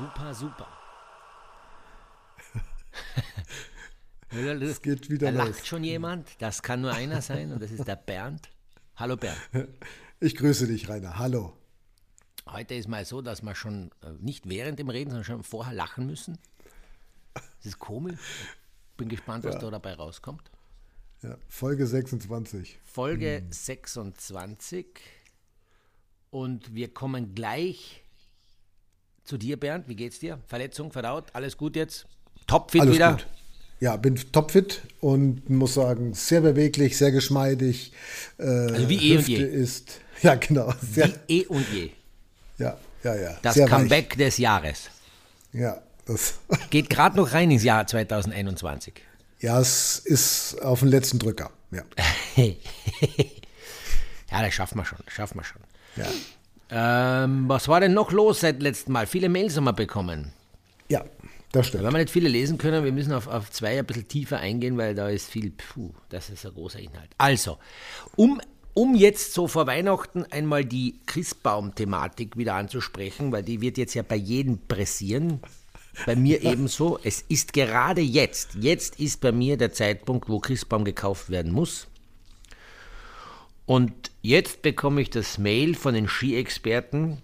Super, 0.00 0.34
super. 0.34 0.68
Es 4.62 4.80
geht 4.80 5.10
wieder 5.10 5.30
da 5.32 5.44
los. 5.44 5.56
lacht 5.56 5.66
schon 5.66 5.84
jemand. 5.84 6.40
Das 6.40 6.62
kann 6.62 6.80
nur 6.80 6.92
einer 6.92 7.20
sein 7.20 7.52
und 7.52 7.60
das 7.60 7.70
ist 7.72 7.86
der 7.86 7.96
Bernd. 7.96 8.48
Hallo 8.96 9.16
Bernd. 9.16 9.38
Ich 10.22 10.36
grüße 10.36 10.66
dich, 10.66 10.86
Rainer. 10.88 11.18
Hallo. 11.18 11.56
Heute 12.46 12.74
ist 12.74 12.88
mal 12.88 13.06
so, 13.06 13.22
dass 13.22 13.40
wir 13.42 13.54
schon 13.54 13.90
äh, 14.02 14.10
nicht 14.20 14.46
während 14.48 14.78
dem 14.78 14.90
Reden, 14.90 15.10
sondern 15.10 15.24
schon 15.24 15.42
vorher 15.42 15.72
lachen 15.72 16.06
müssen. 16.06 16.38
Das 17.32 17.44
ist 17.62 17.78
komisch. 17.78 18.20
Bin 18.98 19.08
gespannt, 19.08 19.44
was 19.44 19.58
da 19.58 19.70
dabei 19.70 19.94
rauskommt. 19.94 20.50
Ja, 21.22 21.38
Folge 21.48 21.86
26. 21.86 22.78
Folge 22.84 23.46
26. 23.48 24.86
Und 26.28 26.74
wir 26.74 26.92
kommen 26.92 27.34
gleich 27.34 28.04
zu 29.30 29.38
dir, 29.38 29.56
Bernd. 29.58 29.88
Wie 29.88 29.94
geht's 29.94 30.18
dir? 30.18 30.40
Verletzung, 30.48 30.90
verdaut? 30.92 31.26
Alles 31.32 31.56
gut 31.56 31.76
jetzt? 31.76 32.04
Topfit 32.46 32.80
Alles 32.82 32.94
wieder? 32.96 33.12
gut. 33.12 33.26
Ja, 33.78 33.96
bin 33.96 34.16
topfit 34.32 34.82
und 35.00 35.48
muss 35.48 35.74
sagen, 35.74 36.12
sehr 36.12 36.40
beweglich, 36.42 36.98
sehr 36.98 37.12
geschmeidig. 37.12 37.92
Äh, 38.38 38.42
Also 38.44 38.88
wie 38.90 38.96
eh 38.96 39.12
und 39.12 39.18
Hüfte 39.20 39.30
je. 39.32 39.44
ist, 39.44 40.00
ja 40.22 40.34
genau, 40.34 40.74
sehr, 40.82 41.08
Wie 41.28 41.40
eh 41.42 41.46
und 41.46 41.66
je. 41.72 41.90
ja, 42.58 42.76
ja, 43.04 43.14
ja. 43.14 43.38
Das 43.40 43.54
Comeback 43.56 44.16
des 44.18 44.36
Jahres. 44.36 44.90
Weich. 45.52 45.60
Ja, 45.62 45.80
das, 46.06 46.34
Geht 46.70 46.90
gerade 46.90 47.16
noch 47.16 47.32
rein 47.32 47.50
ins 47.52 47.62
Jahr 47.62 47.86
2021. 47.86 48.94
ja, 49.38 49.58
es 49.60 49.98
ist 50.00 50.60
auf 50.60 50.80
den 50.80 50.88
letzten 50.88 51.18
Drücker. 51.20 51.50
Ja, 51.70 51.84
Ja, 54.30 54.42
das 54.42 54.52
schaffen 54.54 54.76
wir 54.78 54.84
schon. 54.84 54.98
Das 55.04 55.14
schaffen 55.14 55.38
wir 55.38 55.44
schon. 55.44 55.60
ja, 55.96 56.06
Ähm, 56.70 57.48
was 57.48 57.68
war 57.68 57.80
denn 57.80 57.94
noch 57.94 58.12
los 58.12 58.40
seit 58.40 58.62
letztem 58.62 58.92
Mal? 58.92 59.06
Viele 59.06 59.28
Mails 59.28 59.56
haben 59.56 59.64
wir 59.64 59.72
bekommen. 59.72 60.32
ja 60.88 61.04
das 61.52 61.66
stimmt. 61.66 61.84
Wenn 61.84 61.92
wir 61.92 61.98
nicht 61.98 62.10
viele 62.10 62.28
lesen 62.28 62.58
können, 62.58 62.84
wir 62.84 62.92
müssen 62.92 63.12
auf, 63.12 63.26
auf 63.26 63.50
zwei 63.50 63.78
ein 63.78 63.86
bisschen 63.86 64.06
tiefer 64.06 64.38
eingehen, 64.38 64.78
weil 64.78 64.94
da 64.94 65.08
ist 65.08 65.30
viel, 65.30 65.50
puh, 65.50 65.90
das 66.08 66.30
ist 66.30 66.46
ein 66.46 66.54
großer 66.54 66.78
Inhalt. 66.78 67.10
Also, 67.18 67.58
um, 68.14 68.40
um 68.72 68.94
jetzt 68.94 69.34
so 69.34 69.48
vor 69.48 69.66
Weihnachten 69.66 70.24
einmal 70.30 70.64
die 70.64 71.00
Christbaum-Thematik 71.06 72.36
wieder 72.36 72.54
anzusprechen, 72.54 73.32
weil 73.32 73.42
die 73.42 73.60
wird 73.60 73.78
jetzt 73.78 73.94
ja 73.94 74.02
bei 74.02 74.16
jedem 74.16 74.58
pressieren, 74.68 75.40
bei 76.06 76.14
mir 76.14 76.42
ebenso. 76.42 77.00
Es 77.02 77.22
ist 77.22 77.52
gerade 77.52 78.00
jetzt, 78.00 78.54
jetzt 78.60 79.00
ist 79.00 79.20
bei 79.20 79.32
mir 79.32 79.56
der 79.56 79.72
Zeitpunkt, 79.72 80.28
wo 80.28 80.38
Christbaum 80.38 80.84
gekauft 80.84 81.30
werden 81.30 81.52
muss. 81.52 81.88
Und 83.66 84.09
jetzt 84.22 84.62
bekomme 84.62 85.00
ich 85.02 85.10
das 85.10 85.38
Mail 85.38 85.74
von 85.74 85.94
den 85.94 86.08
Ski-Experten, 86.08 87.22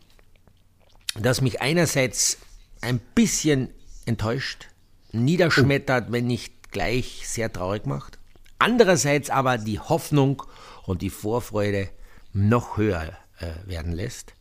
das 1.14 1.40
mich 1.40 1.60
einerseits 1.60 2.38
ein 2.80 3.00
bisschen 3.14 3.70
enttäuscht, 4.04 4.68
niederschmettert, 5.12 6.12
wenn 6.12 6.26
nicht 6.26 6.72
gleich 6.72 7.22
sehr 7.26 7.52
traurig 7.52 7.86
macht. 7.86 8.18
Andererseits 8.58 9.30
aber 9.30 9.58
die 9.58 9.80
Hoffnung 9.80 10.42
und 10.84 11.02
die 11.02 11.10
Vorfreude 11.10 11.88
noch 12.32 12.76
höher 12.76 13.16
äh, 13.38 13.52
werden 13.66 13.92
lässt, 13.92 14.34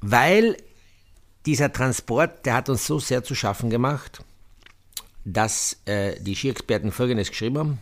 weil 0.00 0.56
dieser 1.46 1.72
Transport, 1.72 2.46
der 2.46 2.54
hat 2.54 2.68
uns 2.68 2.86
so 2.86 2.98
sehr 2.98 3.24
zu 3.24 3.34
schaffen 3.34 3.70
gemacht, 3.70 4.22
dass 5.24 5.78
äh, 5.86 6.20
die 6.20 6.34
Skiexperten 6.34 6.92
Folgendes 6.92 7.30
geschrieben 7.30 7.58
haben. 7.58 7.78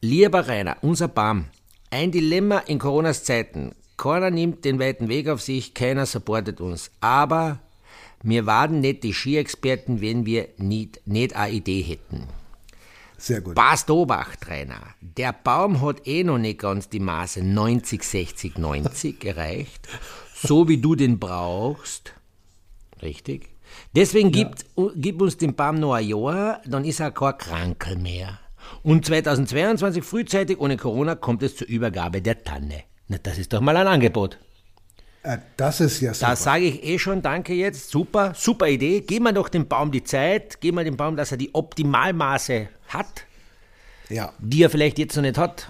Lieber 0.00 0.48
Rainer, 0.48 0.76
unser 0.82 1.08
Baum, 1.08 1.46
ein 1.92 2.10
Dilemma 2.10 2.58
in 2.58 2.78
Coronas 2.78 3.22
Zeiten. 3.22 3.72
Keiner 3.96 4.30
nimmt 4.30 4.64
den 4.64 4.80
weiten 4.80 5.08
Weg 5.08 5.28
auf 5.28 5.42
sich, 5.42 5.74
keiner 5.74 6.06
supportet 6.06 6.60
uns. 6.60 6.90
Aber 7.00 7.60
wir 8.22 8.46
waren 8.46 8.80
nicht 8.80 9.04
die 9.04 9.12
Skiexperten, 9.12 10.00
wenn 10.00 10.24
wir 10.24 10.48
nicht, 10.56 11.06
nicht 11.06 11.36
eine 11.36 11.52
Idee 11.52 11.82
hätten. 11.82 12.26
Sehr 13.18 13.42
gut. 13.42 13.54
Passt 13.54 13.90
Obacht, 13.90 14.48
Rainer. 14.48 14.80
Der 15.00 15.32
Baum 15.32 15.82
hat 15.82 16.06
eh 16.08 16.24
noch 16.24 16.38
nicht 16.38 16.60
ganz 16.60 16.88
die 16.88 16.98
Maße 16.98 17.44
90, 17.44 18.02
60, 18.02 18.58
90 18.58 19.24
erreicht, 19.24 19.86
so 20.34 20.68
wie 20.68 20.78
du 20.78 20.94
den 20.94 21.20
brauchst. 21.20 22.14
Richtig? 23.02 23.50
Deswegen 23.94 24.32
gibt, 24.32 24.64
gib 24.96 25.20
uns 25.20 25.36
den 25.36 25.54
Baum 25.54 25.78
noch 25.78 25.94
ein 25.94 26.08
Jahr, 26.08 26.60
dann 26.66 26.84
ist 26.84 27.00
er 27.00 27.10
kein 27.10 27.38
Krankel 27.38 27.96
mehr. 27.96 28.40
Und 28.82 29.06
2022 29.06 30.02
frühzeitig 30.04 30.58
ohne 30.58 30.76
Corona 30.76 31.14
kommt 31.14 31.42
es 31.42 31.56
zur 31.56 31.68
Übergabe 31.68 32.22
der 32.22 32.42
Tanne. 32.42 32.82
Na, 33.08 33.18
das 33.22 33.38
ist 33.38 33.52
doch 33.52 33.60
mal 33.60 33.76
ein 33.76 33.86
Angebot. 33.86 34.38
Äh, 35.22 35.38
das 35.56 35.80
ist 35.80 36.00
ja 36.00 36.14
super. 36.14 36.30
Da 36.30 36.36
sage 36.36 36.64
ich 36.64 36.84
eh 36.84 36.98
schon, 36.98 37.22
danke 37.22 37.54
jetzt, 37.54 37.90
super, 37.90 38.32
super 38.34 38.68
Idee. 38.68 39.00
Geben 39.00 39.24
wir 39.26 39.32
doch 39.32 39.48
dem 39.48 39.68
Baum 39.68 39.92
die 39.92 40.04
Zeit, 40.04 40.60
geben 40.60 40.78
wir 40.78 40.84
dem 40.84 40.96
Baum, 40.96 41.16
dass 41.16 41.32
er 41.32 41.38
die 41.38 41.54
Optimalmaße 41.54 42.68
hat 42.88 43.26
ja, 44.12 44.32
die 44.38 44.62
er 44.62 44.70
vielleicht 44.70 44.98
jetzt 44.98 45.16
noch 45.16 45.22
nicht 45.22 45.38
hat. 45.38 45.68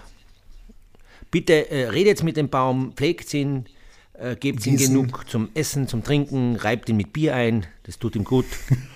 Bitte 1.31 1.71
äh, 1.71 1.89
redet 1.89 2.23
mit 2.23 2.37
dem 2.37 2.49
Baum, 2.49 2.93
pflegt 2.95 3.33
ihn, 3.33 3.65
äh, 4.13 4.35
gebt 4.35 4.65
ihm 4.67 4.77
genug 4.77 5.29
zum 5.29 5.49
Essen, 5.55 5.87
zum 5.87 6.03
Trinken, 6.03 6.55
reibt 6.57 6.89
ihn 6.89 6.97
mit 6.97 7.13
Bier 7.13 7.35
ein, 7.35 7.65
das 7.83 7.97
tut 7.97 8.15
ihm 8.15 8.23
gut. 8.23 8.45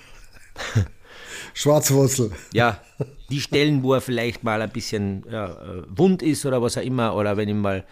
Schwarzwurzel. 1.58 2.32
Ja, 2.54 2.80
die 3.32 3.42
Stellen, 3.42 3.82
wo 3.82 3.96
er 3.96 4.02
vielleicht 4.02 4.44
mal 4.44 4.62
ein 4.62 4.70
bisschen 4.70 5.26
ja, 5.28 5.48
äh, 5.48 5.84
wund 5.88 6.22
ist 6.22 6.46
oder 6.46 6.62
was 6.62 6.78
auch 6.78 6.84
immer, 6.84 7.16
oder 7.16 7.36
wenn 7.36 7.50
ihm 7.50 7.62
mal 7.62 7.84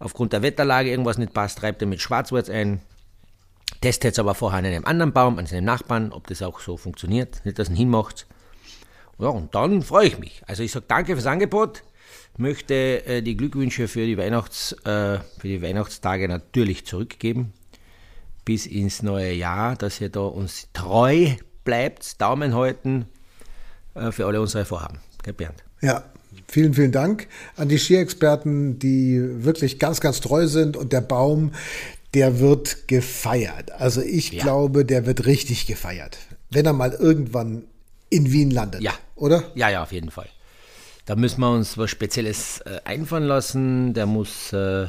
aufgrund 0.00 0.32
der 0.32 0.42
Wetterlage 0.42 0.90
irgendwas 0.90 1.18
nicht 1.18 1.32
passt, 1.32 1.62
reibt 1.62 1.80
er 1.82 1.86
mit 1.86 2.00
Schwarzwurz 2.00 2.50
ein. 2.50 2.80
Testet 3.80 4.14
es 4.14 4.18
aber 4.18 4.34
vorher 4.34 4.58
an 4.58 4.64
einem 4.64 4.84
anderen 4.84 5.12
Baum, 5.12 5.38
an 5.38 5.46
seinem 5.46 5.66
Nachbarn, 5.66 6.10
ob 6.10 6.26
das 6.26 6.42
auch 6.42 6.58
so 6.58 6.76
funktioniert, 6.76 7.44
nicht, 7.44 7.60
dass 7.60 7.68
er 7.68 7.74
ihn 7.74 7.76
hinmacht. 7.76 8.26
Ja, 9.20 9.28
und 9.28 9.54
dann 9.54 9.82
freue 9.82 10.08
ich 10.08 10.18
mich. 10.18 10.42
Also 10.48 10.64
ich 10.64 10.72
sage 10.72 10.86
danke 10.88 11.14
fürs 11.14 11.26
Angebot, 11.26 11.84
möchte 12.38 13.06
äh, 13.06 13.22
die 13.22 13.36
Glückwünsche 13.36 13.86
für 13.86 14.04
die, 14.04 14.18
Weihnachts, 14.18 14.72
äh, 14.84 15.20
für 15.38 15.46
die 15.48 15.62
Weihnachtstage 15.62 16.26
natürlich 16.26 16.86
zurückgeben 16.86 17.52
bis 18.44 18.66
ins 18.66 19.00
neue 19.04 19.32
Jahr, 19.32 19.76
dass 19.76 20.00
ihr 20.00 20.08
da 20.08 20.22
uns 20.22 20.68
treu 20.72 21.36
bleibt, 21.64 22.20
Daumen 22.20 22.54
halten 22.54 23.06
äh, 23.94 24.10
für 24.12 24.26
alle 24.26 24.40
unsere 24.40 24.64
Vorhaben. 24.64 24.98
Gell, 25.22 25.32
Bernd? 25.34 25.62
Ja, 25.80 26.04
vielen, 26.48 26.74
vielen 26.74 26.92
Dank 26.92 27.28
an 27.56 27.68
die 27.68 27.78
Skiexperten, 27.78 28.78
die 28.78 29.20
wirklich 29.44 29.78
ganz, 29.78 30.00
ganz 30.00 30.20
treu 30.20 30.46
sind. 30.46 30.76
Und 30.76 30.92
der 30.92 31.00
Baum, 31.00 31.52
der 32.14 32.40
wird 32.40 32.88
gefeiert. 32.88 33.70
Also 33.72 34.00
ich 34.00 34.32
Ja. 34.32 34.42
glaube, 34.42 34.84
der 34.84 35.06
wird 35.06 35.26
richtig 35.26 35.66
gefeiert. 35.66 36.18
Wenn 36.50 36.66
er 36.66 36.72
mal 36.72 36.92
irgendwann 36.92 37.64
in 38.10 38.30
Wien 38.32 38.50
landet. 38.50 38.82
Ja. 38.82 38.92
Oder? 39.16 39.44
Ja, 39.54 39.70
ja, 39.70 39.82
auf 39.82 39.92
jeden 39.92 40.10
Fall. 40.10 40.28
Da 41.06 41.16
müssen 41.16 41.40
wir 41.40 41.50
uns 41.50 41.78
was 41.78 41.90
Spezielles 41.90 42.60
äh, 42.60 42.78
einfallen 42.84 43.24
lassen. 43.24 43.94
Der 43.94 44.06
muss 44.06 44.52
äh, 44.52 44.86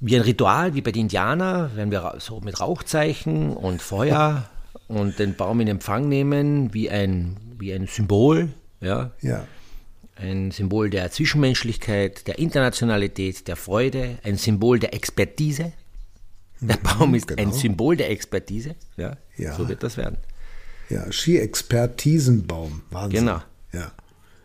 wie 0.00 0.16
ein 0.16 0.22
Ritual, 0.22 0.74
wie 0.74 0.80
bei 0.80 0.90
den 0.92 1.02
Indianern, 1.02 1.70
wenn 1.74 1.90
wir 1.90 2.14
so 2.18 2.40
mit 2.40 2.60
Rauchzeichen 2.60 3.56
und 3.56 3.82
Feuer 3.82 4.48
und 4.88 5.18
den 5.18 5.34
Baum 5.34 5.60
in 5.60 5.68
Empfang 5.68 6.08
nehmen, 6.08 6.72
wie 6.74 6.90
ein, 6.90 7.36
wie 7.58 7.72
ein 7.72 7.86
Symbol, 7.86 8.48
ja, 8.80 9.12
Ja. 9.20 9.46
ein 10.16 10.50
Symbol 10.50 10.90
der 10.90 11.10
Zwischenmenschlichkeit, 11.10 12.26
der 12.26 12.38
Internationalität, 12.38 13.48
der 13.48 13.56
Freude, 13.56 14.18
ein 14.22 14.36
Symbol 14.36 14.78
der 14.78 14.94
Expertise. 14.94 15.72
Der 16.60 16.76
Baum 16.76 17.14
ist 17.14 17.30
ein 17.30 17.36
genau. 17.36 17.52
Symbol 17.52 17.96
der 17.96 18.10
Expertise, 18.10 18.74
ja, 18.96 19.16
Ja. 19.36 19.54
so 19.56 19.68
wird 19.68 19.82
das 19.82 19.96
werden. 19.96 20.18
Ja, 20.90 21.10
Ski-Expertisenbaum. 21.12 22.82
Wahnsinn. 22.90 23.20
Genau. 23.20 23.42
Ja. 23.72 23.92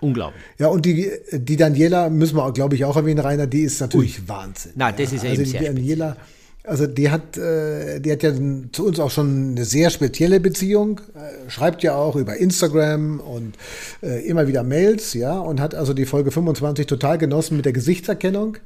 Unglaublich. 0.02 0.42
Ja, 0.60 0.68
und 0.68 0.86
die, 0.86 1.10
die 1.32 1.56
Daniela, 1.56 2.10
müssen 2.10 2.36
wir, 2.36 2.52
glaube 2.52 2.76
ich, 2.76 2.84
auch 2.84 2.98
erwähnen, 2.98 3.20
Rainer, 3.20 3.48
die 3.48 3.62
ist 3.62 3.80
natürlich 3.80 4.28
Wahnsinn. 4.28 4.74
Na, 4.76 4.92
das 4.92 5.14
ist 5.14 5.24
ja 5.24 5.30
also 5.30 5.42
eben 5.42 5.50
sehr 5.52 5.62
Daniela, 5.74 6.18
also 6.64 6.88
die 6.88 7.10
hat, 7.10 7.38
äh, 7.38 8.00
die 8.00 8.12
hat 8.12 8.24
ja 8.24 8.32
zu 8.72 8.86
uns 8.86 9.00
auch 9.00 9.12
schon 9.12 9.52
eine 9.52 9.66
sehr 9.66 9.90
spezielle 9.90 10.40
Beziehung, 10.40 11.02
äh, 11.16 11.50
schreibt 11.50 11.84
ja 11.84 11.96
auch 11.96 12.16
über 12.16 12.38
Instagram 12.38 13.20
und 13.20 13.56
äh, 14.02 14.26
immer 14.26 14.48
wieder 14.48 14.64
Mails, 14.64 15.14
ja, 15.14 15.38
und 15.38 15.60
hat 15.60 15.76
also 15.76 15.94
die 15.94 16.06
Folge 16.06 16.32
25 16.32 16.88
total 16.88 17.18
genossen 17.18 17.58
mit 17.58 17.66
der 17.66 17.74
Gesichtserkennung. 17.74 18.58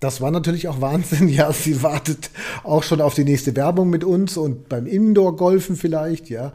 Das 0.00 0.20
war 0.20 0.30
natürlich 0.30 0.68
auch 0.68 0.80
Wahnsinn. 0.80 1.28
Ja, 1.36 1.52
sie 1.52 1.82
wartet 1.82 2.30
auch 2.64 2.82
schon 2.82 3.00
auf 3.00 3.14
die 3.14 3.24
nächste 3.24 3.54
Werbung 3.56 3.90
mit 3.90 4.04
uns 4.04 4.36
und 4.36 4.68
beim 4.68 4.86
Indoor-Golfen 4.86 5.76
vielleicht, 5.76 6.28
ja. 6.28 6.52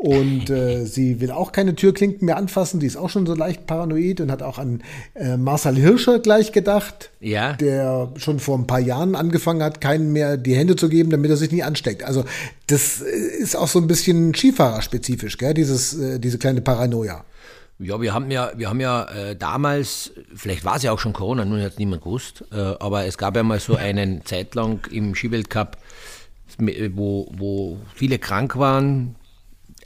Und 0.00 0.48
äh, 0.48 0.84
sie 0.84 1.20
will 1.20 1.32
auch 1.32 1.50
keine 1.50 1.74
Türklinken 1.74 2.26
mehr 2.26 2.36
anfassen. 2.36 2.78
Die 2.78 2.86
ist 2.86 2.96
auch 2.96 3.10
schon 3.10 3.26
so 3.26 3.34
leicht 3.34 3.66
paranoid 3.66 4.20
und 4.20 4.30
hat 4.30 4.44
auch 4.44 4.58
an 4.58 4.82
äh, 5.14 5.36
Marcel 5.36 5.74
Hirscher 5.74 6.20
gleich 6.20 6.52
gedacht, 6.52 7.10
Ja. 7.18 7.54
der 7.54 8.12
schon 8.16 8.38
vor 8.38 8.56
ein 8.56 8.68
paar 8.68 8.78
Jahren 8.78 9.16
angefangen 9.16 9.60
hat, 9.60 9.80
keinen 9.80 10.12
mehr 10.12 10.36
die 10.36 10.54
Hände 10.54 10.76
zu 10.76 10.88
geben, 10.88 11.10
damit 11.10 11.30
er 11.32 11.36
sich 11.36 11.50
nicht 11.50 11.64
ansteckt. 11.64 12.04
Also 12.04 12.24
das 12.68 13.02
äh, 13.02 13.06
ist 13.42 13.56
auch 13.56 13.66
so 13.66 13.80
ein 13.80 13.88
bisschen 13.88 14.34
Skifahrerspezifisch, 14.34 15.36
gell? 15.36 15.52
Dieses, 15.54 15.94
äh, 15.98 16.20
diese 16.20 16.38
kleine 16.38 16.60
Paranoia. 16.60 17.24
Ja, 17.80 18.00
wir 18.00 18.14
haben 18.14 18.30
ja, 18.30 18.52
wir 18.56 18.68
haben 18.70 18.80
ja 18.80 19.04
äh, 19.04 19.34
damals, 19.36 20.12
vielleicht 20.32 20.64
war 20.64 20.76
es 20.76 20.84
ja 20.84 20.92
auch 20.92 21.00
schon 21.00 21.12
Corona, 21.12 21.44
nur 21.44 21.60
hat 21.60 21.72
es 21.72 21.78
niemand 21.78 22.02
gewusst, 22.04 22.44
äh, 22.52 22.56
aber 22.56 23.06
es 23.06 23.18
gab 23.18 23.34
ja 23.34 23.42
mal 23.42 23.58
so 23.58 23.74
einen 23.74 24.24
Zeitlang 24.24 24.80
im 24.92 25.16
Skiweltcup, 25.16 25.76
wo, 26.94 27.28
wo 27.36 27.78
viele 27.94 28.18
krank 28.18 28.56
waren, 28.58 29.14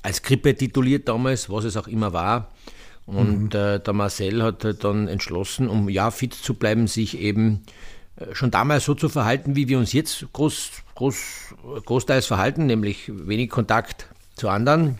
als 0.03 0.23
Grippe 0.23 0.55
tituliert 0.55 1.09
damals, 1.09 1.49
was 1.51 1.65
es 1.65 1.77
auch 1.77 1.89
immer 1.89 2.13
war. 2.13 2.49
Und 3.07 3.55
mhm. 3.55 3.61
äh, 3.61 3.81
der 3.81 3.93
Marcel 3.93 4.43
hat 4.43 4.65
halt 4.65 4.85
dann 4.85 5.09
entschlossen, 5.09 5.69
um 5.69 5.89
ja 5.89 6.11
fit 6.11 6.35
zu 6.35 6.55
bleiben, 6.55 6.87
sich 6.87 7.19
eben 7.19 7.63
äh, 8.17 8.35
schon 8.35 8.51
damals 8.51 8.85
so 8.85 8.95
zu 8.95 9.09
verhalten, 9.09 9.57
wie 9.57 9.69
wir 9.69 9.79
uns 9.79 9.93
jetzt 9.93 10.27
groß, 10.33 10.71
groß, 10.95 11.55
großteils 11.85 12.27
verhalten, 12.27 12.67
nämlich 12.67 13.11
wenig 13.13 13.51
Kontakt 13.51 14.07
zu 14.37 14.49
anderen, 14.49 14.99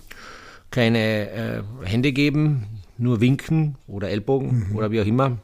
keine 0.71 1.31
äh, 1.31 1.63
Hände 1.85 2.13
geben, 2.13 2.67
nur 2.99 3.21
winken 3.21 3.77
oder 3.87 4.09
Ellbogen 4.09 4.69
mhm. 4.69 4.77
oder 4.77 4.91
wie 4.91 5.01
auch 5.01 5.07
immer. 5.07 5.39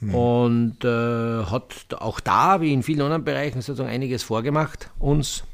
Mhm. 0.00 0.14
Und 0.14 0.84
äh, 0.84 1.44
hat 1.44 1.86
auch 1.98 2.20
da, 2.20 2.60
wie 2.60 2.72
in 2.72 2.82
vielen 2.82 3.02
anderen 3.02 3.24
Bereichen, 3.24 3.60
sozusagen 3.60 3.90
einiges 3.90 4.22
vorgemacht 4.22 4.90
uns. 4.98 5.44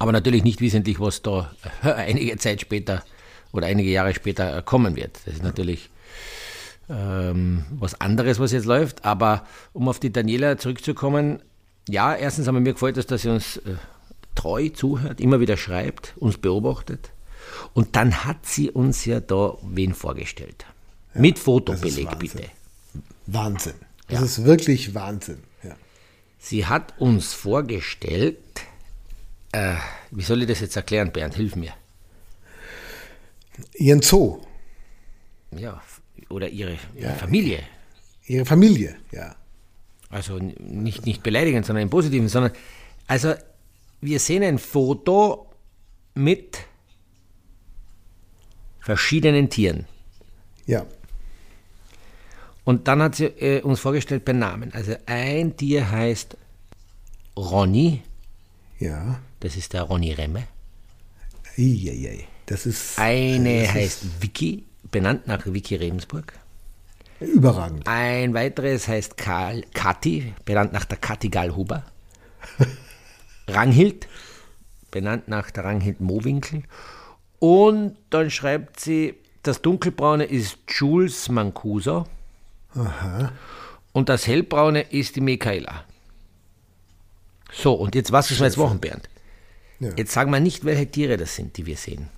Aber 0.00 0.12
natürlich 0.12 0.44
nicht 0.44 0.62
wissentlich, 0.62 0.98
was 0.98 1.20
da 1.20 1.52
einige 1.82 2.36
Zeit 2.38 2.62
später 2.62 3.04
oder 3.52 3.66
einige 3.66 3.90
Jahre 3.90 4.14
später 4.14 4.62
kommen 4.62 4.96
wird. 4.96 5.20
Das 5.26 5.34
ist 5.34 5.42
natürlich 5.42 5.90
ähm, 6.88 7.66
was 7.70 8.00
anderes, 8.00 8.40
was 8.40 8.50
jetzt 8.50 8.64
läuft. 8.64 9.04
Aber 9.04 9.46
um 9.74 9.88
auf 9.88 10.00
die 10.00 10.10
Daniela 10.10 10.56
zurückzukommen, 10.56 11.42
ja, 11.86 12.14
erstens 12.14 12.48
haben 12.48 12.54
wir 12.54 12.60
mir 12.60 12.72
gefreut, 12.72 12.96
dass, 12.96 13.20
sie 13.20 13.28
uns 13.28 13.58
äh, 13.58 13.74
treu 14.34 14.70
zuhört, 14.70 15.20
immer 15.20 15.38
wieder 15.38 15.58
schreibt, 15.58 16.14
uns 16.16 16.38
beobachtet. 16.38 17.10
Und 17.74 17.94
dann 17.94 18.24
hat 18.24 18.46
sie 18.46 18.70
uns 18.70 19.04
ja 19.04 19.20
da 19.20 19.58
wen 19.62 19.92
vorgestellt. 19.92 20.64
Ja, 21.14 21.20
Mit 21.20 21.38
Fotobeleg, 21.38 22.18
bitte. 22.18 22.44
Wahnsinn. 23.26 23.74
Das 24.08 24.20
ja. 24.20 24.24
ist 24.24 24.44
wirklich 24.44 24.94
Wahnsinn. 24.94 25.40
Ja. 25.62 25.76
Sie 26.38 26.64
hat 26.64 26.98
uns 26.98 27.34
vorgestellt, 27.34 28.38
äh, 29.52 29.76
wie 30.10 30.22
soll 30.22 30.42
ich 30.42 30.48
das 30.48 30.60
jetzt 30.60 30.76
erklären, 30.76 31.12
Bernd? 31.12 31.34
Hilf 31.34 31.56
mir. 31.56 31.72
Ihren 33.74 34.02
Zoo. 34.02 34.40
Ja, 35.56 35.82
oder 36.28 36.48
ihre, 36.48 36.78
ihre 36.94 37.14
Familie. 37.14 37.60
Ihre 38.26 38.44
Familie, 38.44 38.96
ja. 39.10 39.34
Also 40.08 40.38
nicht, 40.38 41.06
nicht 41.06 41.22
beleidigend, 41.22 41.66
sondern 41.66 41.82
im 41.82 41.90
Positiven, 41.90 42.28
sondern 42.28 42.52
also 43.06 43.34
wir 44.00 44.18
sehen 44.18 44.42
ein 44.42 44.58
Foto 44.58 45.50
mit 46.14 46.58
verschiedenen 48.80 49.50
Tieren. 49.50 49.86
Ja. 50.66 50.86
Und 52.64 52.88
dann 52.88 53.02
hat 53.02 53.16
sie 53.16 53.26
äh, 53.26 53.62
uns 53.62 53.80
vorgestellt 53.80 54.24
per 54.24 54.34
Namen. 54.34 54.72
Also 54.72 54.94
ein 55.06 55.56
Tier 55.56 55.90
heißt 55.90 56.36
Ronny. 57.36 58.02
Ja. 58.78 59.20
Das 59.40 59.56
ist 59.56 59.72
der 59.72 59.82
Ronny 59.82 60.12
Remme. 60.12 60.44
Eieiei. 61.58 62.26
Das 62.46 62.66
ist. 62.66 62.98
Eine 62.98 63.62
das 63.62 63.74
heißt 63.74 64.02
ist 64.04 64.22
Vicky, 64.22 64.64
benannt 64.90 65.26
nach 65.26 65.46
Vicky 65.46 65.76
Rebensburg. 65.76 66.32
Überragend. 67.20 67.86
Ein 67.86 68.32
weiteres 68.32 68.88
heißt 68.88 69.16
Karl, 69.16 69.62
Kathi, 69.74 70.32
benannt 70.44 70.72
nach 70.72 70.84
der 70.86 70.96
Kathi 70.96 71.28
Gallhuber. 71.28 71.84
Ranghild, 73.48 74.08
benannt 74.90 75.28
nach 75.28 75.50
der 75.50 75.64
Ranghild 75.64 76.00
Mowinkel. 76.00 76.62
Und 77.38 77.96
dann 78.08 78.30
schreibt 78.30 78.80
sie, 78.80 79.14
das 79.42 79.60
Dunkelbraune 79.62 80.24
ist 80.24 80.58
Jules 80.68 81.28
Mancuso. 81.28 82.06
Aha. 82.74 83.32
Und 83.92 84.08
das 84.08 84.26
Hellbraune 84.26 84.82
ist 84.82 85.16
die 85.16 85.20
Michaela. 85.20 85.84
So, 87.52 87.74
und 87.74 87.94
jetzt 87.94 88.12
was 88.12 88.30
ist 88.30 88.40
wir 88.40 88.46
jetzt 88.46 88.56
machen, 88.56 88.78
Bernd? 88.78 89.08
Ja. 89.80 89.90
Jetzt 89.96 90.12
sagen 90.12 90.30
wir 90.30 90.40
nicht, 90.40 90.64
welche 90.64 90.90
Tiere 90.90 91.16
das 91.16 91.34
sind, 91.34 91.56
die 91.56 91.66
wir 91.66 91.76
sehen. 91.76 92.08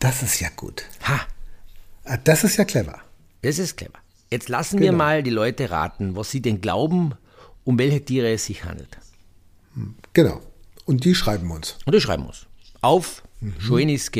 Das 0.00 0.22
ist 0.22 0.40
ja 0.40 0.48
gut. 0.54 0.84
Ha. 1.04 1.20
Ah, 2.04 2.18
das 2.18 2.44
ist 2.44 2.56
ja 2.56 2.64
clever. 2.64 3.00
Das 3.42 3.58
ist 3.58 3.76
clever. 3.76 3.98
Jetzt 4.30 4.48
lassen 4.48 4.78
genau. 4.78 4.90
wir 4.90 4.96
mal 4.98 5.22
die 5.22 5.30
Leute 5.30 5.70
raten, 5.70 6.16
was 6.16 6.30
sie 6.30 6.42
denn 6.42 6.60
glauben, 6.60 7.14
um 7.62 7.78
welche 7.78 8.04
Tiere 8.04 8.32
es 8.32 8.46
sich 8.46 8.64
handelt. 8.64 8.98
Genau. 10.12 10.42
Und 10.84 11.04
die 11.04 11.14
schreiben 11.14 11.50
uns. 11.50 11.78
Und 11.86 11.94
die 11.94 12.00
schreiben 12.00 12.26
uns. 12.26 12.46
Auf 12.80 13.22
mhm. 13.40 13.54
Schoenis 13.58 14.10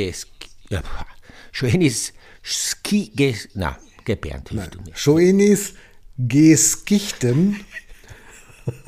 ja, 0.70 0.82
Schoenis 1.52 2.12
Ski 2.42 3.12
na, 3.54 3.78
Bernd, 4.04 4.50
hilf 4.50 4.68
du 4.70 4.80
mir. 4.80 4.94
Schoenis 4.94 5.74
Geskichten 6.16 7.64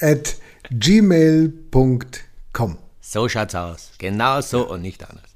at 0.00 0.36
gmail.com. 0.70 2.08
So 3.00 3.28
schaut's 3.28 3.54
aus. 3.54 3.92
Genau 3.98 4.40
so 4.40 4.68
und 4.68 4.82
nicht 4.82 5.08
anders. 5.08 5.34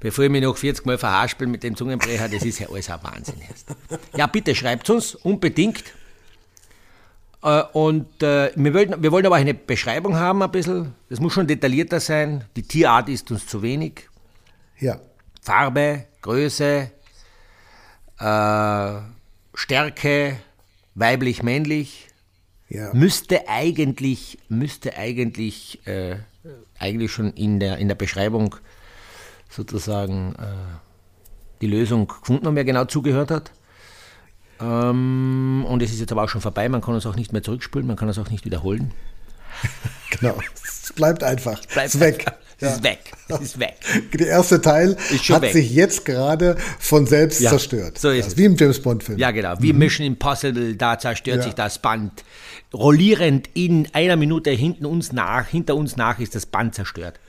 Bevor 0.00 0.24
ich 0.24 0.30
mich 0.30 0.42
noch 0.42 0.56
40 0.56 0.84
Mal 0.86 0.98
verhaspel 0.98 1.46
mit 1.46 1.62
dem 1.62 1.76
Zungenbrecher, 1.76 2.28
das 2.28 2.42
ist 2.42 2.58
ja 2.58 2.68
alles 2.68 2.90
ein 2.90 3.02
Wahnsinn. 3.02 3.40
Ja, 4.16 4.26
bitte 4.26 4.54
schreibt 4.54 4.90
uns 4.90 5.14
unbedingt. 5.14 5.84
Äh, 7.42 7.62
und 7.72 8.22
äh, 8.22 8.50
wir, 8.54 8.74
wollten, 8.74 9.02
wir 9.02 9.12
wollen 9.12 9.26
aber 9.26 9.36
eine 9.36 9.54
Beschreibung 9.54 10.16
haben, 10.16 10.42
ein 10.42 10.50
bisschen. 10.50 10.94
Das 11.08 11.20
muss 11.20 11.32
schon 11.32 11.46
detaillierter 11.46 12.00
sein. 12.00 12.44
Die 12.56 12.62
Tierart 12.62 13.08
ist 13.08 13.30
uns 13.30 13.46
zu 13.46 13.62
wenig. 13.62 14.08
Ja. 14.78 14.98
Farbe, 15.40 16.06
Größe, 16.22 16.90
äh, 18.18 18.92
Stärke, 19.54 20.36
weiblich, 20.94 21.42
männlich, 21.42 22.08
ja. 22.74 22.92
müsste 22.92 23.48
eigentlich, 23.48 24.38
müsste 24.48 24.96
eigentlich, 24.96 25.86
äh, 25.86 26.16
eigentlich 26.78 27.12
schon 27.12 27.32
in 27.32 27.60
der, 27.60 27.78
in 27.78 27.88
der 27.88 27.94
Beschreibung 27.94 28.56
sozusagen 29.48 30.34
äh, 30.34 31.60
die 31.60 31.68
Lösung 31.68 32.08
gefunden 32.08 32.46
haben, 32.46 32.56
wer 32.56 32.64
genau 32.64 32.84
zugehört 32.84 33.30
hat. 33.30 33.52
Ähm, 34.60 35.64
und 35.68 35.82
es 35.82 35.92
ist 35.92 36.00
jetzt 36.00 36.12
aber 36.12 36.24
auch 36.24 36.28
schon 36.28 36.40
vorbei, 36.40 36.68
man 36.68 36.80
kann 36.80 36.94
es 36.94 37.06
auch 37.06 37.16
nicht 37.16 37.32
mehr 37.32 37.42
zurückspülen, 37.42 37.86
man 37.86 37.96
kann 37.96 38.08
es 38.08 38.18
auch 38.18 38.30
nicht 38.30 38.44
wiederholen. 38.44 38.92
genau, 40.10 40.36
es 40.62 40.92
bleibt 40.92 41.22
einfach. 41.22 41.64
Bleibt 41.66 41.88
es 41.88 41.94
ist 41.94 42.00
weg. 42.00 42.26
Es 42.56 42.62
ja. 42.62 42.74
ist 42.74 42.84
weg. 42.84 42.98
Es 43.28 43.40
ist 43.40 43.58
weg. 43.58 43.74
Der 44.12 44.26
erste 44.28 44.60
Teil 44.60 44.96
hat 45.28 45.42
weg. 45.42 45.52
sich 45.52 45.72
jetzt 45.72 46.04
gerade 46.04 46.56
von 46.78 47.06
selbst 47.06 47.40
ja, 47.40 47.50
zerstört. 47.50 47.98
So 47.98 48.10
ist 48.10 48.28
es. 48.28 48.36
Wie 48.36 48.44
im 48.44 48.56
James 48.56 48.80
Bond-Film. 48.80 49.18
Ja, 49.18 49.30
genau. 49.30 49.54
Wie 49.60 49.72
mhm. 49.72 49.80
Mission 49.80 50.06
Impossible, 50.06 50.76
da 50.76 50.98
zerstört 50.98 51.42
sich 51.42 51.54
das 51.54 51.78
Band. 51.78 52.24
Rollierend 52.72 53.48
in 53.54 53.88
einer 53.92 54.16
Minute 54.16 54.50
hinten 54.50 54.86
uns 54.86 55.12
nach, 55.12 55.46
hinter 55.46 55.76
uns 55.76 55.96
nach 55.96 56.18
ist 56.18 56.34
das 56.34 56.46
Band 56.46 56.74
zerstört. 56.74 57.20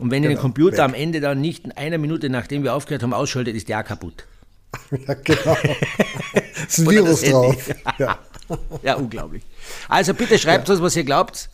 Und 0.00 0.10
wenn 0.10 0.22
genau, 0.22 0.34
den 0.34 0.40
Computer 0.40 0.78
weg. 0.78 0.84
am 0.84 0.94
Ende 0.94 1.20
dann 1.20 1.40
nicht 1.40 1.64
in 1.64 1.72
einer 1.72 1.98
Minute, 1.98 2.30
nachdem 2.30 2.62
wir 2.62 2.74
aufgehört 2.74 3.02
haben, 3.02 3.12
ausschaltet, 3.12 3.54
ist 3.54 3.68
der 3.68 3.82
kaputt. 3.82 4.24
Ja, 5.06 5.14
genau. 5.14 5.56
ist 6.68 6.78
ein 6.78 6.90
Virus 6.90 7.22
drauf. 7.22 7.70
Ja. 7.98 8.18
ja, 8.82 8.94
unglaublich. 8.94 9.42
Also 9.88 10.14
bitte 10.14 10.38
schreibt 10.38 10.68
ja. 10.68 10.74
uns, 10.74 10.82
was 10.82 10.96
ihr 10.96 11.04
glaubt, 11.04 11.50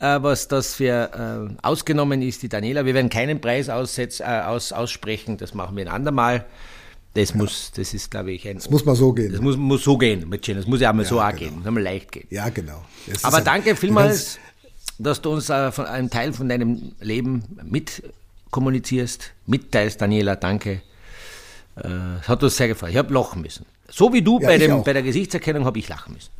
was 0.00 0.48
das 0.48 0.74
für 0.74 1.48
äh, 1.52 1.66
ausgenommen 1.66 2.22
ist, 2.22 2.42
die 2.42 2.48
Daniela. 2.48 2.84
Wir 2.84 2.94
werden 2.94 3.10
keinen 3.10 3.40
Preis 3.40 3.68
aussetz, 3.68 4.20
äh, 4.20 4.24
aus, 4.24 4.72
aussprechen, 4.72 5.36
das 5.36 5.54
machen 5.54 5.76
wir 5.76 5.86
ein 5.86 5.92
andermal. 5.92 6.44
Das 7.14 7.30
ja. 7.30 7.36
muss, 7.36 7.70
das 7.76 7.94
ist, 7.94 8.10
glaube 8.10 8.32
ich, 8.32 8.46
ein. 8.48 8.56
Das 8.56 8.70
muss 8.70 8.84
mal 8.84 8.96
so 8.96 9.12
gehen. 9.12 9.30
Das 9.30 9.40
muss, 9.40 9.56
muss 9.56 9.84
so 9.84 9.96
gehen, 9.96 10.28
Das 10.30 10.66
muss 10.66 10.80
ja 10.80 10.90
auch 10.90 10.94
mal 10.94 11.02
ja, 11.04 11.08
so 11.08 11.20
auch 11.20 11.28
genau. 11.28 11.38
gehen. 11.38 11.54
Das 11.56 11.64
muss 11.64 11.74
mal 11.74 11.82
leicht 11.82 12.10
gehen. 12.10 12.26
Ja, 12.30 12.48
genau. 12.48 12.84
Aber 13.22 13.40
danke 13.40 13.76
vielmals 13.76 14.38
dass 14.98 15.20
du 15.20 15.32
uns 15.32 15.50
äh, 15.50 15.72
von 15.72 15.86
einem 15.86 16.10
Teil 16.10 16.32
von 16.32 16.48
deinem 16.48 16.92
Leben 17.00 17.44
mitkommunizierst, 17.64 19.32
mitteilst, 19.46 20.00
Daniela, 20.00 20.36
danke. 20.36 20.82
Äh, 21.76 21.88
hat 22.26 22.42
uns 22.42 22.56
sehr 22.56 22.68
gefreut. 22.68 22.90
Ich 22.90 22.96
habe 22.96 23.12
lachen 23.12 23.42
müssen. 23.42 23.66
So 23.90 24.12
wie 24.12 24.22
du 24.22 24.40
ja, 24.40 24.48
bei, 24.48 24.58
dem, 24.58 24.84
bei 24.84 24.92
der 24.92 25.02
Gesichtserkennung 25.02 25.64
habe 25.64 25.78
ich 25.78 25.88
lachen 25.88 26.14
müssen. 26.14 26.30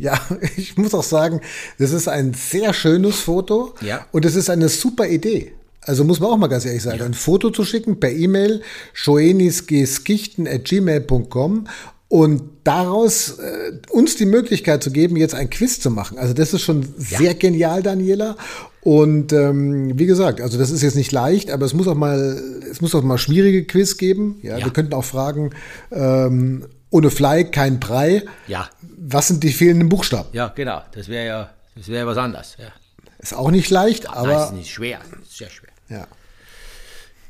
Ja, 0.00 0.18
ich 0.56 0.76
muss 0.76 0.94
auch 0.94 1.04
sagen, 1.04 1.40
das 1.78 1.92
ist 1.92 2.08
ein 2.08 2.34
sehr 2.34 2.72
schönes 2.72 3.20
Foto 3.20 3.74
ja. 3.82 4.04
und 4.12 4.24
es 4.24 4.34
ist 4.34 4.50
eine 4.50 4.68
super 4.68 5.06
Idee. 5.06 5.52
Also 5.82 6.02
muss 6.04 6.18
man 6.20 6.30
auch 6.30 6.36
mal 6.36 6.48
ganz 6.48 6.66
ehrlich 6.66 6.82
sagen, 6.82 6.98
ja. 6.98 7.04
ein 7.04 7.14
Foto 7.14 7.50
zu 7.50 7.64
schicken 7.64 8.00
per 8.00 8.10
E-Mail 8.10 8.62
schoenisgeskichten.gmail.com 8.92 11.68
und 12.08 12.42
daraus 12.64 13.38
äh, 13.38 13.72
uns 13.90 14.16
die 14.16 14.26
Möglichkeit 14.26 14.82
zu 14.82 14.90
geben, 14.90 15.16
jetzt 15.16 15.34
ein 15.34 15.48
Quiz 15.48 15.80
zu 15.80 15.90
machen. 15.90 16.18
Also 16.18 16.34
das 16.34 16.52
ist 16.52 16.60
schon 16.62 16.82
ja. 16.82 16.88
sehr 17.18 17.34
genial, 17.34 17.82
Daniela. 17.82 18.36
Und 18.82 19.32
ähm, 19.32 19.98
wie 19.98 20.06
gesagt, 20.06 20.40
also 20.40 20.58
das 20.58 20.70
ist 20.70 20.82
jetzt 20.82 20.96
nicht 20.96 21.12
leicht, 21.12 21.50
aber 21.50 21.66
es 21.66 21.74
muss 21.74 21.86
auch 21.86 21.94
mal, 21.94 22.42
es 22.70 22.80
muss 22.80 22.94
auch 22.94 23.02
mal 23.02 23.18
schwierige 23.18 23.64
Quiz 23.64 23.98
geben. 23.98 24.38
Ja, 24.42 24.56
ja. 24.58 24.64
wir 24.64 24.72
könnten 24.72 24.94
auch 24.94 25.04
fragen, 25.04 25.50
ähm, 25.92 26.64
ohne 26.90 27.10
Fly 27.10 27.50
kein 27.50 27.80
Brei. 27.80 28.24
Ja. 28.46 28.68
Was 28.98 29.28
sind 29.28 29.42
die 29.42 29.52
fehlenden 29.52 29.88
Buchstaben? 29.88 30.28
Ja, 30.32 30.48
genau. 30.48 30.82
Das 30.92 31.08
wäre 31.08 31.26
ja, 31.26 31.50
das 31.76 31.88
wäre 31.88 32.06
was 32.06 32.18
anderes. 32.18 32.56
Ja. 32.58 32.72
Ist 33.18 33.34
auch 33.34 33.50
nicht 33.50 33.70
leicht, 33.70 34.08
Ach, 34.08 34.16
aber. 34.16 34.28
Nein, 34.28 34.44
ist 34.44 34.52
nicht 34.52 34.70
schwer. 34.70 35.00
Ist 35.22 35.36
sehr 35.36 35.50
schwer. 35.50 35.70
Ja. 35.88 36.06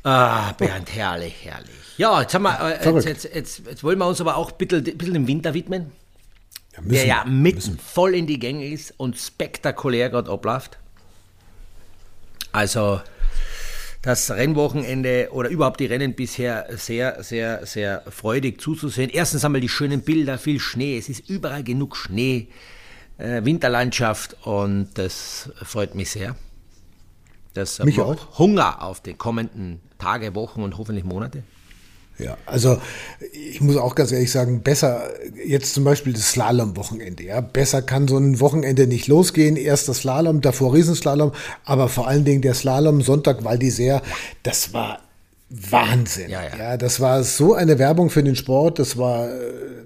Ah, 0.02 0.52
Bernd, 0.52 0.94
herrlich, 0.94 1.34
herrlich. 1.42 1.70
Ja, 1.98 2.22
jetzt, 2.22 2.32
haben 2.32 2.44
wir, 2.44 2.58
äh, 2.58 2.90
jetzt, 2.90 3.04
jetzt, 3.04 3.34
jetzt, 3.34 3.62
jetzt, 3.66 3.84
wollen 3.84 3.98
wir 3.98 4.06
uns 4.06 4.20
aber 4.20 4.36
auch 4.36 4.50
ein 4.50 4.56
bisschen, 4.56 4.78
ein 4.86 4.96
bisschen 4.96 5.14
dem 5.14 5.26
Winter 5.26 5.52
widmen. 5.52 5.92
ja, 6.72 6.80
müssen, 6.80 6.92
der 6.92 7.06
ja 7.06 7.24
mitten 7.24 7.56
müssen. 7.56 7.78
voll 7.78 8.14
in 8.14 8.26
die 8.26 8.38
Gänge 8.38 8.66
ist 8.66 8.94
und 8.96 9.18
spektakulär 9.18 10.08
gerade 10.08 10.30
abläuft. 10.30 10.78
Also 12.52 13.02
das 14.02 14.30
Rennwochenende 14.30 15.28
oder 15.32 15.50
überhaupt 15.50 15.80
die 15.80 15.86
Rennen 15.86 16.14
bisher 16.14 16.66
sehr, 16.76 17.22
sehr, 17.22 17.66
sehr 17.66 18.02
freudig 18.10 18.60
zuzusehen. 18.60 19.10
Erstens 19.10 19.44
einmal 19.44 19.60
die 19.60 19.68
schönen 19.68 20.02
Bilder, 20.02 20.38
viel 20.38 20.58
Schnee, 20.58 20.96
es 20.96 21.08
ist 21.08 21.28
überall 21.28 21.62
genug 21.62 21.96
Schnee, 21.96 22.48
äh, 23.18 23.44
Winterlandschaft 23.44 24.36
und 24.46 24.88
das 24.94 25.50
freut 25.62 25.94
mich 25.94 26.10
sehr. 26.10 26.36
Das 27.52 27.78
mich 27.80 28.00
auch. 28.00 28.38
Hunger 28.38 28.82
auf 28.82 29.00
die 29.00 29.14
kommenden 29.14 29.80
Tage, 29.98 30.34
Wochen 30.34 30.62
und 30.62 30.78
hoffentlich 30.78 31.04
Monate. 31.04 31.42
Ja, 32.22 32.36
also 32.46 32.78
ich 33.32 33.60
muss 33.60 33.76
auch 33.76 33.94
ganz 33.94 34.12
ehrlich 34.12 34.30
sagen, 34.30 34.62
besser 34.62 35.02
jetzt 35.44 35.74
zum 35.74 35.84
Beispiel 35.84 36.12
das 36.12 36.30
Slalom-Wochenende. 36.30 37.24
Ja, 37.24 37.40
besser 37.40 37.82
kann 37.82 38.08
so 38.08 38.16
ein 38.18 38.40
Wochenende 38.40 38.86
nicht 38.86 39.08
losgehen. 39.08 39.56
Erst 39.56 39.88
das 39.88 39.98
Slalom, 39.98 40.40
davor 40.40 40.74
Riesenslalom, 40.74 41.32
aber 41.64 41.88
vor 41.88 42.08
allen 42.08 42.24
Dingen 42.24 42.42
der 42.42 42.54
Slalom 42.54 43.02
Sonntag 43.02 43.44
Val 43.44 43.56
d'Isère, 43.56 44.02
das 44.42 44.72
war 44.72 45.00
Wahnsinn. 45.50 46.30
Ja, 46.30 46.42
ja. 46.42 46.56
ja, 46.58 46.76
das 46.76 47.00
war 47.00 47.24
so 47.24 47.54
eine 47.54 47.78
Werbung 47.78 48.08
für 48.08 48.22
den 48.22 48.36
Sport. 48.36 48.78
Das 48.78 48.96
war, 48.96 49.28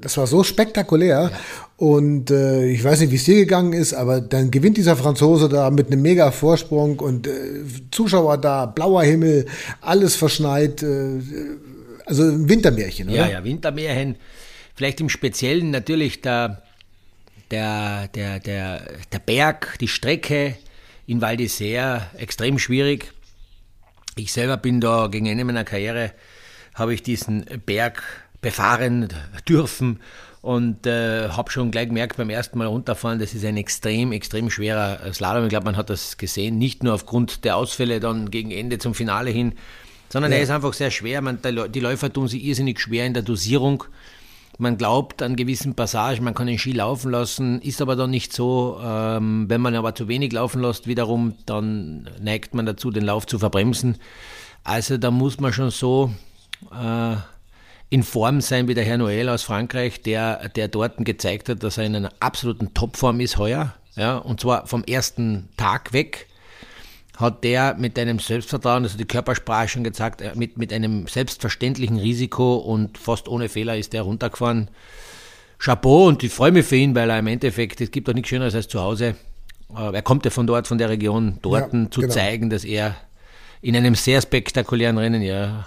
das 0.00 0.16
war 0.18 0.26
so 0.26 0.44
spektakulär. 0.44 1.30
Ja. 1.32 1.38
Und 1.76 2.30
äh, 2.30 2.66
ich 2.66 2.84
weiß 2.84 3.00
nicht, 3.00 3.10
wie 3.10 3.16
es 3.16 3.24
dir 3.24 3.36
gegangen 3.36 3.72
ist, 3.72 3.94
aber 3.94 4.20
dann 4.20 4.50
gewinnt 4.50 4.76
dieser 4.76 4.94
Franzose 4.94 5.48
da 5.48 5.70
mit 5.70 5.86
einem 5.86 6.02
mega 6.02 6.30
Vorsprung 6.30 7.00
und 7.00 7.26
äh, 7.26 7.30
Zuschauer 7.90 8.36
da, 8.36 8.66
blauer 8.66 9.02
Himmel, 9.02 9.46
alles 9.80 10.16
verschneit. 10.16 10.82
Äh, 10.82 11.18
also 12.06 12.48
Wintermärchen, 12.48 13.08
oder? 13.08 13.16
Ja, 13.16 13.28
ja, 13.28 13.44
Wintermärchen. 13.44 14.16
Vielleicht 14.74 15.00
im 15.00 15.08
Speziellen 15.08 15.70
natürlich 15.70 16.20
der, 16.20 16.62
der, 17.50 18.08
der, 18.08 18.40
der, 18.40 18.82
der 19.12 19.18
Berg, 19.18 19.78
die 19.80 19.88
Strecke 19.88 20.56
in 21.06 21.20
Val 21.20 21.36
d'Isère 21.36 22.02
extrem 22.16 22.58
schwierig. 22.58 23.12
Ich 24.16 24.32
selber 24.32 24.56
bin 24.56 24.80
da 24.80 25.08
gegen 25.08 25.26
Ende 25.26 25.44
meiner 25.44 25.64
Karriere, 25.64 26.12
habe 26.74 26.94
ich 26.94 27.02
diesen 27.02 27.44
Berg 27.66 28.02
befahren 28.40 29.08
dürfen 29.48 30.00
und 30.44 30.86
äh, 30.86 31.30
habe 31.30 31.50
schon 31.50 31.70
gleich 31.70 31.88
gemerkt 31.88 32.18
beim 32.18 32.28
ersten 32.28 32.58
Mal 32.58 32.66
runterfahren, 32.66 33.18
das 33.18 33.32
ist 33.32 33.44
ein 33.44 33.56
extrem, 33.56 34.12
extrem 34.12 34.50
schwerer 34.50 35.12
Slalom. 35.12 35.44
Ich 35.44 35.48
glaube, 35.48 35.64
man 35.64 35.76
hat 35.76 35.88
das 35.88 36.18
gesehen, 36.18 36.58
nicht 36.58 36.82
nur 36.82 36.94
aufgrund 36.94 37.44
der 37.44 37.56
Ausfälle 37.56 37.98
dann 37.98 38.30
gegen 38.30 38.50
Ende 38.50 38.78
zum 38.78 38.94
Finale 38.94 39.30
hin, 39.30 39.54
sondern 40.14 40.30
ja. 40.30 40.38
er 40.38 40.44
ist 40.44 40.50
einfach 40.50 40.72
sehr 40.74 40.92
schwer. 40.92 41.20
Man, 41.22 41.40
die 41.42 41.80
Läufer 41.80 42.12
tun 42.12 42.28
sich 42.28 42.44
irrsinnig 42.44 42.78
schwer 42.78 43.04
in 43.04 43.14
der 43.14 43.24
Dosierung. 43.24 43.82
Man 44.58 44.78
glaubt 44.78 45.22
an 45.22 45.34
gewissen 45.34 45.74
Passagen, 45.74 46.22
man 46.22 46.34
kann 46.34 46.46
den 46.46 46.56
Ski 46.56 46.70
laufen 46.70 47.10
lassen, 47.10 47.60
ist 47.60 47.82
aber 47.82 47.96
dann 47.96 48.10
nicht 48.10 48.32
so. 48.32 48.80
Ähm, 48.80 49.46
wenn 49.48 49.60
man 49.60 49.74
aber 49.74 49.96
zu 49.96 50.06
wenig 50.06 50.30
laufen 50.30 50.62
lässt, 50.62 50.86
wiederum, 50.86 51.34
dann 51.46 52.08
neigt 52.20 52.54
man 52.54 52.64
dazu, 52.64 52.92
den 52.92 53.04
Lauf 53.04 53.26
zu 53.26 53.40
verbremsen. 53.40 53.96
Also 54.62 54.98
da 54.98 55.10
muss 55.10 55.40
man 55.40 55.52
schon 55.52 55.72
so 55.72 56.12
äh, 56.70 57.16
in 57.90 58.04
Form 58.04 58.40
sein 58.40 58.68
wie 58.68 58.74
der 58.74 58.84
Herr 58.84 58.98
Noël 58.98 59.28
aus 59.28 59.42
Frankreich, 59.42 60.00
der, 60.02 60.48
der 60.50 60.68
dort 60.68 61.04
gezeigt 61.04 61.48
hat, 61.48 61.64
dass 61.64 61.76
er 61.76 61.86
in 61.86 61.96
einer 61.96 62.12
absoluten 62.20 62.72
Topform 62.72 63.18
ist 63.18 63.36
heuer. 63.36 63.74
Ja, 63.96 64.18
und 64.18 64.38
zwar 64.38 64.68
vom 64.68 64.84
ersten 64.84 65.48
Tag 65.56 65.92
weg 65.92 66.28
hat 67.16 67.44
der 67.44 67.74
mit 67.78 67.98
einem 67.98 68.18
Selbstvertrauen, 68.18 68.84
also 68.84 68.98
die 68.98 69.04
Körpersprache 69.04 69.68
schon 69.68 69.84
gezeigt, 69.84 70.20
äh, 70.20 70.32
mit, 70.34 70.58
mit 70.58 70.72
einem 70.72 71.06
selbstverständlichen 71.06 71.98
Risiko 71.98 72.56
und 72.56 72.98
fast 72.98 73.28
ohne 73.28 73.48
Fehler 73.48 73.76
ist 73.76 73.92
der 73.92 74.02
runtergefahren. 74.02 74.68
Chapeau 75.58 76.08
und 76.08 76.22
ich 76.22 76.32
freue 76.32 76.52
mich 76.52 76.66
für 76.66 76.76
ihn, 76.76 76.94
weil 76.94 77.08
er 77.10 77.18
im 77.18 77.26
Endeffekt, 77.26 77.80
es 77.80 77.90
gibt 77.90 78.08
doch 78.08 78.14
nichts 78.14 78.28
Schöneres 78.28 78.54
als 78.54 78.68
zu 78.68 78.80
Hause. 78.80 79.14
Äh, 79.76 79.94
er 79.94 80.02
kommt 80.02 80.24
ja 80.24 80.30
von 80.30 80.46
dort, 80.46 80.66
von 80.66 80.78
der 80.78 80.88
Region, 80.88 81.38
dort 81.42 81.72
ja, 81.72 81.90
zu 81.90 82.00
genau. 82.00 82.12
zeigen, 82.12 82.50
dass 82.50 82.64
er 82.64 82.96
in 83.62 83.76
einem 83.76 83.94
sehr 83.94 84.20
spektakulären 84.20 84.98
Rennen 84.98 85.22
ja 85.22 85.64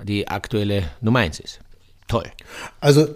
äh, 0.00 0.04
die 0.04 0.26
aktuelle 0.26 0.84
Nummer 1.00 1.20
eins 1.20 1.38
ist. 1.38 1.60
Toll. 2.08 2.24
Also 2.80 3.06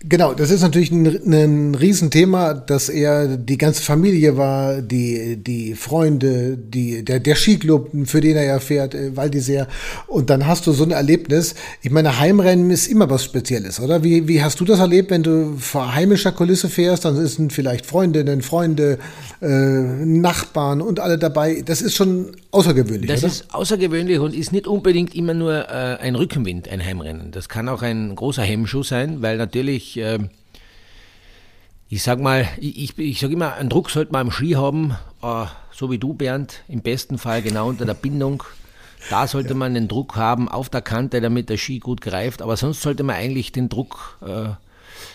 Genau, 0.00 0.32
das 0.32 0.52
ist 0.52 0.60
natürlich 0.62 0.92
ein, 0.92 1.06
ein 1.06 1.74
Riesenthema, 1.74 2.54
dass 2.54 2.88
er 2.88 3.36
die 3.36 3.58
ganze 3.58 3.82
Familie 3.82 4.36
war, 4.36 4.80
die, 4.80 5.36
die 5.36 5.74
Freunde, 5.74 6.56
die, 6.56 7.04
der, 7.04 7.18
der 7.18 7.34
Skiclub, 7.34 7.90
für 8.04 8.20
den 8.20 8.36
er 8.36 8.44
ja 8.44 8.60
fährt, 8.60 8.94
äh, 8.94 9.16
Val 9.16 9.28
d'Isère. 9.28 9.66
Und 10.06 10.30
dann 10.30 10.46
hast 10.46 10.68
du 10.68 10.72
so 10.72 10.84
ein 10.84 10.92
Erlebnis. 10.92 11.56
Ich 11.82 11.90
meine, 11.90 12.20
Heimrennen 12.20 12.70
ist 12.70 12.86
immer 12.86 13.10
was 13.10 13.24
Spezielles, 13.24 13.80
oder? 13.80 14.04
Wie, 14.04 14.28
wie 14.28 14.40
hast 14.40 14.60
du 14.60 14.64
das 14.64 14.78
erlebt, 14.78 15.10
wenn 15.10 15.24
du 15.24 15.56
vor 15.58 15.92
heimischer 15.92 16.30
Kulisse 16.30 16.68
fährst? 16.68 17.04
Dann 17.04 17.26
sind 17.26 17.52
vielleicht 17.52 17.84
Freundinnen, 17.84 18.42
Freunde, 18.42 19.00
äh, 19.42 19.48
Nachbarn 19.48 20.80
und 20.80 21.00
alle 21.00 21.18
dabei. 21.18 21.64
Das 21.66 21.82
ist 21.82 21.96
schon 21.96 22.36
außergewöhnlich, 22.52 23.10
Das 23.10 23.24
oder? 23.24 23.32
ist 23.32 23.52
außergewöhnlich 23.52 24.20
und 24.20 24.32
ist 24.32 24.52
nicht 24.52 24.68
unbedingt 24.68 25.12
immer 25.16 25.34
nur 25.34 25.68
äh, 25.68 25.96
ein 26.00 26.14
Rückenwind, 26.14 26.68
ein 26.68 26.84
Heimrennen. 26.84 27.32
Das 27.32 27.48
kann 27.48 27.68
auch 27.68 27.82
ein 27.82 28.14
großer 28.14 28.42
Hemmschuh 28.42 28.84
sein, 28.84 29.22
weil 29.22 29.38
natürlich 29.38 29.87
ich, 29.88 29.96
äh, 29.98 30.18
ich 31.88 32.02
sag 32.02 32.20
mal, 32.20 32.46
ich, 32.58 32.98
ich, 32.98 33.20
sage 33.20 33.32
immer, 33.32 33.54
einen 33.54 33.70
Druck 33.70 33.90
sollte 33.90 34.12
man 34.12 34.26
am 34.26 34.30
Ski 34.30 34.52
haben, 34.52 34.96
äh, 35.22 35.46
so 35.72 35.90
wie 35.90 35.98
du, 35.98 36.14
Bernd, 36.14 36.62
im 36.68 36.82
besten 36.82 37.18
Fall 37.18 37.42
genau 37.42 37.68
unter 37.68 37.86
der 37.86 37.94
Bindung. 37.94 38.42
Da 39.10 39.26
sollte 39.26 39.54
man 39.54 39.74
den 39.74 39.88
Druck 39.88 40.16
haben 40.16 40.48
auf 40.48 40.68
der 40.68 40.82
Kante, 40.82 41.20
damit 41.20 41.48
der 41.48 41.56
Ski 41.56 41.78
gut 41.78 42.00
greift, 42.00 42.42
aber 42.42 42.56
sonst 42.56 42.82
sollte 42.82 43.04
man 43.04 43.16
eigentlich 43.16 43.52
den 43.52 43.68
Druck 43.68 44.18
äh, 44.26 44.50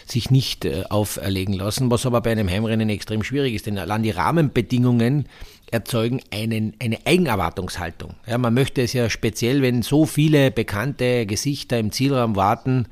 sich 0.09 0.31
nicht 0.31 0.65
äh, 0.65 0.85
auferlegen 0.89 1.53
lassen, 1.53 1.91
was 1.91 2.05
aber 2.05 2.21
bei 2.21 2.31
einem 2.31 2.49
Heimrennen 2.49 2.89
extrem 2.89 3.23
schwierig 3.23 3.53
ist, 3.53 3.67
denn 3.67 3.77
allein 3.77 4.03
die 4.03 4.11
Rahmenbedingungen 4.11 5.27
erzeugen 5.69 6.21
einen, 6.31 6.73
eine 6.79 6.99
Eigenerwartungshaltung. 7.05 8.15
Ja, 8.25 8.37
man 8.37 8.53
möchte 8.53 8.81
es 8.81 8.93
ja 8.93 9.09
speziell, 9.09 9.61
wenn 9.61 9.81
so 9.81 10.05
viele 10.05 10.49
bekannte 10.49 11.25
Gesichter 11.25 11.77
im 11.77 11.91
Zielraum 11.91 12.35
warten, 12.35 12.87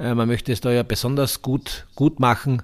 man 0.00 0.28
möchte 0.28 0.52
es 0.52 0.60
da 0.60 0.70
ja 0.72 0.82
besonders 0.82 1.42
gut, 1.42 1.86
gut 1.94 2.20
machen. 2.20 2.62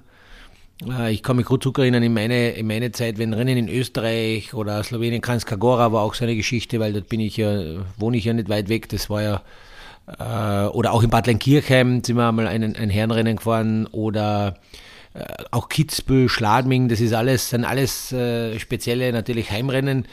Äh, 0.87 1.13
ich 1.13 1.23
kann 1.23 1.35
mich 1.37 1.45
gut 1.45 1.63
zurückerinnern 1.63 2.03
in 2.03 2.13
meine, 2.13 2.51
in 2.51 2.67
meine 2.67 2.91
Zeit, 2.91 3.17
wenn 3.17 3.33
Rennen 3.33 3.57
in 3.57 3.69
Österreich 3.69 4.53
oder 4.53 4.83
Slowenien, 4.83 5.21
Kranjskagora 5.21 5.91
war 5.91 6.03
auch 6.03 6.13
so 6.13 6.25
eine 6.25 6.35
Geschichte, 6.35 6.79
weil 6.79 6.93
dort 6.93 7.09
bin 7.09 7.19
ich 7.19 7.37
ja, 7.37 7.61
wohne 7.97 8.17
ich 8.17 8.25
ja 8.25 8.33
nicht 8.33 8.49
weit 8.49 8.69
weg. 8.69 8.89
Das 8.89 9.09
war 9.09 9.21
ja, 9.21 9.41
äh, 10.19 10.67
oder 10.69 10.93
auch 10.93 11.03
in 11.03 11.09
Bad 11.09 11.27
Lenkirchheim 11.27 12.03
sind 12.03 12.15
wir 12.17 12.27
einmal 12.27 12.47
ein, 12.47 12.75
ein 12.75 12.89
Herrenrennen 12.89 13.37
gefahren 13.37 13.87
oder 13.87 14.55
auch 15.49 15.67
Kitzbühel, 15.67 16.29
Schladming, 16.29 16.89
das 16.89 17.01
ist 17.01 17.11
alles, 17.11 17.49
sind 17.49 17.65
alles 17.65 18.13
spezielle 18.59 19.11
natürlich 19.11 19.49
Heimrennen 19.49 20.05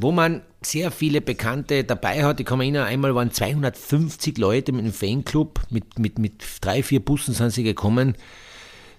wo 0.00 0.12
man 0.12 0.42
sehr 0.62 0.90
viele 0.90 1.20
Bekannte 1.20 1.84
dabei 1.84 2.24
hat. 2.24 2.40
Ich 2.40 2.46
kann 2.46 2.58
mich 2.58 2.66
erinnern, 2.66 2.86
einmal 2.86 3.14
waren 3.14 3.30
250 3.30 4.38
Leute 4.38 4.72
mit 4.72 4.82
einem 4.82 4.92
Fanclub, 4.92 5.60
mit, 5.70 5.98
mit, 5.98 6.18
mit 6.18 6.42
drei, 6.60 6.82
vier 6.82 7.00
Bussen 7.00 7.34
sind 7.34 7.50
sie 7.50 7.62
gekommen, 7.62 8.16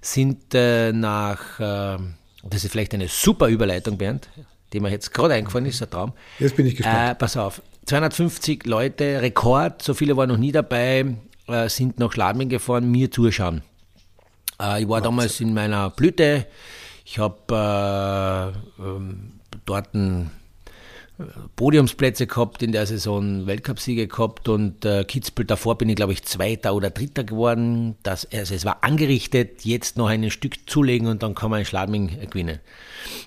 sind 0.01 0.53
äh, 0.53 0.91
nach, 0.91 1.59
äh, 1.59 1.97
das 2.43 2.63
ist 2.63 2.71
vielleicht 2.71 2.93
eine 2.93 3.07
super 3.07 3.47
Überleitung, 3.47 3.97
Bernd, 3.97 4.29
die 4.71 4.79
mir 4.79 4.89
jetzt 4.89 5.13
gerade 5.13 5.33
eingefallen 5.33 5.65
ist, 5.65 5.81
ein 5.81 5.89
Traum. 5.89 6.13
Jetzt 6.39 6.55
bin 6.55 6.65
ich 6.65 6.75
gespannt. 6.75 7.11
Äh, 7.11 7.15
pass 7.15 7.35
auf, 7.35 7.61
250 7.85 8.65
Leute, 8.65 9.21
Rekord, 9.21 9.81
so 9.81 9.93
viele 9.93 10.15
waren 10.15 10.29
noch 10.29 10.37
nie 10.37 10.51
dabei, 10.51 11.15
äh, 11.47 11.69
sind 11.69 11.99
nach 11.99 12.11
Schladming 12.11 12.49
gefahren, 12.49 12.89
mir 12.89 13.11
zuschauen. 13.11 13.61
Äh, 14.61 14.83
ich 14.83 14.89
war 14.89 15.01
damals 15.01 15.41
in 15.41 15.53
meiner 15.53 15.89
Blüte, 15.89 16.45
ich 17.03 17.19
habe 17.19 18.53
äh, 18.79 18.81
ähm, 18.81 19.39
dort 19.65 19.93
ein 19.93 20.31
Podiumsplätze 21.55 22.27
gehabt 22.27 22.63
in 22.63 22.71
der 22.71 22.85
Saison, 22.85 23.45
Weltcupsiege 23.45 24.07
gehabt 24.07 24.47
und 24.47 24.85
äh, 24.85 25.03
Kitzbühel 25.03 25.45
davor 25.45 25.77
bin 25.77 25.89
ich 25.89 25.97
glaube 25.97 26.13
ich 26.13 26.23
Zweiter 26.23 26.73
oder 26.73 26.89
Dritter 26.89 27.23
geworden. 27.23 27.95
Das, 28.03 28.27
also 28.31 28.55
es 28.55 28.63
war 28.63 28.83
angerichtet, 28.83 29.65
jetzt 29.65 29.97
noch 29.97 30.07
ein 30.07 30.31
Stück 30.31 30.69
zulegen 30.69 31.07
und 31.07 31.21
dann 31.21 31.35
kann 31.35 31.49
man 31.49 31.59
in 31.59 31.65
Schladming 31.65 32.29
gewinnen. 32.29 32.59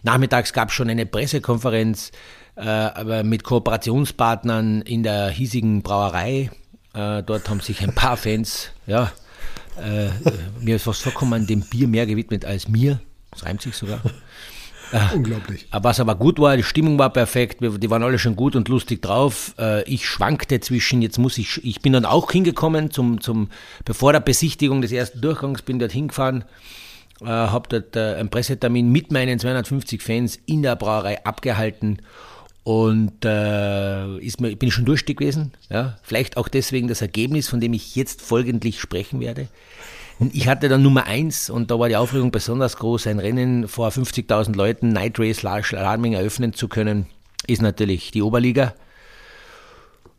Nachmittags 0.02 0.52
gab 0.52 0.68
es 0.68 0.75
schon 0.75 0.88
eine 0.88 1.04
Pressekonferenz 1.04 2.12
äh, 2.56 3.22
mit 3.22 3.44
Kooperationspartnern 3.44 4.82
in 4.82 5.02
der 5.02 5.28
hiesigen 5.28 5.82
Brauerei. 5.82 6.50
Äh, 6.94 7.22
dort 7.22 7.49
haben 7.49 7.61
sich 7.61 7.82
ein 7.82 7.94
paar 7.94 8.16
Fans, 8.16 8.70
ja, 8.87 9.12
äh, 9.78 10.08
mir 10.61 10.76
ist 10.76 10.84
fast 10.84 11.02
vorkommen, 11.02 11.46
dem 11.46 11.61
Bier 11.62 11.88
mehr 11.88 12.06
gewidmet 12.06 12.44
als 12.44 12.68
mir. 12.68 13.00
Das 13.30 13.44
reimt 13.44 13.62
sich 13.62 13.75
sogar. 13.75 14.00
Äh, 14.92 15.14
Unglaublich. 15.14 15.66
Was 15.72 16.00
aber 16.00 16.14
gut 16.14 16.38
war, 16.38 16.56
die 16.56 16.62
Stimmung 16.62 16.99
war 16.99 17.11
perfekt, 17.11 17.61
die 17.61 17.90
waren 17.90 18.02
alle 18.02 18.18
schon 18.18 18.37
gut 18.37 18.54
und 18.54 18.68
lustig 18.68 19.02
drauf. 19.02 19.54
Äh, 19.58 19.82
ich 19.84 20.06
schwankte 20.06 20.61
zwischen, 20.61 21.02
jetzt 21.02 21.18
muss 21.18 21.38
ich, 21.38 21.64
ich 21.64 21.80
bin 21.80 21.94
dann 21.94 22.04
auch 22.04 22.30
hingekommen, 22.30 22.90
zum, 22.90 23.20
zum, 23.20 23.49
bevor 23.84 24.12
der 24.12 24.20
Besichtigung 24.20 24.82
des 24.82 24.92
ersten 24.92 25.20
Durchgangs 25.20 25.62
bin 25.62 25.78
dort 25.78 25.92
hingefahren, 25.92 26.44
äh, 27.22 27.26
habe 27.26 27.68
dort 27.68 27.96
einen 27.96 28.28
Pressetermin 28.28 28.90
mit 28.90 29.11
meinen 29.11 29.38
250 29.38 30.02
Fans 30.02 30.38
in 30.46 30.62
der 30.62 30.76
Brauerei 30.76 31.25
abgehalten 31.25 31.99
und 32.64 33.25
äh, 33.25 34.18
ist 34.18 34.40
mir, 34.40 34.54
bin 34.54 34.68
ich 34.68 34.75
schon 34.75 34.84
durstig 34.84 35.18
gewesen. 35.18 35.52
Ja? 35.68 35.99
Vielleicht 36.02 36.37
auch 36.37 36.49
deswegen 36.49 36.87
das 36.87 37.02
Ergebnis, 37.02 37.49
von 37.49 37.61
dem 37.61 37.72
ich 37.72 37.96
jetzt 37.96 38.22
folgentlich 38.22 38.80
sprechen 38.80 39.20
werde. 39.20 39.49
Ich 40.33 40.49
hatte 40.49 40.69
dann 40.69 40.83
Nummer 40.83 41.07
eins 41.07 41.50
und 41.50 41.71
da 41.71 41.79
war 41.79 41.88
die 41.88 41.97
Aufregung 41.97 42.31
besonders 42.31 42.76
groß. 42.76 43.07
Ein 43.07 43.19
Rennen 43.19 43.69
vor 43.69 43.88
50.000 43.88 44.55
Leuten, 44.55 44.91
Night 44.91 45.19
Race 45.19 45.41
Schladming 45.41 46.12
eröffnen 46.12 46.52
zu 46.52 46.69
können, 46.69 47.07
ist 47.47 47.62
natürlich 47.62 48.11
die 48.11 48.23
Oberliga. 48.23 48.75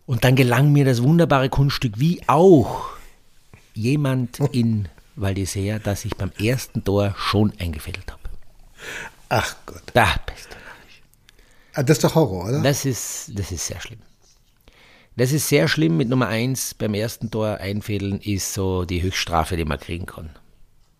Und 0.05 0.23
dann 0.23 0.35
gelang 0.35 0.71
mir 0.71 0.85
das 0.85 1.01
wunderbare 1.01 1.49
Kunststück, 1.49 1.99
wie 1.99 2.21
auch 2.27 2.89
jemand 3.73 4.39
in 4.51 4.89
Val 5.15 5.33
d'Isère, 5.33 5.79
dass 5.79 6.05
ich 6.05 6.15
beim 6.15 6.31
ersten 6.39 6.83
Tor 6.83 7.15
schon 7.17 7.53
eingefädelt 7.59 8.11
habe. 8.11 8.21
Ach 9.29 9.55
Gott. 9.65 9.83
Da 9.93 10.07
bist 10.25 10.49
du. 10.51 10.55
Ah, 11.75 11.83
das 11.83 11.97
ist 11.97 12.03
doch 12.03 12.15
Horror, 12.15 12.49
oder? 12.49 12.61
Das 12.61 12.85
ist, 12.85 13.31
das 13.33 13.51
ist 13.51 13.65
sehr 13.65 13.79
schlimm. 13.81 13.99
Das 15.15 15.31
ist 15.31 15.47
sehr 15.47 15.67
schlimm 15.67 15.97
mit 15.97 16.09
Nummer 16.09 16.27
1 16.27 16.75
beim 16.75 16.93
ersten 16.93 17.29
Tor 17.29 17.57
einfädeln, 17.59 18.19
ist 18.19 18.53
so 18.53 18.83
die 18.83 19.03
Höchststrafe, 19.03 19.55
die 19.55 19.65
man 19.65 19.79
kriegen 19.79 20.05
kann. 20.07 20.31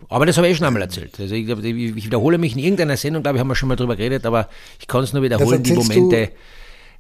Aber 0.10 0.25
das 0.25 0.38
habe 0.38 0.48
ich 0.48 0.53
eh 0.53 0.55
schon 0.58 0.67
einmal 0.67 0.84
erzählt. 0.84 1.20
Also 1.20 1.34
ich, 1.34 1.48
ich, 1.50 2.05
wiederhole 2.05 2.38
mich 2.38 2.53
in 2.53 2.60
irgendeiner 2.60 2.98
Sendung, 2.98 3.24
glaube 3.24 3.38
ich, 3.38 3.39
haben 3.39 3.48
wir 3.48 3.55
schon 3.55 3.70
mal 3.70 3.75
drüber 3.75 3.96
geredet, 3.96 4.25
aber 4.25 4.50
ich 4.79 4.88
kann 4.88 5.03
es 5.03 5.13
nur 5.13 5.24
wiederholen, 5.24 5.63
die 5.63 5.74
Momente. 5.74 6.32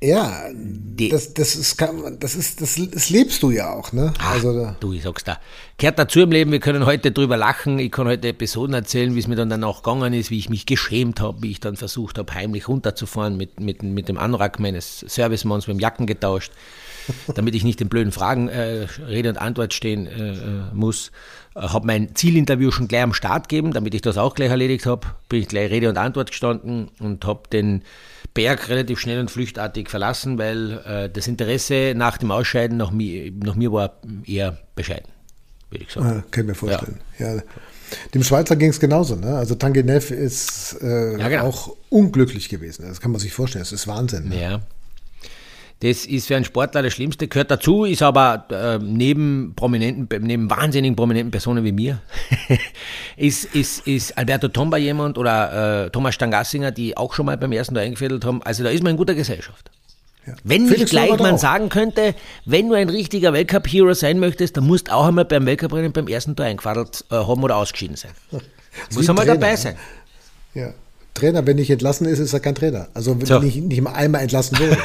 Ja, 0.01 0.49
die, 0.53 1.09
das, 1.09 1.33
das, 1.33 1.55
ist, 1.55 1.79
das, 2.19 2.35
ist, 2.35 2.61
das, 2.61 2.77
das 2.91 3.09
lebst 3.09 3.41
du 3.41 3.51
ja 3.51 3.71
auch, 3.71 3.93
ne? 3.93 4.11
Ach, 4.19 4.33
also, 4.33 4.75
du, 4.81 4.91
ich 4.91 5.03
sag's 5.03 5.23
da. 5.23 5.39
Kehrt 5.77 5.97
dazu 5.97 6.19
im 6.19 6.31
Leben, 6.31 6.51
wir 6.51 6.59
können 6.59 6.85
heute 6.85 7.13
drüber 7.13 7.37
lachen, 7.37 7.79
ich 7.79 7.89
kann 7.89 8.07
heute 8.07 8.27
Episoden 8.27 8.73
erzählen, 8.73 9.15
wie 9.15 9.19
es 9.19 9.27
mir 9.27 9.37
dann 9.37 9.49
danach 9.49 9.81
gegangen 9.81 10.13
ist, 10.13 10.29
wie 10.29 10.39
ich 10.39 10.49
mich 10.49 10.65
geschämt 10.65 11.21
habe, 11.21 11.41
wie 11.41 11.51
ich 11.51 11.61
dann 11.61 11.77
versucht 11.77 12.17
habe, 12.17 12.33
heimlich 12.33 12.67
runterzufahren 12.67 13.37
mit, 13.37 13.61
mit, 13.61 13.81
mit 13.81 14.09
dem 14.09 14.17
Anrack 14.17 14.59
meines 14.59 14.99
Servicemanns, 15.07 15.67
mit 15.67 15.77
dem 15.77 15.79
Jacken 15.79 16.05
getauscht, 16.05 16.51
damit 17.35 17.55
ich 17.55 17.63
nicht 17.63 17.79
den 17.79 17.89
blöden 17.89 18.11
Fragen 18.11 18.47
äh, 18.49 18.87
Rede 19.07 19.29
und 19.29 19.37
Antwort 19.37 19.73
stehen 19.73 20.07
äh, 20.07 20.33
äh 20.33 20.61
muss. 20.73 21.11
Äh, 21.55 21.61
habe 21.61 21.87
mein 21.87 22.15
Zielinterview 22.15 22.71
schon 22.71 22.87
gleich 22.87 23.03
am 23.03 23.13
Start 23.13 23.49
gegeben, 23.49 23.73
damit 23.73 23.93
ich 23.93 24.01
das 24.01 24.17
auch 24.17 24.35
gleich 24.35 24.49
erledigt 24.49 24.85
habe. 24.85 25.07
Bin 25.29 25.41
ich 25.41 25.47
gleich 25.47 25.71
Rede 25.71 25.89
und 25.89 25.97
Antwort 25.97 26.31
gestanden 26.31 26.89
und 26.99 27.25
habe 27.25 27.43
den 27.51 27.83
Berg 28.33 28.69
relativ 28.69 28.99
schnell 28.99 29.19
und 29.19 29.29
flüchtartig 29.29 29.89
verlassen, 29.89 30.37
weil 30.37 30.81
äh, 30.85 31.09
das 31.09 31.27
Interesse 31.27 31.93
nach 31.95 32.17
dem 32.17 32.31
Ausscheiden 32.31 32.77
nach 32.77 32.91
mir, 32.91 33.31
nach 33.31 33.55
mir 33.55 33.71
war 33.71 33.93
eher 34.25 34.57
bescheiden, 34.75 35.09
würde 35.69 35.85
ich 35.85 35.91
sagen. 35.91 36.07
Ah, 36.07 36.23
kann 36.31 36.45
ich 36.45 36.47
mir 36.47 36.55
vorstellen. 36.55 36.99
Ja. 37.19 37.35
ja. 37.35 37.41
Dem 38.13 38.23
Schweizer 38.23 38.55
ging 38.55 38.69
es 38.69 38.79
genauso. 38.79 39.15
Ne? 39.15 39.35
Also 39.35 39.53
Tanguy 39.53 39.81
ist 39.81 40.77
äh, 40.81 41.17
ja, 41.19 41.29
genau. 41.29 41.45
auch 41.45 41.75
unglücklich 41.89 42.49
gewesen. 42.49 42.85
Das 42.87 42.99
kann 43.01 43.11
man 43.11 43.21
sich 43.21 43.33
vorstellen. 43.33 43.61
Das 43.61 43.71
ist 43.71 43.85
Wahnsinn. 43.87 44.29
Ne? 44.29 44.41
Ja. 44.41 44.61
Das 45.83 46.05
ist 46.05 46.27
für 46.27 46.37
einen 46.37 46.45
Sportler 46.45 46.81
das 46.81 46.93
Schlimmste, 46.93 47.27
gehört 47.27 47.51
dazu, 47.51 47.83
ist 47.83 48.01
aber 48.01 48.45
äh, 48.49 48.79
neben 48.81 49.51
prominenten, 49.53 50.07
neben 50.25 50.49
wahnsinnigen 50.49 50.95
prominenten 50.95 51.31
Personen 51.31 51.65
wie 51.65 51.73
mir, 51.73 51.99
ist, 53.17 53.53
ist, 53.53 53.85
ist 53.85 54.17
Alberto 54.17 54.47
Tomba 54.47 54.77
jemand 54.77 55.17
oder 55.17 55.87
äh, 55.87 55.89
Thomas 55.89 56.15
Stangassinger, 56.15 56.71
die 56.71 56.95
auch 56.95 57.13
schon 57.13 57.25
mal 57.25 57.37
beim 57.37 57.51
ersten 57.51 57.75
Tor 57.75 57.83
eingefädelt 57.83 58.23
haben. 58.23 58.41
Also 58.43 58.63
da 58.63 58.69
ist 58.69 58.81
man 58.81 58.91
in 58.91 58.97
guter 58.97 59.13
Gesellschaft. 59.13 59.71
Ja. 60.25 60.35
Wenn 60.45 60.67
nicht 60.67 60.85
gleich 60.85 61.19
man 61.19 61.37
sagen 61.37 61.67
könnte, 61.67 62.15
wenn 62.45 62.69
du 62.69 62.75
ein 62.75 62.87
richtiger 62.87 63.33
Weltcup-Hero 63.33 63.93
sein 63.93 64.19
möchtest, 64.19 64.55
dann 64.55 64.65
musst 64.65 64.87
du 64.87 64.93
auch 64.93 65.07
einmal 65.07 65.25
beim 65.25 65.45
Weltcup-Rennen 65.45 65.91
beim 65.91 66.07
ersten 66.07 66.37
Tor 66.37 66.45
eingefadelt 66.45 67.03
äh, 67.11 67.15
haben 67.15 67.43
oder 67.43 67.57
ausgeschieden 67.57 67.97
sein. 67.97 68.11
Muss 68.95 69.09
einmal 69.09 69.25
dabei 69.25 69.57
sein. 69.57 69.75
Ja. 70.53 70.73
Trainer, 71.13 71.45
wenn 71.45 71.57
nicht 71.57 71.69
entlassen 71.69 72.07
ist, 72.07 72.19
ist 72.19 72.33
er 72.33 72.39
kein 72.39 72.55
Trainer. 72.55 72.87
Also 72.93 73.19
wenn 73.19 73.25
so. 73.25 73.39
nicht, 73.39 73.57
nicht 73.57 73.81
mal 73.81 73.93
einmal 73.93 74.21
entlassen 74.21 74.57
wurde. 74.59 74.77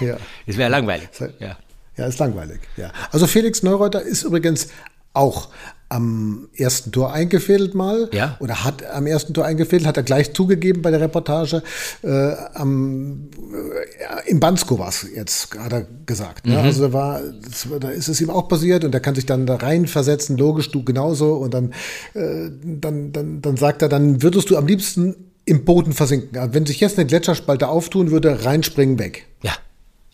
ja. 0.00 0.16
Das 0.46 0.56
wäre 0.56 0.70
langweilig. 0.70 1.08
Ja. 1.38 1.56
ja, 1.96 2.06
ist 2.06 2.18
langweilig. 2.18 2.60
Ja. 2.76 2.92
Also 3.10 3.26
Felix 3.26 3.62
Neureuter 3.62 4.02
ist 4.02 4.22
übrigens 4.22 4.68
auch 5.12 5.48
am 5.90 6.48
ersten 6.56 6.92
Tor 6.92 7.12
eingefädelt 7.12 7.74
mal 7.74 8.08
ja. 8.12 8.36
oder 8.38 8.64
hat 8.64 8.88
am 8.88 9.08
ersten 9.08 9.34
Tor 9.34 9.44
eingefädelt, 9.44 9.88
hat 9.88 9.96
er 9.96 10.04
gleich 10.04 10.32
zugegeben 10.32 10.82
bei 10.82 10.92
der 10.92 11.00
Reportage. 11.00 11.64
Äh, 12.02 12.32
am, 12.54 13.28
äh, 13.52 14.30
Im 14.30 14.38
Bansko 14.38 14.78
war 14.78 14.88
es 14.88 15.04
jetzt, 15.12 15.58
hat 15.58 15.72
er 15.72 15.86
gesagt. 16.06 16.46
Ne? 16.46 16.52
Mhm. 16.52 16.58
Also 16.60 16.86
da, 16.86 16.92
war, 16.92 17.20
das, 17.42 17.66
da 17.80 17.88
ist 17.88 18.06
es 18.06 18.20
ihm 18.20 18.30
auch 18.30 18.46
passiert 18.46 18.84
und 18.84 18.94
er 18.94 19.00
kann 19.00 19.16
sich 19.16 19.26
dann 19.26 19.46
da 19.46 19.56
reinversetzen, 19.56 20.38
logisch, 20.38 20.70
du 20.70 20.84
genauso. 20.84 21.34
Und 21.34 21.54
dann, 21.54 21.72
äh, 22.14 22.50
dann, 22.62 23.10
dann, 23.10 23.42
dann 23.42 23.56
sagt 23.56 23.82
er, 23.82 23.88
dann 23.88 24.22
würdest 24.22 24.48
du 24.48 24.56
am 24.56 24.68
liebsten 24.68 25.29
im 25.50 25.64
Boden 25.64 25.92
versinken. 25.92 26.38
Also 26.38 26.54
wenn 26.54 26.64
sich 26.64 26.78
jetzt 26.78 26.96
eine 26.96 27.06
Gletscherspalte 27.06 27.66
auftun 27.68 28.12
würde, 28.12 28.44
reinspringen 28.44 29.00
weg. 29.00 29.26
Ja, 29.42 29.52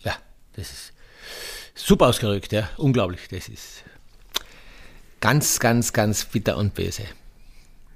ja, 0.03 0.15
das 0.55 0.65
ist 0.71 0.93
super 1.75 2.07
ausgerückt, 2.07 2.51
ja, 2.51 2.69
unglaublich. 2.77 3.21
Das 3.29 3.47
ist 3.47 3.83
ganz, 5.21 5.59
ganz, 5.59 5.93
ganz 5.93 6.25
bitter 6.25 6.57
und 6.57 6.73
böse. 6.73 7.03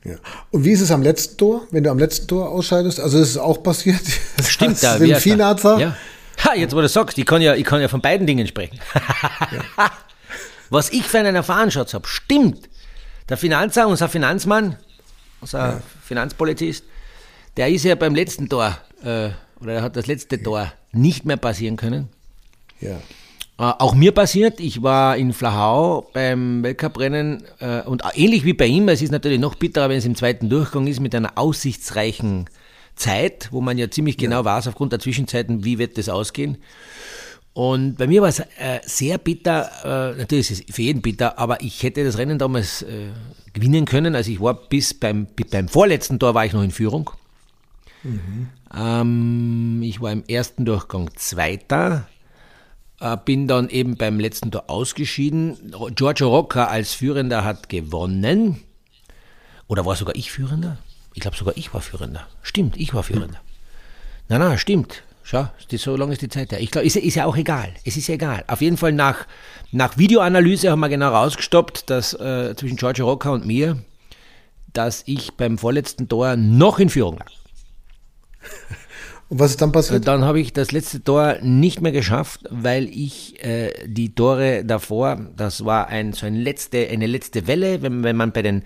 Ja. 0.06 0.16
Und 0.52 0.66
wie 0.66 0.72
ist 0.72 0.82
es 0.82 0.92
am 0.92 1.02
letzten 1.02 1.38
Tor, 1.38 1.68
wenn 1.72 1.84
du 1.84 1.90
am 1.90 1.98
letzten 1.98 2.28
Tor 2.28 2.50
ausscheidest? 2.50 3.00
Also 3.00 3.18
ist 3.18 3.30
es 3.30 3.38
auch 3.38 3.62
passiert. 3.62 4.02
Das 4.38 4.50
stimmt, 4.50 4.82
da. 4.84 4.98
Finanzer. 4.98 5.80
Ja. 5.80 5.98
Ha, 6.46 6.56
jetzt 6.56 6.76
wo 6.76 6.82
du 6.82 6.90
sagst, 6.90 7.18
ich 7.18 7.26
kann 7.26 7.42
ja, 7.42 7.56
ich 7.56 7.66
kann 7.66 7.82
ja 7.82 7.88
von 7.88 8.02
beiden 8.02 8.26
Dingen 8.26 8.48
sprechen. 8.48 8.80
ja. 9.52 9.92
Was 10.70 10.90
ich 10.92 11.04
für 11.04 11.20
einen 11.20 11.36
Erfahrensschatz 11.36 11.94
habe, 11.94 12.08
stimmt. 12.08 12.70
Der 13.30 13.36
Finanzer, 13.36 13.88
unser 13.88 14.08
Finanzmann, 14.08 14.78
unser 15.42 15.60
ja. 15.60 15.82
Finanzpolizist, 16.04 16.86
der 17.58 17.70
ist 17.70 17.84
ja 17.84 17.96
beim 17.96 18.16
letzten 18.16 18.50
Tor, 18.50 18.78
äh, 19.04 19.30
oder 19.62 19.74
er 19.74 19.82
hat 19.82 19.96
das 19.96 20.08
letzte 20.08 20.42
Tor 20.42 20.72
nicht 20.92 21.26
mehr 21.26 21.38
passieren 21.38 21.78
können. 21.78 22.10
Ja. 22.80 22.98
Äh, 23.62 23.74
auch 23.80 23.94
mir 23.94 24.12
passiert, 24.12 24.60
ich 24.60 24.82
war 24.82 25.18
in 25.18 25.34
Flachau 25.34 26.10
beim 26.14 26.64
Weltcuprennen 26.64 27.44
äh, 27.60 27.82
und 27.82 28.04
ähnlich 28.16 28.44
wie 28.46 28.54
bei 28.54 28.66
ihm, 28.66 28.90
es 28.90 29.02
ist 29.02 29.12
natürlich 29.12 29.40
noch 29.40 29.56
bitterer, 29.56 29.90
wenn 29.90 29.98
es 29.98 30.06
im 30.06 30.16
zweiten 30.16 30.50
Durchgang 30.50 30.88
ist, 30.88 31.00
mit 31.00 31.14
einer 31.14 31.38
aussichtsreichen 31.38 32.50
Zeit, 32.96 33.50
wo 33.52 33.62
man 33.62 33.78
ja 33.78 33.90
ziemlich 33.90 34.18
genau 34.18 34.38
ja. 34.38 34.46
weiß, 34.46 34.68
aufgrund 34.68 34.94
der 34.94 35.00
Zwischenzeiten, 35.00 35.64
wie 35.64 35.78
wird 35.78 35.98
das 35.98 36.10
ausgehen. 36.10 36.58
Und 37.54 37.98
bei 37.98 38.08
mir 38.08 38.22
war 38.22 38.30
es 38.30 38.40
äh, 38.40 38.80
sehr 38.84 39.18
bitter, 39.18 39.70
äh, 39.84 40.18
natürlich 40.18 40.52
ist 40.52 40.70
es 40.70 40.76
für 40.76 40.82
jeden 40.82 41.02
bitter, 41.02 41.38
aber 41.38 41.62
ich 41.62 41.84
hätte 41.84 42.04
das 42.04 42.18
Rennen 42.18 42.40
damals 42.40 42.82
äh, 42.84 43.10
gewinnen 43.54 43.86
können. 43.86 44.16
Also 44.16 44.32
ich 44.32 44.40
war 44.40 44.54
bis 44.54 44.94
beim, 44.94 45.28
beim 45.52 45.68
vorletzten 45.68 46.18
Tor 46.18 46.34
war 46.34 46.46
ich 46.46 46.54
noch 46.54 46.64
in 46.64 46.72
Führung. 46.72 47.12
Mhm. 48.04 48.50
Ähm, 48.76 49.82
ich 49.84 50.02
war 50.02 50.12
im 50.12 50.24
ersten 50.28 50.66
Durchgang 50.66 51.10
Zweiter, 51.16 52.08
äh, 53.00 53.18
bin 53.24 53.48
dann 53.48 53.70
eben 53.70 53.96
beim 53.96 54.20
letzten 54.20 54.52
Tor 54.52 54.66
ausgeschieden. 54.68 55.74
Giorgio 55.96 56.30
Rocca 56.30 56.66
als 56.66 56.94
Führender 56.94 57.44
hat 57.44 57.70
gewonnen. 57.70 58.62
Oder 59.68 59.86
war 59.86 59.96
sogar 59.96 60.16
ich 60.16 60.32
Führender? 60.32 60.78
Ich 61.14 61.22
glaube 61.22 61.38
sogar 61.38 61.58
ich 61.58 61.74
war 61.74 61.82
Führender. 61.82 62.28
Stimmt, 62.42 62.78
ich 62.78 62.94
war 62.94 63.04
Führender. 63.04 63.40
Mhm. 63.40 64.28
Na, 64.30 64.40
na, 64.40 64.58
stimmt. 64.58 65.04
Schau, 65.24 65.48
so 65.70 65.96
lange 65.96 66.14
ist 66.14 66.22
die 66.22 66.30
Zeit 66.30 66.52
her. 66.52 66.60
Ich 66.60 66.72
glaube, 66.72 66.88
ist, 66.88 66.96
ist, 66.96 67.16
ja 67.16 67.26
auch 67.26 67.38
egal. 67.38 67.74
Es 67.86 67.96
ist 67.96 68.08
ja 68.08 68.16
egal. 68.16 68.44
Auf 68.48 68.62
jeden 68.62 68.78
Fall 68.78 68.92
nach, 68.92 69.28
nach 69.72 69.98
Videoanalyse 69.98 70.72
haben 70.72 70.80
wir 70.80 70.90
genau 70.90 71.10
rausgestoppt, 71.10 71.90
dass 71.90 72.14
äh, 72.14 72.56
zwischen 72.58 72.76
Giorgio 72.76 73.06
Rocca 73.06 73.30
und 73.30 73.46
mir, 73.46 73.78
dass 74.74 75.04
ich 75.06 75.34
beim 75.34 75.58
vorletzten 75.58 76.10
Tor 76.10 76.36
noch 76.36 76.80
in 76.80 76.90
Führung 76.90 77.18
lag. 77.18 77.32
Und 79.30 79.40
was 79.40 79.52
ist 79.52 79.62
dann 79.62 79.72
passiert? 79.72 80.08
Dann 80.08 80.26
habe 80.26 80.42
ich 80.42 80.52
das 80.52 80.74
letzte 80.74 81.02
Tor 81.02 81.38
nicht 81.42 81.80
mehr 81.80 81.94
geschafft, 81.94 82.42
weil 82.50 82.90
ich 82.90 83.42
äh, 83.46 83.72
die 83.88 84.14
Tore 84.14 84.66
davor, 84.66 85.26
das 85.38 85.64
war 85.64 85.88
ein, 85.88 86.12
so 86.12 86.26
ein 86.26 86.36
letzte, 86.36 86.90
eine 86.90 87.08
letzte 87.08 87.48
Welle, 87.48 87.82
wenn, 87.82 88.04
wenn 88.04 88.18
man 88.18 88.34
bei 88.34 88.42
den 88.42 88.64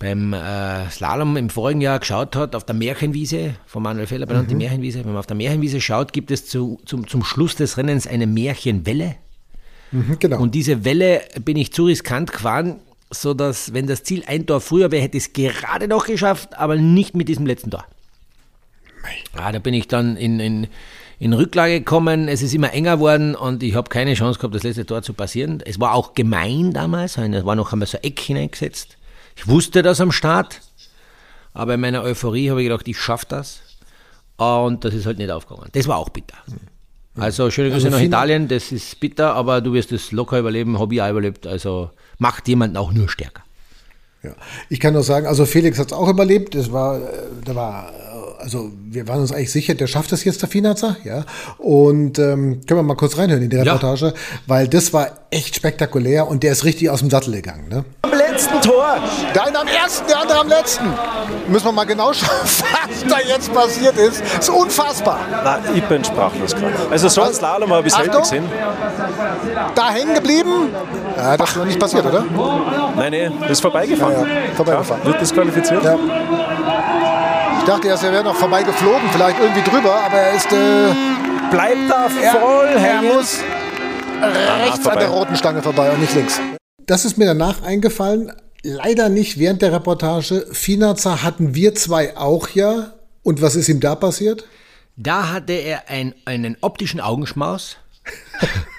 beim 0.00 0.32
äh, 0.32 0.90
Slalom 0.90 1.36
im 1.36 1.50
vorigen 1.50 1.82
Jahr 1.82 2.00
geschaut 2.00 2.34
hat, 2.34 2.56
auf 2.56 2.64
der 2.64 2.74
Märchenwiese, 2.74 3.54
von 3.66 3.82
Manuel 3.82 4.06
Feller 4.06 4.26
benannt, 4.26 4.46
mhm. 4.46 4.50
die 4.50 4.56
Märchenwiese, 4.56 5.00
wenn 5.00 5.12
man 5.12 5.18
auf 5.18 5.26
der 5.26 5.36
Märchenwiese 5.36 5.80
schaut, 5.80 6.12
gibt 6.12 6.30
es 6.30 6.46
zu, 6.46 6.80
zum, 6.86 7.06
zum 7.06 7.22
Schluss 7.22 7.54
des 7.54 7.76
Rennens 7.76 8.06
eine 8.06 8.26
Märchenwelle. 8.26 9.16
Mhm, 9.92 10.16
genau. 10.18 10.40
Und 10.40 10.54
diese 10.54 10.84
Welle 10.84 11.20
bin 11.44 11.56
ich 11.56 11.72
zu 11.72 11.84
riskant 11.84 12.32
gefahren, 12.32 12.80
sodass, 13.10 13.74
wenn 13.74 13.86
das 13.86 14.02
Ziel 14.02 14.24
ein 14.26 14.46
Tor 14.46 14.60
früher 14.60 14.90
wäre, 14.90 15.02
hätte 15.02 15.18
ich 15.18 15.24
es 15.26 15.32
gerade 15.32 15.86
noch 15.86 16.06
geschafft, 16.06 16.56
aber 16.58 16.76
nicht 16.76 17.14
mit 17.14 17.28
diesem 17.28 17.46
letzten 17.46 17.70
Tor. 17.70 17.84
Ah, 19.36 19.52
da 19.52 19.58
bin 19.58 19.74
ich 19.74 19.88
dann 19.88 20.16
in, 20.16 20.40
in, 20.40 20.66
in 21.18 21.32
Rücklage 21.32 21.80
gekommen. 21.80 22.28
Es 22.28 22.42
ist 22.42 22.54
immer 22.54 22.72
enger 22.72 22.96
geworden 22.96 23.34
und 23.34 23.62
ich 23.62 23.74
habe 23.74 23.88
keine 23.88 24.14
Chance 24.14 24.38
gehabt, 24.38 24.54
das 24.54 24.62
letzte 24.62 24.86
Tor 24.86 25.02
zu 25.02 25.12
passieren. 25.12 25.62
Es 25.64 25.78
war 25.80 25.94
auch 25.94 26.14
gemein 26.14 26.72
damals. 26.72 27.16
Es 27.16 27.44
war 27.44 27.54
noch 27.54 27.72
einmal 27.72 27.88
so 27.88 27.98
ein 27.98 28.04
Eck 28.04 28.20
hineingesetzt. 28.20 28.96
Ich 29.36 29.48
wusste 29.48 29.82
das 29.82 30.00
am 30.00 30.12
Start, 30.12 30.60
aber 31.54 31.74
in 31.74 31.80
meiner 31.80 32.02
Euphorie 32.02 32.50
habe 32.50 32.62
ich 32.62 32.68
gedacht, 32.68 32.88
ich 32.88 32.98
schaffe 32.98 33.26
das. 33.28 33.60
Und 34.36 34.84
das 34.84 34.94
ist 34.94 35.06
halt 35.06 35.18
nicht 35.18 35.30
aufgegangen. 35.30 35.68
Das 35.72 35.86
war 35.86 35.98
auch 35.98 36.08
bitter. 36.08 36.36
Also 37.16 37.50
schöne 37.50 37.70
Grüße 37.70 37.86
also 37.86 37.98
nach 37.98 38.04
Italien, 38.04 38.48
das 38.48 38.72
ist 38.72 38.98
bitter, 39.00 39.34
aber 39.34 39.60
du 39.60 39.72
wirst 39.74 39.92
es 39.92 40.12
locker 40.12 40.38
überleben, 40.38 40.78
habe 40.78 40.94
ich 40.94 41.02
auch 41.02 41.10
überlebt. 41.10 41.46
Also 41.46 41.90
macht 42.18 42.48
jemanden 42.48 42.76
auch 42.76 42.92
nur 42.92 43.08
stärker. 43.08 43.42
Ja. 44.22 44.32
Ich 44.68 44.80
kann 44.80 44.94
nur 44.94 45.02
sagen, 45.02 45.26
also 45.26 45.44
Felix 45.44 45.78
hat 45.78 45.88
es 45.88 45.92
auch 45.92 46.08
überlebt. 46.08 46.54
Das 46.54 46.72
war, 46.72 47.00
da 47.44 47.54
war 47.54 47.92
also 48.40 48.70
wir 48.82 49.06
waren 49.08 49.20
uns 49.20 49.32
eigentlich 49.32 49.52
sicher, 49.52 49.74
der 49.74 49.86
schafft 49.86 50.12
das 50.12 50.24
jetzt, 50.24 50.42
der 50.42 50.48
Finanzer, 50.48 50.96
ja. 51.04 51.24
Und 51.58 52.18
ähm, 52.18 52.60
können 52.66 52.80
wir 52.80 52.82
mal 52.82 52.96
kurz 52.96 53.16
reinhören 53.18 53.42
in 53.42 53.50
die 53.50 53.56
Reportage, 53.56 54.06
ja. 54.06 54.12
weil 54.46 54.68
das 54.68 54.92
war 54.92 55.08
echt 55.30 55.54
spektakulär 55.54 56.26
und 56.26 56.42
der 56.42 56.52
ist 56.52 56.64
richtig 56.64 56.90
aus 56.90 57.00
dem 57.00 57.10
Sattel 57.10 57.34
gegangen. 57.34 57.68
Ne? 57.68 57.84
Am 58.02 58.12
letzten 58.12 58.60
Tor. 58.60 58.98
Der 59.34 59.46
eine 59.46 59.60
am 59.60 59.68
ersten, 59.68 60.06
der 60.08 60.20
andere 60.20 60.40
am 60.40 60.48
letzten. 60.48 60.84
Müssen 61.48 61.66
wir 61.66 61.72
mal 61.72 61.84
genau 61.84 62.12
schauen, 62.12 62.28
was 62.42 63.04
da 63.08 63.18
jetzt 63.26 63.52
passiert 63.52 63.96
ist. 63.96 64.20
Das 64.20 64.48
ist 64.48 64.50
unfassbar. 64.50 65.20
Na, 65.30 65.58
ich 65.74 65.84
bin 65.84 66.02
sprachlos 66.02 66.54
gerade. 66.54 66.74
Also 66.90 67.08
so 67.08 67.22
ein 67.22 67.32
Slalom 67.32 67.72
habe 67.72 67.86
ich 67.86 67.94
selten 67.94 68.18
gesehen. 68.18 68.44
Da 69.74 69.90
hängen 69.90 70.14
geblieben. 70.14 70.70
Ja, 71.16 71.36
das 71.36 71.50
ist 71.50 71.56
noch 71.56 71.66
nicht 71.66 71.78
passiert, 71.78 72.06
oder? 72.06 72.24
Nein, 72.96 73.10
nee, 73.10 73.30
das 73.40 73.50
ist 73.52 73.60
vorbeigefahren. 73.60 74.14
Ja, 74.14 74.26
ja, 74.26 74.54
vorbeigefahren. 74.54 75.02
Ja, 75.04 75.10
wird 75.10 75.20
disqualifiziert? 75.20 75.84
Ja. 75.84 75.98
Ich 77.60 77.66
dachte 77.66 77.88
erst, 77.88 78.02
er 78.02 78.12
wäre 78.12 78.24
noch 78.24 78.36
vorbeigeflogen, 78.36 79.10
vielleicht 79.12 79.38
irgendwie 79.38 79.62
drüber, 79.62 79.94
aber 79.94 80.16
er 80.16 80.34
ist. 80.34 80.50
Äh, 80.50 80.94
Bleibt 81.50 81.90
da 81.90 82.08
voll 82.08 82.66
er, 82.66 82.80
hängen. 82.80 83.04
Er 83.04 83.14
muss 83.14 83.38
rechts 84.64 84.86
an 84.86 84.98
der 84.98 85.08
roten 85.08 85.36
Stange 85.36 85.62
vorbei 85.62 85.90
und 85.92 86.00
nicht 86.00 86.14
links. 86.14 86.40
Das 86.86 87.04
ist 87.04 87.18
mir 87.18 87.26
danach 87.26 87.62
eingefallen. 87.62 88.32
Leider 88.62 89.10
nicht 89.10 89.38
während 89.38 89.60
der 89.62 89.72
Reportage. 89.72 90.46
Finaza 90.52 91.22
hatten 91.22 91.54
wir 91.54 91.74
zwei 91.74 92.16
auch 92.16 92.48
ja. 92.48 92.94
Und 93.22 93.42
was 93.42 93.56
ist 93.56 93.68
ihm 93.68 93.80
da 93.80 93.94
passiert? 93.94 94.46
Da 94.96 95.28
hatte 95.30 95.52
er 95.52 95.88
ein, 95.88 96.14
einen 96.24 96.56
optischen 96.62 97.00
Augenschmaus. 97.00 97.76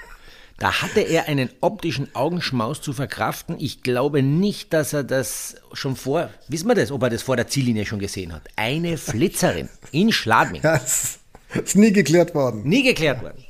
Da 0.62 0.80
hatte 0.80 1.00
er 1.00 1.26
einen 1.26 1.50
optischen 1.60 2.14
Augenschmaus 2.14 2.80
zu 2.80 2.92
verkraften. 2.92 3.56
Ich 3.58 3.82
glaube 3.82 4.22
nicht, 4.22 4.72
dass 4.72 4.92
er 4.92 5.02
das 5.02 5.56
schon 5.72 5.96
vor, 5.96 6.30
wissen 6.46 6.68
wir 6.68 6.76
das, 6.76 6.92
ob 6.92 7.02
er 7.02 7.10
das 7.10 7.22
vor 7.22 7.34
der 7.34 7.48
Ziellinie 7.48 7.84
schon 7.84 7.98
gesehen 7.98 8.32
hat. 8.32 8.42
Eine 8.54 8.96
Flitzerin 8.96 9.68
in 9.90 10.12
Schladming. 10.12 10.62
Ja, 10.72 10.78
das 10.78 11.18
ist 11.64 11.74
nie 11.74 11.92
geklärt 11.92 12.36
worden. 12.36 12.62
Nie 12.62 12.84
geklärt 12.84 13.22
worden. 13.22 13.42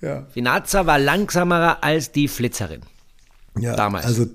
Ja. 0.00 0.26
Finazza 0.32 0.84
war 0.84 0.98
langsamer 0.98 1.78
als 1.80 2.10
die 2.10 2.26
Flitzerin. 2.26 2.82
Ja, 3.56 3.76
damals. 3.76 4.04
Also 4.04 4.26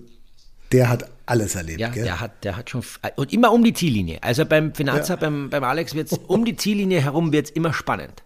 der 0.71 0.87
hat 0.87 1.11
alles 1.25 1.55
erlebt. 1.55 1.81
Ja, 1.81 1.89
gell? 1.89 2.05
der 2.05 2.21
hat, 2.21 2.45
der 2.45 2.55
hat 2.55 2.69
schon 2.69 2.83
und 3.17 3.33
immer 3.33 3.51
um 3.51 3.65
die 3.65 3.73
Ziellinie. 3.73 4.23
Also 4.23 4.45
beim 4.45 4.73
Finazza, 4.73 5.15
ja. 5.15 5.19
beim, 5.19 5.49
beim 5.49 5.65
Alex 5.65 5.93
wird 5.93 6.09
es 6.09 6.17
um 6.17 6.45
die 6.45 6.55
Ziellinie 6.55 7.01
herum 7.01 7.33
wird's 7.33 7.49
immer 7.49 7.73
spannend. 7.73 8.23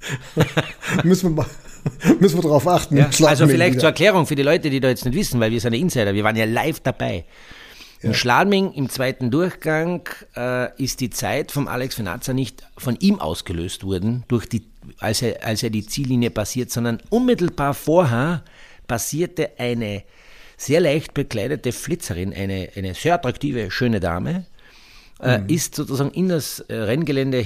Müssen 1.02 1.30
wir 1.30 1.44
mal 1.44 1.50
Müssen 2.20 2.38
wir 2.38 2.42
darauf 2.42 2.66
achten. 2.66 2.96
Ja, 2.96 3.10
also 3.24 3.46
vielleicht 3.46 3.72
wieder. 3.72 3.80
zur 3.80 3.88
Erklärung 3.88 4.26
für 4.26 4.34
die 4.34 4.42
Leute, 4.42 4.70
die 4.70 4.80
da 4.80 4.88
jetzt 4.88 5.04
nicht 5.04 5.14
wissen, 5.14 5.40
weil 5.40 5.50
wir 5.50 5.60
sind 5.60 5.72
ja 5.72 5.80
Insider, 5.80 6.14
wir 6.14 6.24
waren 6.24 6.36
ja 6.36 6.44
live 6.44 6.80
dabei. 6.80 7.24
In 8.02 8.14
Schladming 8.14 8.72
im 8.72 8.88
zweiten 8.88 9.30
Durchgang 9.30 10.08
äh, 10.34 10.70
ist 10.82 11.00
die 11.00 11.10
Zeit 11.10 11.52
vom 11.52 11.68
Alex 11.68 11.98
Venazza 11.98 12.32
nicht 12.32 12.62
von 12.78 12.96
ihm 12.96 13.20
ausgelöst 13.20 13.84
worden, 13.84 14.24
durch 14.26 14.48
die, 14.48 14.62
als, 14.98 15.20
er, 15.20 15.44
als 15.44 15.62
er 15.62 15.68
die 15.68 15.84
Ziellinie 15.84 16.30
passiert, 16.30 16.70
sondern 16.70 17.02
unmittelbar 17.10 17.74
vorher 17.74 18.42
passierte 18.86 19.50
eine 19.58 20.02
sehr 20.56 20.80
leicht 20.80 21.12
bekleidete 21.12 21.72
Flitzerin, 21.72 22.32
eine, 22.32 22.70
eine 22.74 22.94
sehr 22.94 23.14
attraktive, 23.14 23.70
schöne 23.70 24.00
Dame, 24.00 24.46
äh, 25.20 25.38
mhm. 25.38 25.48
ist 25.48 25.74
sozusagen 25.74 26.10
in 26.10 26.30
das 26.30 26.60
äh, 26.60 26.74
Renngelände 26.74 27.44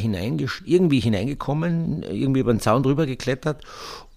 irgendwie 0.64 1.00
hineingekommen, 1.00 2.04
irgendwie 2.04 2.40
über 2.40 2.52
den 2.52 2.60
Zaun 2.60 2.84
drüber 2.84 3.06
geklettert 3.06 3.64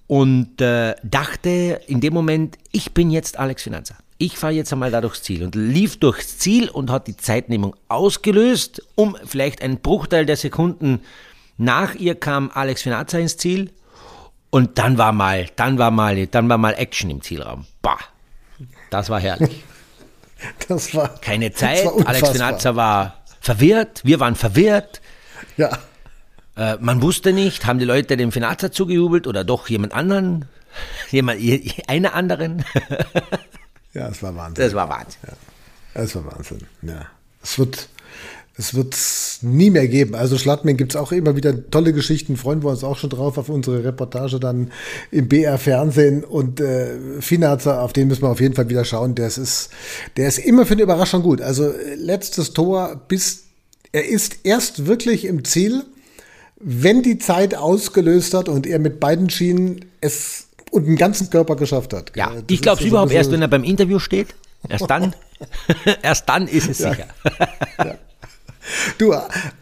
und 0.08 0.62
äh, 0.62 0.96
dachte 1.04 1.82
in 1.88 2.02
dem 2.02 2.14
Moment, 2.14 2.58
ich 2.72 2.94
bin 2.94 3.12
jetzt 3.12 3.38
Alex 3.38 3.64
Finanza. 3.64 3.96
Ich 4.18 4.38
fahre 4.38 4.54
jetzt 4.54 4.74
einmal 4.74 4.90
da 4.90 5.02
durchs 5.02 5.22
Ziel 5.22 5.44
und 5.44 5.54
lief 5.54 6.00
durchs 6.00 6.40
Ziel 6.40 6.70
und 6.70 6.90
hat 6.90 7.08
die 7.08 7.16
Zeitnehmung 7.16 7.76
ausgelöst. 7.88 8.82
Um 8.96 9.16
vielleicht 9.26 9.62
einen 9.62 9.80
Bruchteil 9.80 10.26
der 10.26 10.38
Sekunden 10.38 11.02
nach 11.58 11.94
ihr 11.94 12.16
kam 12.16 12.50
Alex 12.54 12.82
Finanza 12.82 13.20
ins 13.20 13.38
Ziel 13.38 13.72
und 14.50 14.78
dann 14.80 14.98
war 14.98 15.12
mal, 15.12 15.48
dann 15.56 15.78
war 15.78 15.92
mal, 15.92 16.26
dann 16.28 16.50
war 16.50 16.58
mal 16.58 16.74
Action 16.74 17.10
im 17.10 17.22
Zielraum. 17.22 17.66
Bah, 17.82 18.00
das 18.90 19.10
war 19.10 19.20
herrlich. 19.20 19.64
Das 20.68 20.94
war 20.94 21.20
keine 21.20 21.52
Zeit. 21.52 21.84
War 21.84 22.08
Alex 22.10 22.30
Finanza 22.30 22.76
war 22.76 23.24
verwirrt, 23.42 24.02
wir 24.04 24.20
waren 24.20 24.36
verwirrt. 24.36 25.02
Ja. 25.58 25.80
Äh, 26.58 26.78
man 26.80 27.02
wusste 27.02 27.34
nicht, 27.34 27.66
haben 27.66 27.80
die 27.80 27.86
Leute 27.86 28.18
dem 28.18 28.32
Finazza 28.32 28.72
zugejubelt 28.72 29.28
oder 29.28 29.44
doch 29.44 29.70
jemand 29.70 29.94
anderen? 29.94 30.46
Jemand, 31.12 31.40
einer 31.88 32.14
anderen? 32.14 32.64
ja, 33.94 34.10
es 34.10 34.22
war 34.22 34.36
Wahnsinn. 34.36 34.64
Das 34.64 34.74
war 34.76 34.90
Wahnsinn. 34.90 35.20
Ja, 35.26 36.02
es 36.04 36.16
war 36.16 36.26
Wahnsinn, 36.26 36.60
ja. 36.84 37.06
Es 37.42 37.58
wird, 37.58 37.90
es 38.58 38.76
wird 38.76 38.96
nie 39.42 39.72
mehr 39.72 39.88
geben. 39.88 40.14
Also 40.14 40.38
Schladming 40.38 40.78
gibt 40.78 40.94
es 40.94 40.96
auch 40.96 41.12
immer 41.12 41.36
wieder 41.36 41.70
tolle 41.72 41.94
Geschichten. 41.94 42.38
Freuen 42.38 42.62
wir 42.64 42.70
uns 42.70 42.84
auch 42.84 42.98
schon 42.98 43.10
drauf 43.10 43.38
auf 43.38 43.50
unsere 43.50 43.84
Reportage 43.84 44.40
dann 44.40 44.72
im 45.12 45.28
BR 45.30 45.58
Fernsehen 45.58 46.24
und 46.24 46.60
äh, 46.60 47.22
Finazer, 47.22 47.82
auf 47.82 47.94
den 47.94 48.08
müssen 48.08 48.24
wir 48.24 48.30
auf 48.30 48.42
jeden 48.42 48.54
Fall 48.54 48.70
wieder 48.70 48.86
schauen. 48.86 49.16
Der 49.16 49.28
ist, 49.28 49.70
der 50.18 50.28
ist 50.28 50.40
immer 50.40 50.66
für 50.66 50.74
eine 50.74 50.84
Überraschung 50.84 51.24
gut. 51.24 51.42
Also 51.42 51.72
äh, 51.72 51.96
letztes 51.96 52.54
Tor 52.54 53.02
bis 53.08 53.46
er 53.94 54.08
ist 54.08 54.40
erst 54.44 54.86
wirklich 54.86 55.26
im 55.26 55.46
Ziel 55.46 55.86
wenn 56.60 57.04
die 57.04 57.18
Zeit 57.20 57.56
ausgelöst 57.56 58.34
hat 58.34 58.50
und 58.50 58.66
er 58.66 58.80
mit 58.80 59.00
beiden 59.00 59.30
Schienen 59.30 59.86
es 60.02 60.48
und 60.72 60.86
den 60.86 60.96
ganzen 60.96 61.30
Körper 61.30 61.56
geschafft 61.56 61.94
hat. 61.94 62.12
Ja, 62.16 62.32
das 62.34 62.44
ich 62.50 62.62
glaube 62.62 62.82
es 62.82 62.88
überhaupt 62.88 63.12
erst, 63.12 63.32
wenn 63.32 63.42
er 63.42 63.48
beim 63.48 63.64
Interview 63.64 64.00
steht. 64.00 64.36
Erst 64.68 64.90
dann, 64.90 65.16
erst 66.02 66.28
dann 66.28 66.48
ist 66.48 66.70
es 66.70 66.80
sicher. 66.80 67.08
Ja. 67.78 67.86
Ja. 67.86 67.96
Du, 68.98 69.14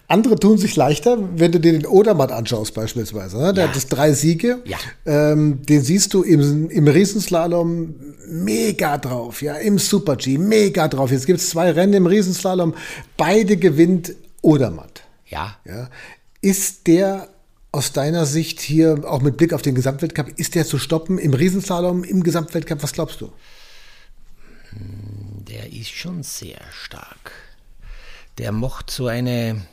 andere 0.07 0.35
tun 0.35 0.57
sich 0.57 0.75
leichter, 0.75 1.17
wenn 1.35 1.51
du 1.51 1.59
dir 1.59 1.73
den 1.73 1.85
Odermatt 1.85 2.31
anschaust 2.31 2.73
beispielsweise. 2.73 3.37
Ne? 3.37 3.53
Der 3.53 3.65
ja. 3.65 3.69
hat 3.69 3.75
das 3.75 3.87
drei 3.87 4.13
Siege. 4.13 4.59
Ja. 4.65 4.77
Ähm, 5.05 5.61
den 5.63 5.81
siehst 5.83 6.13
du 6.13 6.23
im, 6.23 6.69
im 6.69 6.87
Riesenslalom 6.87 7.93
mega 8.27 8.97
drauf. 8.97 9.41
Ja, 9.43 9.55
im 9.55 9.77
Super-G 9.77 10.39
mega 10.39 10.87
drauf. 10.87 11.11
Jetzt 11.11 11.27
gibt 11.27 11.39
es 11.39 11.49
zwei 11.49 11.71
Rennen 11.71 11.93
im 11.93 12.07
Riesenslalom. 12.07 12.73
Beide 13.15 13.57
gewinnt 13.57 14.15
Odermatt. 14.41 15.03
Ja. 15.27 15.57
ja. 15.65 15.89
Ist 16.45 16.85
der 16.85 17.29
aus 17.71 17.91
deiner 17.91 18.27
Sicht 18.27 18.61
hier, 18.61 19.01
auch 19.05 19.23
mit 19.23 19.35
Blick 19.35 19.51
auf 19.51 19.63
den 19.63 19.73
Gesamtweltcup, 19.73 20.29
ist 20.37 20.53
der 20.53 20.63
zu 20.63 20.77
stoppen 20.77 21.17
im 21.17 21.33
Riesenslalom, 21.33 22.03
im 22.03 22.21
Gesamtweltcup? 22.21 22.83
Was 22.83 22.93
glaubst 22.93 23.19
du? 23.19 23.33
Der 24.71 25.73
ist 25.73 25.89
schon 25.89 26.21
sehr 26.21 26.61
stark. 26.71 27.31
Der 28.37 28.51
macht 28.51 28.91
so 28.91 29.07
eine. 29.07 29.65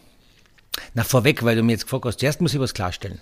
Na, 0.94 1.04
vorweg, 1.04 1.42
weil 1.42 1.56
du 1.56 1.62
mir 1.62 1.72
jetzt 1.72 1.85
gefragt 1.85 2.06
hast, 2.06 2.20
zuerst 2.20 2.40
muss 2.40 2.54
ich 2.54 2.61
was 2.61 2.72
klarstellen. 2.72 3.20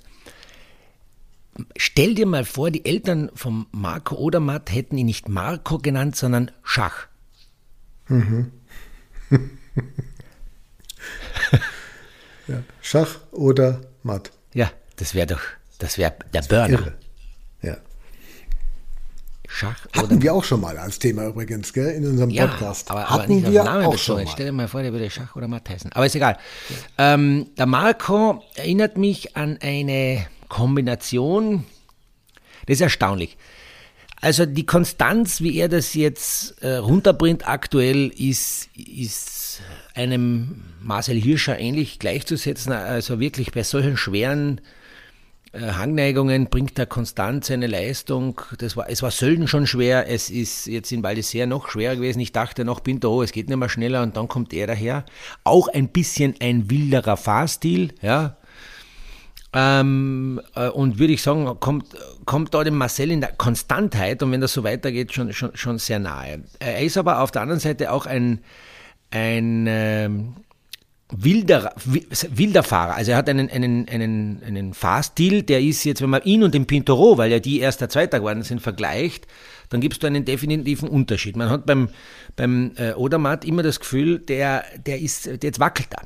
Stell 1.77 2.15
dir 2.15 2.27
mal 2.27 2.45
vor, 2.45 2.71
die 2.71 2.85
Eltern 2.85 3.33
von 3.35 3.67
Marco 3.73 4.15
Odermatt 4.15 4.73
hätten 4.73 4.97
ihn 4.97 5.07
nicht 5.07 5.29
Marco 5.29 5.79
genannt, 5.79 6.15
sondern 6.15 6.53
Schach. 6.63 7.09
Mhm. 8.07 8.53
Ja. 12.51 12.63
Schach 12.83 13.19
oder 13.31 13.81
Matt. 14.03 14.31
Ja, 14.55 14.71
das 14.97 15.15
wäre 15.15 15.29
doch, 15.29 15.41
das 15.79 15.99
wäre 15.99 16.15
der 16.35 16.43
Burner. 16.43 16.69
Irre. 16.69 16.95
Ja. 17.63 17.77
Schach 19.47 19.77
Hatten 19.97 20.23
wir 20.23 20.35
auch 20.35 20.45
schon 20.45 20.61
mal 20.61 20.77
als 20.79 20.99
Thema 20.99 21.27
übrigens, 21.27 21.73
gell, 21.73 21.91
in 21.91 22.07
unserem 22.07 22.31
ja, 22.31 22.47
Podcast. 22.47 22.91
Aber, 22.91 23.09
Hatten 23.09 23.45
aber 23.45 23.53
wir 23.53 23.89
auch 23.89 23.99
schon 23.99 24.25
mal. 24.25 24.27
Stell 24.27 24.47
dir 24.47 24.53
mal 24.53 24.69
vor, 24.69 24.83
der 24.83 24.93
würde 24.93 25.11
Schach 25.11 25.37
oder 25.37 25.49
Matt 25.49 25.69
heißen. 25.69 25.93
Aber 25.93 26.07
ist 26.07 26.15
egal. 26.15 26.39
Ja. 26.99 27.15
Ähm, 27.15 27.47
der 27.57 27.67
Marco 27.67 28.43
erinnert 28.55 28.97
mich 28.97 29.37
an 29.37 29.59
eine 29.61 30.27
Kombination, 30.49 31.65
das 32.67 32.75
ist 32.75 32.81
erstaunlich. 32.81 33.37
Also 34.21 34.45
die 34.45 34.67
Konstanz, 34.67 35.41
wie 35.41 35.57
er 35.57 35.69
das 35.69 35.95
jetzt 35.95 36.63
äh, 36.63 36.77
runterbringt 36.77 37.49
aktuell, 37.49 38.09
ist, 38.09 38.69
ist 38.77 39.40
einem 39.95 40.63
Marcel 40.83 41.17
Hirscher 41.17 41.59
ähnlich 41.59 41.99
gleichzusetzen. 41.99 42.73
Also 42.73 43.21
wirklich 43.21 43.53
bei 43.53 43.63
solchen 43.63 43.97
schweren 43.97 44.61
äh, 45.53 45.73
Hangneigungen 45.73 46.47
bringt 46.49 46.79
er 46.79 46.87
konstant 46.87 47.45
seine 47.45 47.67
Leistung. 47.67 48.41
Das 48.59 48.77
war, 48.77 48.89
es 48.89 49.03
war 49.03 49.11
Sölden 49.11 49.49
schon 49.49 49.67
schwer, 49.67 50.09
es 50.09 50.31
ist 50.31 50.67
jetzt 50.67 50.93
in 50.93 51.03
d'Isère 51.03 51.47
noch 51.47 51.69
schwerer 51.69 51.97
gewesen. 51.97 52.21
Ich 52.21 52.33
dachte 52.33 52.65
noch, 52.65 52.83
Pinto, 52.83 53.13
oh, 53.13 53.23
es 53.23 53.33
geht 53.33 53.49
nicht 53.49 53.59
mehr 53.59 53.69
schneller 53.69 54.03
und 54.03 54.17
dann 54.17 54.29
kommt 54.29 54.53
er 54.53 54.67
daher. 54.67 55.05
Auch 55.45 55.69
ein 55.69 55.89
bisschen 55.89 56.35
ein 56.41 56.71
wilderer 56.71 57.17
Fahrstil, 57.17 57.95
ja, 58.01 58.37
ähm, 59.53 60.41
äh, 60.55 60.69
und 60.69 60.99
würde 60.99 61.13
ich 61.13 61.23
sagen, 61.23 61.59
kommt, 61.59 61.87
kommt 62.25 62.55
da 62.55 62.63
dem 62.63 62.79
Marcel 62.79 63.11
in 63.11 63.21
der 63.21 63.33
Konstantheit 63.33 64.23
und 64.23 64.31
wenn 64.31 64.41
das 64.41 64.53
so 64.53 64.63
weitergeht, 64.63 65.13
schon, 65.13 65.33
schon, 65.33 65.57
schon 65.57 65.79
sehr 65.79 65.99
nahe. 65.99 66.45
Er 66.61 66.81
ist 66.81 66.97
aber 66.97 67.21
auf 67.21 67.33
der 67.33 67.43
anderen 67.43 67.59
Seite 67.59 67.91
auch 67.91 68.07
ein, 68.07 68.41
ein 69.11 69.67
ähm, 69.69 70.35
wilder, 71.13 71.73
wilder 71.85 72.63
Fahrer. 72.63 72.95
Also 72.95 73.13
er 73.13 73.17
hat 73.17 73.29
einen, 73.29 73.51
einen, 73.51 73.89
einen, 73.89 74.43
einen 74.45 74.75
Fahrstil, 74.75 75.43
der 75.43 75.61
ist 75.61 75.85
jetzt, 75.85 76.03
wenn 76.03 76.11
man 76.11 76.23
ihn 76.23 76.43
und 76.43 76.55
den 76.55 76.67
Pintoro, 76.67 77.19
weil 77.19 77.31
ja 77.31 77.41
die 77.41 77.61
erster 77.61 77.89
Zweiter 77.89 78.21
geworden 78.21 78.43
sind, 78.43 78.61
vergleicht, 78.61 79.27
dann 79.69 79.81
gibst 79.81 80.03
du 80.03 80.07
einen 80.07 80.25
definitiven 80.25 80.89
Unterschied. 80.89 81.37
Man 81.37 81.51
hat 81.51 81.67
beim, 81.67 81.89
beim 82.37 82.73
äh, 82.77 82.93
Odermatt 82.93 83.45
immer 83.45 83.63
das 83.63 83.81
Gefühl, 83.81 84.19
der, 84.19 84.65
der 84.85 85.01
ist, 85.01 85.27
der 85.27 85.39
jetzt 85.43 85.61
wackelt 85.61 85.89
da. 85.91 86.03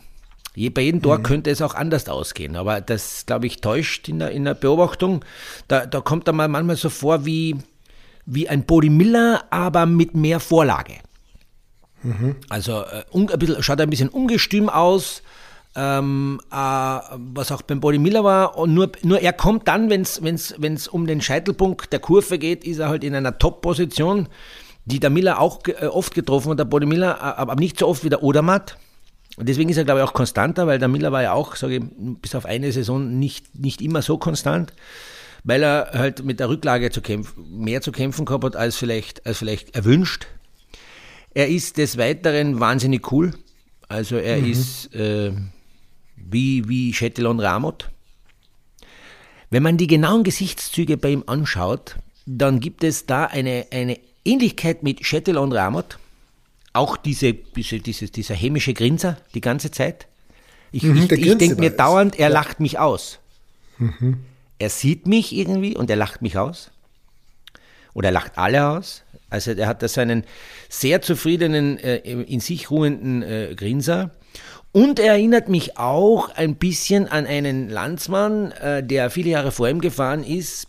Bei 0.71 0.83
jedem 0.83 1.03
Tor 1.03 1.19
mhm. 1.19 1.23
könnte 1.25 1.51
es 1.51 1.61
auch 1.63 1.75
anders 1.75 2.09
ausgehen, 2.09 2.55
aber 2.55 2.81
das, 2.81 3.27
glaube 3.27 3.47
ich, 3.47 3.61
täuscht 3.61 4.09
in 4.09 4.21
der, 4.21 4.31
in 4.31 4.45
der 4.45 4.55
Beobachtung. 4.55 5.25
Da, 5.67 5.85
da 5.85 6.01
kommt 6.01 6.29
er 6.29 6.33
mal 6.33 6.49
manchmal 6.49 6.77
so 6.77 6.91
vor 6.91 7.27
wie, 7.27 7.57
wie 8.25 8.49
ein 8.49 8.65
Body 8.65 8.89
Miller, 8.89 9.45
aber 9.51 9.85
mit 9.87 10.15
mehr 10.15 10.39
Vorlage. 10.39 10.99
Mhm. 12.05 12.37
Also 12.49 12.83
äh, 12.83 13.05
un, 13.13 13.29
ein 13.31 13.39
bisschen, 13.39 13.63
schaut 13.63 13.81
ein 13.81 13.91
bisschen 13.91 14.09
ungestüm 14.11 14.69
aus, 14.69 15.23
ähm, 15.75 16.41
äh, 16.53 16.55
was 16.55 17.51
auch 17.51 17.63
beim 17.63 17.81
Body 17.81 17.99
Miller 17.99 18.23
war. 18.23 18.57
Und 18.57 18.75
nur, 18.75 18.93
nur 19.03 19.21
er 19.21 19.33
kommt 19.33 19.67
dann, 19.67 19.91
wenn 19.91 20.03
es 20.03 20.89
um 20.89 21.07
den 21.07 21.21
Scheitelpunkt 21.21 21.93
der 21.93 22.01
Kurve 22.01 22.39
geht, 22.39 22.65
ist 22.65 22.79
er 22.79 22.89
halt 22.89 23.03
in 23.03 23.15
einer 23.15 23.39
Top-Position, 23.39 24.29
die 24.85 25.01
der 25.01 25.11
Miller 25.11 25.41
auch 25.41 25.61
äh, 25.67 25.87
oft 25.87 26.15
getroffen 26.15 26.51
hat, 26.51 26.59
der 26.59 26.65
Body 26.67 26.87
Miller, 26.87 27.21
aber 27.21 27.57
nicht 27.57 27.79
so 27.79 27.89
oft 27.89 28.05
wie 28.05 28.11
der 28.11 28.23
Odermatt. 28.23 28.77
Und 29.37 29.49
deswegen 29.49 29.71
ist 29.71 29.79
er, 29.79 29.85
glaube 29.85 30.01
ich, 30.01 30.07
auch 30.07 30.13
konstanter, 30.13 30.67
weil 30.67 30.79
der 30.79 30.89
Miller 30.89 31.11
war 31.11 31.23
ja 31.23 31.33
auch, 31.33 31.57
sage 31.57 31.77
ich, 31.77 31.83
bis 32.23 32.35
auf 32.35 32.47
eine 32.47 32.71
Saison 32.71 33.19
nicht, 33.19 33.59
nicht 33.59 33.83
immer 33.83 34.01
so 34.01 34.17
konstant, 34.17 34.73
weil 35.43 35.63
er 35.63 35.91
halt 35.93 36.25
mit 36.25 36.39
der 36.39 36.49
Rücklage 36.49 36.91
zu 36.91 37.01
kämpfen, 37.01 37.59
mehr 37.59 37.81
zu 37.81 37.91
kämpfen 37.91 38.27
gehabt 38.27 38.45
hat, 38.45 38.57
als 38.57 38.77
vielleicht, 38.77 39.27
als 39.27 39.39
vielleicht 39.39 39.75
erwünscht. 39.75 40.27
Er 41.35 41.49
ist 41.49 41.79
des 41.79 41.99
Weiteren 41.99 42.61
wahnsinnig 42.61 43.11
cool. 43.13 43.35
Also 43.89 44.17
er 44.17 44.39
mhm. 44.39 44.51
ist 44.51 44.95
äh, 44.95 45.33
wie, 46.17 46.69
wie 46.69 46.93
Chetillon 46.93 47.41
Ramot. 47.41 47.91
Wenn 49.51 49.63
man 49.63 49.77
die 49.77 49.87
genauen 49.87 50.25
Gesichtszüge 50.25 50.97
bei 50.97 51.11
ihm 51.11 51.25
anschaut, 51.27 51.97
dann 52.27 52.61
gibt 52.61 52.83
es 52.83 53.07
da 53.07 53.27
eine, 53.27 53.67
eine 53.71 53.99
Ähnlichkeit 54.25 54.83
mit 54.83 55.01
Chetillon 55.01 55.53
Ramot 55.53 55.99
auch 56.75 56.97
diese, 56.97 57.33
diese, 57.33 57.79
dieses, 57.79 58.13
dieser 58.13 58.35
hämische 58.35 58.75
Grinser 58.75 59.17
die 59.35 59.41
ganze 59.41 59.71
Zeit. 59.71 60.09
Ich, 60.73 60.83
mhm, 60.83 61.05
ich, 61.05 61.13
ich 61.13 61.39
denke 61.39 61.57
mir 61.57 61.71
dauernd, 61.71 62.17
er 62.19 62.29
ja. 62.29 62.35
lacht 62.35 62.61
mich 62.61 62.79
aus. 62.79 63.21
Mhm. 63.79 64.19
Er 64.59 64.71
sieht 64.71 65.07
mich 65.07 65.33
irgendwie 65.33 65.77
und 65.77 65.89
er 65.89 65.97
lacht 65.97 66.21
mich 66.21 66.37
aus. 66.37 66.73
Oder 67.95 68.09
er 68.09 68.13
lacht 68.13 68.39
alle 68.39 68.69
aus. 68.69 69.04
Also 69.35 69.51
er 69.51 69.67
hat 69.67 69.83
da 69.83 69.89
so 69.89 70.01
einen 70.01 70.25
sehr 70.69 71.03
zufriedenen, 71.03 71.79
äh, 71.79 71.97
in 71.99 72.41
sich 72.41 72.71
ruhenden 72.71 73.23
äh, 73.23 73.55
Grinser. 73.57 74.11
Und 74.71 74.99
er 74.99 75.13
erinnert 75.13 75.49
mich 75.49 75.77
auch 75.77 76.31
ein 76.31 76.57
bisschen 76.57 77.09
an 77.09 77.27
einen 77.27 77.69
Landsmann, 77.69 78.53
äh, 78.53 78.83
der 78.83 79.11
viele 79.11 79.31
Jahre 79.31 79.53
vor 79.53 79.69
ihm 79.69 79.81
gefahren 79.81 80.25
ist, 80.25 80.69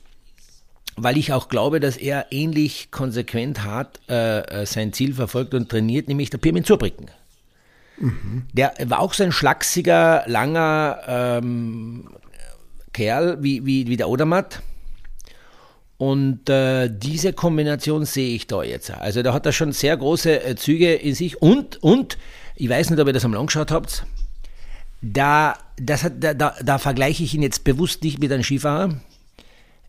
weil 0.95 1.17
ich 1.17 1.31
auch 1.31 1.47
glaube, 1.47 1.79
dass 1.79 1.95
er 1.95 2.27
ähnlich 2.31 2.89
konsequent 2.89 3.63
hart 3.63 3.99
äh, 4.09 4.39
äh, 4.39 4.65
sein 4.65 4.93
Ziel 4.93 5.13
verfolgt 5.13 5.53
und 5.53 5.69
trainiert, 5.69 6.07
nämlich 6.07 6.29
der 6.29 6.39
Pirmin 6.39 6.63
Zurbrücken. 6.63 7.11
Mhm. 7.97 8.43
Der 8.53 8.73
war 8.85 8.99
auch 8.99 9.13
so 9.13 9.23
ein 9.23 9.31
schlachsiger, 9.31 10.23
langer 10.25 10.99
ähm, 11.07 12.09
Kerl 12.93 13.37
wie, 13.41 13.65
wie, 13.65 13.87
wie 13.87 13.97
der 13.97 14.09
Odermatt. 14.09 14.61
Und 15.97 16.49
äh, 16.49 16.89
diese 16.89 17.31
Kombination 17.31 18.05
sehe 18.05 18.35
ich 18.35 18.47
da 18.47 18.63
jetzt. 18.63 18.91
Also 18.91 19.23
da 19.23 19.33
hat 19.33 19.45
er 19.45 19.53
schon 19.53 19.71
sehr 19.71 19.95
große 19.95 20.43
äh, 20.43 20.55
Züge 20.55 20.93
in 20.93 21.15
sich. 21.15 21.41
Und, 21.41 21.81
und, 21.81 22.17
ich 22.55 22.67
weiß 22.67 22.89
nicht, 22.89 22.99
ob 22.99 23.07
ihr 23.07 23.13
das 23.13 23.23
am 23.23 23.35
angeschaut 23.35 23.71
habt, 23.71 24.05
da, 25.01 25.57
das 25.77 26.03
hat, 26.03 26.13
da, 26.19 26.33
da, 26.33 26.55
da 26.61 26.77
vergleiche 26.79 27.23
ich 27.23 27.33
ihn 27.33 27.43
jetzt 27.43 27.63
bewusst 27.63 28.03
nicht 28.03 28.19
mit 28.19 28.31
einem 28.31 28.43
Skifahrer, 28.43 28.99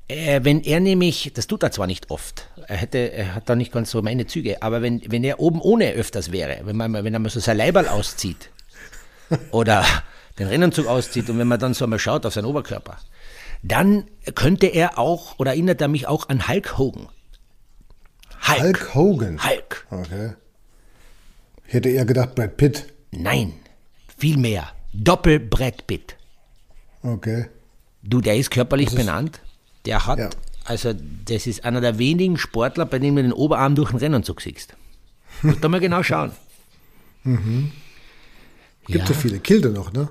äh, 0.09 0.41
wenn 0.45 0.63
er 0.63 0.81
nämlich, 0.81 1.33
das 1.35 1.47
tut 1.47 1.63
er 1.63 1.73
zwar 1.73 1.87
nicht 1.87 2.11
oft, 2.11 2.49
er, 2.69 2.77
hätte, 2.77 2.99
er 3.13 3.35
hat 3.35 3.49
da 3.49 3.57
nicht 3.57 3.73
ganz 3.73 3.91
so 3.91 4.03
meine 4.03 4.27
Züge, 4.27 4.63
aber 4.63 4.83
wenn, 4.83 5.03
wenn 5.11 5.25
er 5.25 5.41
oben 5.41 5.61
ohne 5.61 5.93
öfters 5.93 6.31
wäre, 6.31 6.61
wenn, 6.65 6.77
man, 6.77 6.93
wenn 6.93 7.13
er 7.13 7.19
mal 7.19 7.31
so 7.31 7.41
sein 7.41 7.57
Leiberl 7.57 7.89
auszieht 7.89 8.51
oder 9.51 9.85
den 10.39 10.49
Rennanzug 10.49 10.87
auszieht 10.87 11.29
und 11.31 11.39
wenn 11.39 11.49
man 11.49 11.59
dann 11.59 11.75
so 11.75 11.87
mal 11.87 11.99
schaut 11.99 12.27
auf 12.27 12.35
seinen 12.35 12.45
Oberkörper, 12.45 12.99
dann 13.63 14.05
könnte 14.35 14.67
er 14.67 14.99
auch, 14.99 15.39
oder 15.39 15.53
erinnert 15.53 15.81
er 15.81 15.89
mich 15.89 16.07
auch 16.07 16.29
an 16.29 16.49
Hulk 16.49 16.79
Hogan. 16.79 17.09
Hulk, 18.47 18.61
Hulk 18.63 18.95
Hogan? 18.95 19.45
Hulk. 19.45 19.87
Okay. 19.91 20.35
Ich 21.67 21.75
hätte 21.75 21.89
eher 21.89 22.05
gedacht 22.05 22.35
Brad 22.35 22.57
Pitt. 22.57 22.87
Nein, 23.11 23.55
viel 24.17 24.37
mehr. 24.37 24.69
Doppel 24.93 25.41
Brad 25.41 25.87
Pitt. 25.87 26.17
Okay. 27.03 27.47
Du, 28.03 28.21
der 28.21 28.37
ist 28.37 28.51
körperlich 28.51 28.89
ist 28.89 28.97
benannt. 28.97 29.41
Der 29.85 30.07
hat, 30.07 30.19
ja. 30.19 30.31
also 30.65 30.93
das 31.25 31.47
ist 31.47 31.65
einer 31.65 31.81
der 31.81 31.99
wenigen 31.99 32.37
Sportler, 32.37 32.87
bei 32.87 32.99
denen 32.99 33.17
du 33.17 33.23
den 33.23 33.33
Oberarm 33.33 33.75
durch 33.75 33.91
den 33.91 33.99
Rennanzug 33.99 34.41
siehst. 34.41 34.77
Muss 35.43 35.61
da 35.61 35.69
mal 35.69 35.81
genau 35.81 36.03
schauen. 36.03 36.33
Mhm. 37.25 37.73
Gibt 38.87 39.01
ja. 39.01 39.07
so 39.07 39.15
viele 39.15 39.41
Kilde 39.41 39.71
noch, 39.71 39.93
ne? 39.93 40.09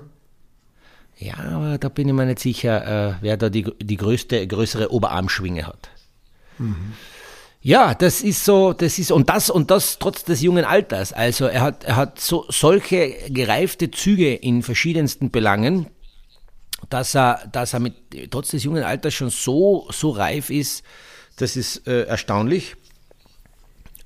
Ja, 1.18 1.38
aber 1.38 1.78
da 1.78 1.88
bin 1.88 2.08
ich 2.08 2.14
mir 2.14 2.26
nicht 2.26 2.40
sicher, 2.40 3.10
äh, 3.10 3.14
wer 3.20 3.36
da 3.36 3.48
die, 3.48 3.66
die 3.80 3.96
größte, 3.96 4.46
größere 4.46 4.92
Oberarmschwinge 4.92 5.66
hat. 5.66 5.88
Mhm. 6.58 6.92
Ja, 7.62 7.94
das 7.94 8.20
ist 8.20 8.44
so, 8.44 8.72
das 8.72 8.98
ist, 8.98 9.10
und 9.10 9.28
das, 9.28 9.50
und 9.50 9.70
das 9.70 9.98
trotz 9.98 10.22
des 10.24 10.40
jungen 10.40 10.64
Alters. 10.64 11.12
Also 11.12 11.46
er 11.46 11.62
hat, 11.62 11.84
er 11.84 11.96
hat 11.96 12.20
so, 12.20 12.44
solche 12.48 13.12
gereifte 13.28 13.90
Züge 13.90 14.34
in 14.34 14.62
verschiedensten 14.62 15.30
Belangen, 15.30 15.86
dass 16.90 17.16
er, 17.16 17.48
dass 17.50 17.72
er 17.72 17.80
mit, 17.80 17.94
trotz 18.30 18.50
des 18.50 18.62
jungen 18.62 18.84
Alters 18.84 19.14
schon 19.14 19.30
so, 19.30 19.88
so 19.90 20.10
reif 20.10 20.50
ist, 20.50 20.84
das 21.38 21.56
ist 21.56 21.88
äh, 21.88 22.04
erstaunlich. 22.04 22.76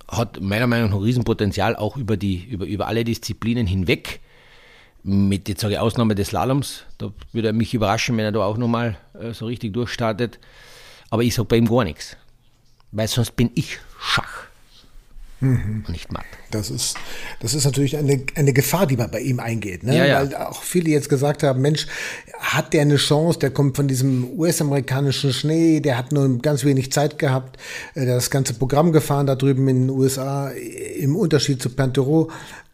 Hat 0.09 0.41
meiner 0.41 0.67
Meinung 0.67 0.91
nach 0.91 0.97
ein 0.97 1.03
Riesenpotenzial 1.03 1.77
auch 1.77 1.97
über, 1.97 2.17
die, 2.17 2.43
über, 2.45 2.65
über 2.65 2.87
alle 2.87 3.05
Disziplinen 3.05 3.67
hinweg. 3.67 4.21
Mit, 5.03 5.49
jetzt 5.49 5.63
sage 5.63 5.75
ich 5.75 5.81
Ausnahme 5.81 6.15
des 6.15 6.29
Slaloms, 6.29 6.85
da 6.99 7.11
würde 7.33 7.49
er 7.49 7.55
mich 7.55 7.73
überraschen, 7.73 8.17
wenn 8.17 8.25
er 8.25 8.33
da 8.33 8.41
auch 8.41 8.59
nochmal 8.59 8.99
äh, 9.19 9.33
so 9.33 9.47
richtig 9.47 9.73
durchstartet. 9.73 10.39
Aber 11.09 11.23
ich 11.23 11.35
sage 11.35 11.49
bei 11.49 11.57
ihm 11.57 11.69
gar 11.69 11.85
nichts. 11.85 12.17
Weil 12.93 13.09
sonst 13.09 13.37
bin 13.37 13.51
ich 13.55 13.79
Schach 13.99 14.51
mhm. 15.41 15.85
und 15.87 15.89
nicht 15.89 16.13
matt. 16.13 16.25
Das 16.51 16.71
ist, 16.71 16.97
das 17.41 17.55
ist 17.55 17.65
natürlich 17.65 17.97
eine, 17.97 18.23
eine 18.35 18.53
Gefahr, 18.53 18.87
die 18.87 18.97
man 18.97 19.11
bei 19.11 19.21
ihm 19.21 19.41
eingeht. 19.41 19.83
Ne? 19.83 19.97
Ja, 19.97 20.05
ja. 20.05 20.21
Weil 20.21 20.35
auch 20.35 20.63
viele 20.63 20.91
jetzt 20.91 21.09
gesagt 21.09 21.43
haben, 21.43 21.61
Mensch, 21.61 21.87
hat 22.39 22.73
der 22.73 22.83
eine 22.83 22.97
Chance, 22.97 23.39
der 23.39 23.51
kommt 23.51 23.77
von 23.77 23.89
diesem 23.89 24.39
US-amerikanischen 24.39 25.33
Schnee, 25.33 25.81
der 25.81 25.99
hat 25.99 26.13
nur 26.13 26.39
ganz 26.39 26.65
wenig 26.65 26.93
Zeit 26.93 27.19
gehabt, 27.19 27.59
äh, 27.95 28.05
der 28.05 28.15
hat 28.15 28.19
das 28.19 28.31
ganze 28.31 28.55
Programm 28.55 28.93
gefahren 28.93 29.27
da 29.27 29.35
drüben 29.35 29.69
in 29.69 29.87
den 29.87 29.91
USA, 29.91 30.51
im 30.51 31.17
Unterschied 31.17 31.63
zu 31.63 31.71
Pantero 31.71 32.31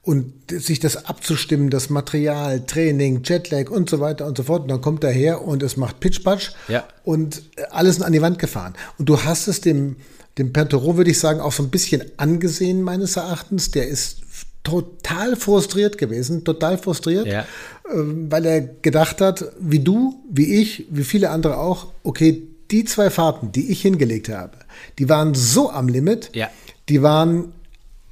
und 0.06 0.32
sich 0.52 0.78
das 0.78 1.06
abzustimmen, 1.06 1.68
das 1.68 1.90
Material, 1.90 2.60
Training, 2.64 3.22
Jetlag 3.24 3.68
und 3.70 3.90
so 3.90 3.98
weiter 3.98 4.24
und 4.26 4.36
so 4.36 4.44
fort. 4.44 4.62
Und 4.62 4.68
dann 4.68 4.80
kommt 4.80 5.02
er 5.02 5.10
her 5.10 5.42
und 5.42 5.64
es 5.64 5.76
macht 5.76 5.98
Pitchpatch 5.98 6.52
ja. 6.68 6.84
und 7.02 7.42
alles 7.70 8.00
an 8.00 8.12
die 8.12 8.22
Wand 8.22 8.38
gefahren. 8.38 8.74
Und 8.98 9.08
du 9.08 9.24
hast 9.24 9.48
es 9.48 9.60
dem, 9.60 9.96
dem 10.38 10.52
Pertero, 10.52 10.96
würde 10.96 11.10
ich 11.10 11.18
sagen, 11.18 11.40
auch 11.40 11.50
so 11.50 11.64
ein 11.64 11.70
bisschen 11.70 12.04
angesehen, 12.18 12.82
meines 12.82 13.16
Erachtens. 13.16 13.72
Der 13.72 13.88
ist 13.88 14.18
total 14.62 15.34
frustriert 15.34 15.98
gewesen, 15.98 16.44
total 16.44 16.78
frustriert, 16.78 17.26
ja. 17.26 17.44
Ähm, 17.92 18.30
weil 18.30 18.46
er 18.46 18.60
gedacht 18.60 19.20
hat, 19.20 19.44
wie 19.58 19.80
du, 19.80 20.22
wie 20.30 20.60
ich, 20.60 20.86
wie 20.88 21.04
viele 21.04 21.30
andere 21.30 21.58
auch, 21.58 21.88
okay, 22.04 22.44
die 22.70 22.84
zwei 22.84 23.10
Fahrten, 23.10 23.50
die 23.50 23.72
ich 23.72 23.82
hingelegt 23.82 24.28
habe, 24.28 24.52
die 25.00 25.08
waren 25.08 25.34
so 25.34 25.68
am 25.68 25.88
Limit, 25.88 26.30
ja. 26.32 26.48
die 26.88 27.02
waren 27.02 27.52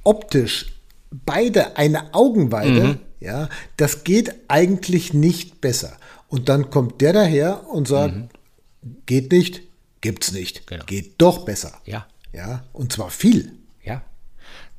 optisch 0.03 0.74
beide 1.25 1.77
eine 1.77 2.13
Augenweide, 2.13 2.83
mhm. 2.83 2.99
ja, 3.19 3.49
das 3.77 4.03
geht 4.03 4.33
eigentlich 4.47 5.13
nicht 5.13 5.61
besser. 5.61 5.97
Und 6.27 6.49
dann 6.49 6.69
kommt 6.69 7.01
der 7.01 7.13
daher 7.13 7.69
und 7.69 7.87
sagt, 7.87 8.15
mhm. 8.15 8.29
geht 9.05 9.31
nicht, 9.31 9.61
gibt's 10.01 10.31
nicht, 10.31 10.67
genau. 10.67 10.85
geht 10.85 11.15
doch 11.17 11.45
besser. 11.45 11.73
Ja. 11.85 12.07
Ja, 12.33 12.65
und 12.73 12.91
zwar 12.91 13.11
viel. 13.11 13.53
Ja. 13.83 14.01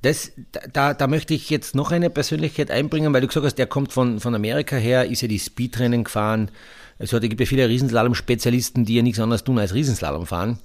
Das, 0.03 0.33
da, 0.73 0.93
da 0.93 1.07
möchte 1.07 1.33
ich 1.33 1.49
jetzt 1.49 1.75
noch 1.75 1.91
eine 1.91 2.11
Persönlichkeit 2.11 2.71
einbringen, 2.71 3.15
weil 3.15 3.23
du 3.23 3.29
gesagt 3.29 3.47
hast, 3.47 3.55
der 3.57 3.67
kommt 3.67 3.93
von, 3.93 4.21
von 4.21 4.35
Amerika 4.35 4.77
her, 4.77 5.07
ist 5.07 5.23
ja 5.23 5.29
die 5.29 5.39
Speedrennen 5.39 6.05
gefahren. 6.05 6.51
Also 6.99 7.19
da 7.19 7.27
gibt 7.27 7.41
ja 7.41 7.47
viele 7.47 7.69
Riesenslalom-Spezialisten, 7.69 8.85
die 8.85 8.97
ja 8.97 9.03
nichts 9.03 9.21
anderes 9.21 9.43
tun 9.43 9.59
als 9.59 9.75
Riesenslalom 9.75 10.27
fahren, 10.27 10.59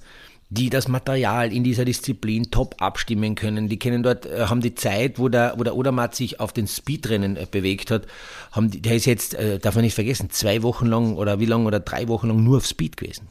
die 0.54 0.68
das 0.68 0.86
Material 0.86 1.50
in 1.50 1.64
dieser 1.64 1.86
Disziplin 1.86 2.50
top 2.50 2.74
abstimmen 2.78 3.34
können. 3.36 3.68
Die 3.68 3.78
kennen 3.78 4.02
dort, 4.02 4.26
äh, 4.26 4.46
haben 4.46 4.60
die 4.60 4.74
Zeit, 4.74 5.18
wo 5.18 5.30
der, 5.30 5.54
wo 5.56 5.64
der 5.64 5.74
Odermatt 5.74 6.14
sich 6.14 6.40
auf 6.40 6.52
den 6.52 6.66
Speedrennen 6.66 7.36
äh, 7.38 7.46
bewegt 7.50 7.90
hat, 7.90 8.06
haben 8.50 8.70
die, 8.70 8.82
der 8.82 8.94
ist 8.96 9.06
jetzt, 9.06 9.34
äh, 9.34 9.58
darf 9.58 9.76
man 9.76 9.84
nicht 9.84 9.94
vergessen, 9.94 10.28
zwei 10.30 10.62
Wochen 10.62 10.86
lang 10.86 11.16
oder 11.16 11.40
wie 11.40 11.46
lang 11.46 11.64
oder 11.64 11.80
drei 11.80 12.06
Wochen 12.08 12.28
lang 12.28 12.44
nur 12.44 12.58
auf 12.58 12.66
Speed 12.66 12.98
gewesen. 12.98 13.28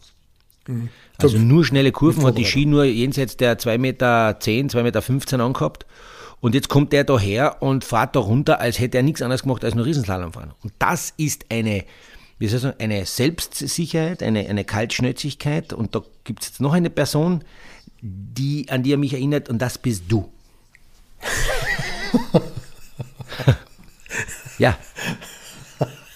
Mhm. 0.68 0.90
Also 1.20 1.38
nur 1.38 1.64
schnelle 1.64 1.92
Kurven 1.92 2.26
hat 2.26 2.40
die 2.40 2.46
Ski 2.46 2.66
nur 2.66 2.86
jenseits 2.86 3.38
der 3.38 3.60
2,10 3.60 3.78
Meter, 3.78 4.30
2,15 4.40 4.82
Meter 4.82 5.44
angehabt. 5.44 5.86
Und 6.40 6.56
jetzt 6.56 6.70
kommt 6.70 6.92
der 6.92 7.04
daher 7.04 7.62
und 7.62 7.84
fährt 7.84 8.16
da 8.16 8.20
runter, 8.20 8.60
als 8.60 8.80
hätte 8.80 8.98
er 8.98 9.04
nichts 9.04 9.22
anderes 9.22 9.44
gemacht 9.44 9.64
als 9.64 9.76
nur 9.76 9.86
Riesenslalom 9.86 10.34
fahren. 10.34 10.54
Und 10.64 10.74
das 10.80 11.14
ist 11.18 11.46
eine, 11.50 11.84
wie 12.42 12.48
soll 12.48 12.58
ich 12.58 12.64
sagen, 12.64 12.78
eine 12.80 13.06
Selbstsicherheit, 13.06 14.24
eine, 14.24 14.50
eine 14.50 14.66
Kaltschnäuzigkeit. 14.66 15.74
Und 15.74 15.94
da 15.94 16.02
gibt 16.24 16.42
es 16.42 16.48
jetzt 16.50 16.60
noch 16.60 16.74
eine 16.74 16.90
Person, 16.90 17.44
die, 18.02 18.66
an 18.68 18.82
die 18.82 18.94
er 18.94 18.98
mich 18.98 19.14
erinnert, 19.14 19.48
und 19.48 19.60
das 19.60 19.78
bist 19.78 20.06
du. 20.08 20.28
ja. 24.58 24.76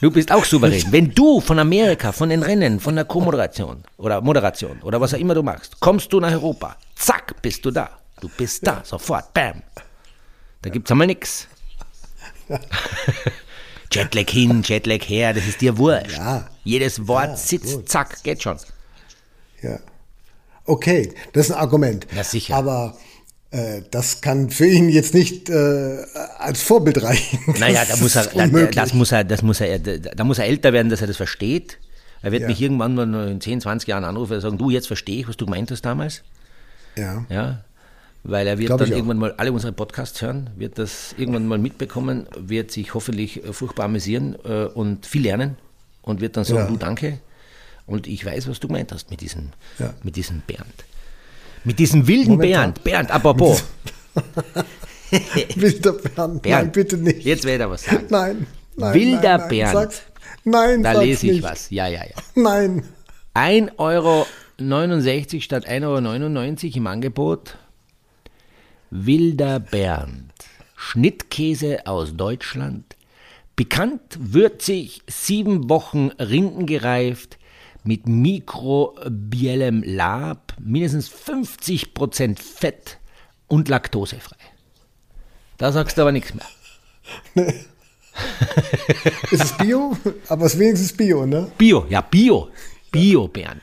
Du 0.02 0.10
bist 0.10 0.32
auch 0.32 0.44
souverän. 0.44 0.84
Wenn 0.90 1.14
du 1.14 1.42
von 1.42 1.60
Amerika, 1.60 2.12
von 2.12 2.30
den 2.30 2.42
Rennen, 2.42 2.80
von 2.80 2.96
der 2.96 3.06
Co-Moderation 3.06 3.84
oder 3.98 4.20
Moderation 4.22 4.82
oder 4.82 5.00
was 5.00 5.14
auch 5.14 5.20
immer 5.20 5.36
du 5.36 5.44
machst, 5.44 5.80
kommst 5.80 6.12
du 6.12 6.20
nach 6.20 6.32
Europa, 6.32 6.76
zack, 6.96 7.40
bist 7.44 7.64
du 7.64 7.70
da. 7.70 7.92
Du 8.20 8.30
bist 8.36 8.66
da, 8.66 8.82
sofort, 8.84 9.32
bam. 9.32 9.62
Da 10.64 10.72
gibt's 10.72 10.90
einmal 10.90 11.06
nix. 11.06 11.48
Jetlag 13.96 14.30
hin, 14.30 14.62
Jetlag 14.64 15.02
her, 15.08 15.34
das 15.34 15.48
ist 15.48 15.62
dir 15.62 15.78
wurscht. 15.78 16.18
Ja. 16.18 16.50
Jedes 16.64 17.08
Wort 17.08 17.30
Ja, 17.30 17.38
sitzt, 17.38 17.74
gut. 17.76 17.90
zack, 17.90 18.24
geht 18.24 18.42
schon. 18.44 18.58
Ja. 19.62 19.80
Okay, 20.66 21.14
das 21.34 21.48
ist 21.48 21.52
ein 21.52 21.60
Argument. 21.60 22.08
Ja, 22.16 22.24
sicher. 22.24 22.56
Aber 22.56 22.98
äh, 23.52 23.82
das 23.92 24.22
kann 24.22 24.50
für 24.50 24.66
ihn 24.66 24.90
jetzt 24.90 25.14
nicht 25.14 25.50
äh, 25.50 26.04
als 26.40 26.62
Vorbild 26.64 27.02
reichen. 27.04 27.40
Naja, 27.60 27.84
da 27.88 27.96
muss 27.98 28.16
er, 28.16 28.26
das 28.26 28.92
muss 28.92 29.12
er, 29.12 29.24
das 29.24 29.42
muss 29.44 29.62
er, 29.62 29.80
da 29.80 30.24
muss 30.24 30.40
er 30.40 30.46
älter 30.46 30.74
werden, 30.74 30.90
dass 30.90 31.02
er 31.02 31.08
das 31.08 31.18
versteht. 31.18 31.78
Er 32.22 32.32
wird 32.32 32.42
Ja. 32.44 32.48
mich 32.48 32.60
irgendwann 32.62 32.96
mal 32.96 33.28
in 33.30 33.40
10, 33.42 33.62
20 33.62 33.88
Jahren 33.88 34.04
anrufen 34.04 34.34
und 34.34 34.42
sagen, 34.42 34.58
du, 34.58 34.72
jetzt 34.72 34.88
verstehe 34.88 35.20
ich, 35.20 35.28
was 35.28 35.38
du 35.38 35.46
gemeint 35.46 35.70
hast 35.70 35.84
damals. 35.84 36.24
ja. 36.96 37.26
Ja, 37.30 37.64
weil 38.28 38.48
er 38.48 38.58
wird 38.58 38.68
Glaub 38.68 38.80
dann 38.80 38.88
ich 38.90 38.96
irgendwann 38.96 39.20
mal 39.20 39.34
alle 39.38 39.52
unsere 39.52 39.72
Podcasts 39.72 40.22
hören, 40.22 40.50
wird 40.56 40.80
das 40.80 41.14
irgendwann 41.18 41.48
mal 41.48 41.60
mitbekommen, 41.60 42.28
wird 42.38 42.72
sich 42.72 42.94
hoffentlich 42.94 43.44
äh, 43.46 43.54
furchtbar 43.54 43.86
amüsieren 43.86 44.36
äh, 44.44 44.66
und 44.66 45.06
viel 45.06 45.22
lernen 45.22 45.58
und 46.02 46.22
wird 46.22 46.36
dann 46.36 46.44
sagen, 46.44 46.60
Ja. 46.62 46.68
du 46.68 46.78
danke. 46.78 47.20
Und 47.86 48.08
ich 48.08 48.26
weiß, 48.26 48.50
was 48.50 48.60
du 48.60 48.68
gemeint 48.68 48.92
hast 48.92 49.12
mit 49.12 49.22
diesem, 49.22 49.50
Ja. 49.78 49.94
mit 50.02 50.16
diesem 50.16 50.42
Bernd. 50.42 50.86
Mit 51.64 51.78
diesem 51.80 52.08
wilden 52.08 52.32
Momentan. 52.32 52.74
Bernd. 52.74 52.84
Bernd, 52.84 53.12
apropos. 53.16 53.64
Wilder 55.56 55.94
Bernd, 55.94 56.42
Bernd, 56.42 56.46
nein, 56.48 56.72
bitte 56.72 56.98
nicht. 56.98 57.24
Jetzt 57.24 57.44
werde 57.46 57.66
er 57.66 57.70
was 57.70 57.84
sagen. 57.84 58.06
Nein, 58.10 58.48
nein. 58.76 58.94
Wilder 58.94 59.22
nein, 59.22 59.40
nein, 59.40 59.50
Bernd. 59.50 59.74
Sag's. 59.74 60.02
Nein, 60.44 60.84
Da 60.84 60.94
sag's 60.94 61.06
lese 61.06 61.26
ich 61.28 61.32
nicht. 61.34 61.44
was. 61.44 61.70
Ja, 61.70 61.88
ja, 61.88 62.02
ja. 62.04 62.16
Nein. 62.36 62.84
1,69 63.36 63.72
Euro 63.78 64.26
statt 65.42 65.68
1,99 65.68 65.84
Euro 65.86 66.78
im 66.78 66.88
Angebot. 66.88 67.58
Wilder 68.98 69.60
Bernd. 69.60 70.32
Schnittkäse 70.76 71.86
aus 71.86 72.16
Deutschland. 72.16 72.96
Pikant, 73.56 74.02
würzig, 74.20 75.02
sieben 75.08 75.70
Wochen 75.70 76.10
rindengereift, 76.20 77.38
mit 77.84 78.08
mikrobiellem 78.08 79.84
Lab, 79.84 80.54
mindestens 80.60 81.12
50% 81.12 82.40
Fett 82.40 83.00
und 83.48 83.70
laktosefrei. 83.70 84.38
Da 85.58 85.72
sagst 85.72 85.98
du 85.98 86.02
aber 86.02 86.12
nichts 86.12 86.34
mehr. 86.34 87.54
Ist 89.32 89.44
es 89.44 89.58
Bio? 89.58 89.98
Aber 90.30 90.46
es 90.46 90.54
ist 90.54 90.60
wenigstens 90.60 90.94
Bio, 90.94 91.26
ne? 91.26 91.52
Bio, 91.58 91.86
ja, 91.90 92.02
Bio. 92.02 92.50
Bio, 92.92 93.28
Bernd. 93.28 93.62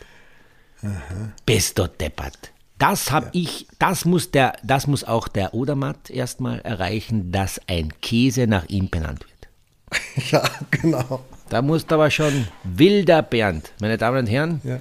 Bist 1.47 1.79
du 1.79 1.89
deppert. 1.89 2.53
Das 2.79 3.13
hab 3.13 3.29
ich, 3.35 3.69
das 3.79 4.05
muss 4.05 4.31
der, 4.33 4.55
das 4.65 4.87
muss 4.87 5.05
auch 5.05 5.29
der 5.29 5.55
Odermatt 5.55 6.11
erstmal 6.11 6.61
erreichen, 6.61 7.31
dass 7.31 7.61
ein 7.69 7.93
Käse 8.01 8.47
nach 8.47 8.67
ihm 8.69 8.89
benannt 8.91 9.21
wird. 9.21 9.31
Ja, 10.33 10.43
genau. 10.71 11.23
Da 11.49 11.61
muss 11.63 11.85
aber 11.91 12.11
schon 12.11 12.49
wilder 12.65 13.23
Bernd, 13.23 13.73
meine 13.81 13.99
Damen 13.99 14.21
und 14.21 14.27
Herren. 14.27 14.61
Ja. 14.65 14.81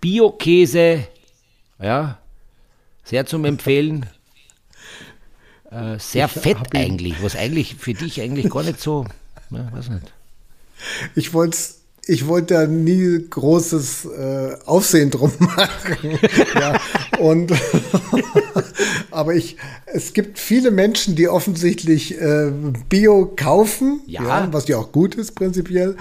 Bio-Käse, 0.00 1.04
ja, 1.80 2.18
sehr 3.04 3.26
zum 3.26 3.44
Empfehlen. 3.44 4.06
Äh, 5.68 5.98
sehr 5.98 6.28
fett 6.28 6.58
hab 6.60 6.72
ihn- 6.74 6.80
eigentlich, 6.80 7.20
was 7.24 7.34
eigentlich 7.34 7.74
für 7.74 7.92
dich 7.92 8.20
eigentlich 8.20 8.48
gar 8.50 8.62
nicht 8.62 8.80
so, 8.80 9.04
ja, 9.50 9.72
weiß 9.72 9.88
nicht. 9.90 10.12
Ich 11.16 11.34
wollte 11.34 11.58
ich 12.08 12.26
wollte 12.28 12.54
da 12.54 12.66
nie 12.66 13.26
großes 13.28 14.04
äh, 14.06 14.56
Aufsehen 14.64 15.10
drum 15.10 15.32
machen. 15.38 16.18
ja, 16.54 16.80
und 17.18 17.52
aber 19.10 19.34
ich, 19.34 19.56
es 19.86 20.12
gibt 20.12 20.38
viele 20.38 20.70
Menschen, 20.70 21.16
die 21.16 21.28
offensichtlich 21.28 22.20
äh, 22.20 22.52
Bio 22.88 23.32
kaufen, 23.36 24.00
Ja. 24.06 24.48
was 24.52 24.68
ja 24.68 24.76
auch 24.78 24.92
gut 24.92 25.14
ist 25.14 25.34
prinzipiell. 25.34 25.96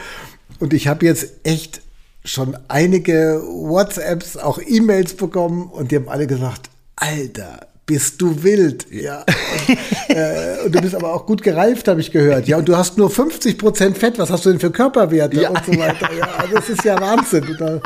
Und 0.59 0.73
ich 0.73 0.87
habe 0.87 1.05
jetzt 1.05 1.33
echt 1.43 1.81
schon 2.23 2.57
einige 2.67 3.41
WhatsApps, 3.45 4.37
auch 4.37 4.59
E-Mails 4.65 5.15
bekommen 5.15 5.67
und 5.69 5.91
die 5.91 5.95
haben 5.97 6.09
alle 6.09 6.27
gesagt, 6.27 6.69
Alter, 6.95 7.67
bist 7.85 8.21
du 8.21 8.41
wild, 8.43 8.87
ja. 8.91 9.23
Und, 10.09 10.15
äh, 10.15 10.57
und 10.65 10.73
du 10.75 10.81
bist 10.81 10.95
aber 10.95 11.13
auch 11.13 11.25
gut 11.25 11.41
gereift, 11.43 11.87
habe 11.87 11.99
ich 12.01 12.11
gehört. 12.11 12.47
Ja, 12.47 12.57
und 12.57 12.67
du 12.69 12.77
hast 12.77 12.97
nur 12.97 13.09
50 13.09 13.57
Prozent 13.57 13.97
Fett. 13.97 14.17
Was 14.17 14.29
hast 14.29 14.45
du 14.45 14.49
denn 14.51 14.59
für 14.59 14.71
Körperwerte 14.71 15.41
Ja. 15.41 15.49
und 15.49 15.65
so 15.65 15.71
weiter? 15.77 16.09
Ja, 16.13 16.45
das 16.51 16.69
ist 16.69 16.83
ja 16.83 16.99
Wahnsinn. 16.99 17.57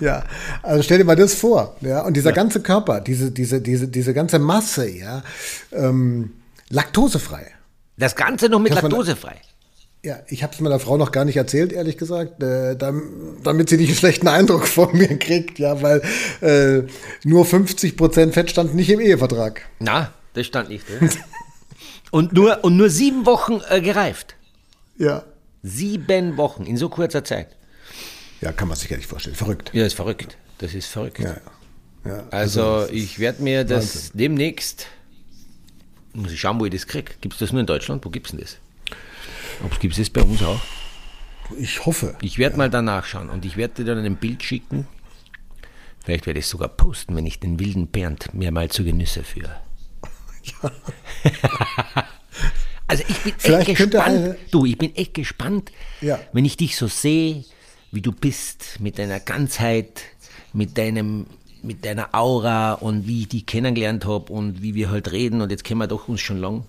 Ja, 0.00 0.24
also 0.62 0.82
stell 0.82 0.98
dir 0.98 1.04
mal 1.04 1.14
das 1.14 1.34
vor, 1.34 1.76
ja. 1.82 2.00
Und 2.02 2.16
dieser 2.16 2.32
ganze 2.32 2.60
Körper, 2.62 3.00
diese, 3.00 3.30
diese, 3.30 3.60
diese, 3.60 3.86
diese 3.86 4.14
ganze 4.14 4.38
Masse, 4.38 4.88
ja, 4.88 5.22
ähm, 5.72 6.32
laktosefrei. 6.70 7.52
Das 7.98 8.16
Ganze 8.16 8.48
noch 8.48 8.60
mit 8.60 8.74
laktosefrei. 8.74 9.36
Ja, 10.04 10.20
ich 10.28 10.42
habe 10.44 10.52
es 10.54 10.60
meiner 10.60 10.78
Frau 10.78 10.96
noch 10.96 11.10
gar 11.10 11.24
nicht 11.24 11.36
erzählt, 11.36 11.72
ehrlich 11.72 11.98
gesagt, 11.98 12.40
äh, 12.42 12.76
dam- 12.76 13.36
damit 13.42 13.68
sie 13.68 13.76
nicht 13.76 13.88
einen 13.88 13.96
schlechten 13.98 14.28
Eindruck 14.28 14.66
von 14.68 14.96
mir 14.96 15.18
kriegt, 15.18 15.58
ja, 15.58 15.82
weil 15.82 16.02
äh, 16.40 16.82
nur 17.24 17.44
50% 17.44 18.32
Fett 18.32 18.50
stand 18.50 18.74
nicht 18.74 18.90
im 18.90 19.00
Ehevertrag. 19.00 19.62
Na, 19.80 20.12
das 20.34 20.46
stand 20.46 20.68
nicht. 20.68 20.84
Ja. 20.88 21.08
und, 22.12 22.32
nur, 22.32 22.62
und 22.64 22.76
nur 22.76 22.90
sieben 22.90 23.26
Wochen 23.26 23.60
äh, 23.68 23.80
gereift. 23.80 24.36
Ja. 24.98 25.24
Sieben 25.64 26.36
Wochen 26.36 26.64
in 26.64 26.76
so 26.76 26.88
kurzer 26.88 27.24
Zeit. 27.24 27.48
Ja, 28.40 28.52
kann 28.52 28.68
man 28.68 28.76
sich 28.76 28.88
gar 28.88 28.96
nicht 28.98 29.08
vorstellen. 29.08 29.34
Verrückt. 29.34 29.70
Ja, 29.74 29.84
ist 29.84 29.94
verrückt. 29.94 30.38
Das 30.58 30.74
ist 30.74 30.86
verrückt. 30.86 31.18
Ja, 31.18 31.36
ja. 32.04 32.10
ja 32.18 32.24
Also 32.30 32.86
ich 32.92 33.18
werde 33.18 33.42
mir 33.42 33.64
das 33.64 33.94
Wahnsinn. 33.96 34.10
demnächst, 34.14 34.86
muss 36.12 36.30
ich 36.30 36.38
schauen, 36.40 36.60
wo 36.60 36.64
ich 36.66 36.70
das 36.72 36.86
kriege. 36.86 37.12
Gibt 37.20 37.34
es 37.34 37.40
das 37.40 37.50
nur 37.50 37.60
in 37.60 37.66
Deutschland? 37.66 38.04
Wo 38.04 38.10
gibt 38.10 38.26
es 38.26 38.30
denn 38.30 38.40
das? 38.40 38.56
Ob 39.64 39.82
es 39.84 39.96
das 39.96 40.10
bei 40.10 40.22
uns 40.22 40.42
auch? 40.42 40.60
ich 41.58 41.86
hoffe. 41.86 42.14
Ich 42.20 42.38
werde 42.38 42.58
mal 42.58 42.68
danach 42.68 43.06
schauen 43.06 43.30
und 43.30 43.44
ich 43.46 43.56
werde 43.56 43.82
dir 43.82 43.94
dann 43.94 44.04
ein 44.04 44.16
Bild 44.16 44.42
schicken. 44.42 44.86
Vielleicht 46.04 46.26
werde 46.26 46.40
ich 46.40 46.44
es 46.44 46.50
sogar 46.50 46.68
posten, 46.68 47.16
wenn 47.16 47.24
ich 47.26 47.40
den 47.40 47.58
wilden 47.58 47.86
Bernd 47.86 48.34
mir 48.34 48.52
mal 48.52 48.68
zu 48.70 48.84
Genüsse 48.84 49.24
führe. 49.24 49.56
Also 52.88 53.04
ich 53.06 53.18
bin 53.18 53.34
Vielleicht 53.36 53.68
echt 53.68 53.78
gespannt. 53.78 54.36
Du, 54.50 54.64
ich 54.64 54.78
bin 54.78 54.96
echt 54.96 55.12
gespannt, 55.12 55.70
Ja. 56.00 56.18
wenn 56.32 56.46
ich 56.46 56.56
dich 56.56 56.74
so 56.76 56.86
sehe, 56.88 57.44
wie 57.92 58.00
du 58.00 58.12
bist, 58.12 58.80
mit 58.80 58.98
deiner 58.98 59.20
Ganzheit, 59.20 60.02
mit 60.52 60.76
deinem 60.78 61.26
mit 61.60 61.84
deiner 61.84 62.14
Aura 62.14 62.74
und 62.74 63.06
wie 63.08 63.22
ich 63.22 63.28
dich 63.28 63.44
kennengelernt 63.44 64.06
habe 64.06 64.32
und 64.32 64.62
wie 64.62 64.76
wir 64.76 64.90
halt 64.90 65.10
reden 65.10 65.42
und 65.42 65.50
jetzt 65.50 65.64
kennen 65.64 65.80
wir 65.80 65.88
doch 65.88 66.06
uns 66.08 66.20
schon 66.20 66.38
lang, 66.38 66.64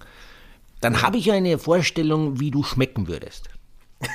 dann 0.81 1.01
habe 1.01 1.17
ich 1.17 1.31
eine 1.31 1.57
Vorstellung, 1.57 2.39
wie 2.39 2.51
du 2.51 2.63
schmecken 2.63 3.07
würdest. 3.07 3.49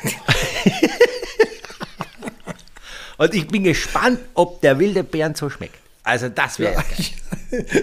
und 3.18 3.34
ich 3.34 3.46
bin 3.48 3.64
gespannt, 3.64 4.18
ob 4.34 4.60
der 4.60 4.78
wilde 4.78 5.04
Bernd 5.04 5.36
so 5.36 5.50
schmeckt. 5.50 5.76
Also 6.02 6.28
das 6.28 6.58
wäre 6.58 6.74
ja. 6.74 6.84
Ich, 6.98 7.16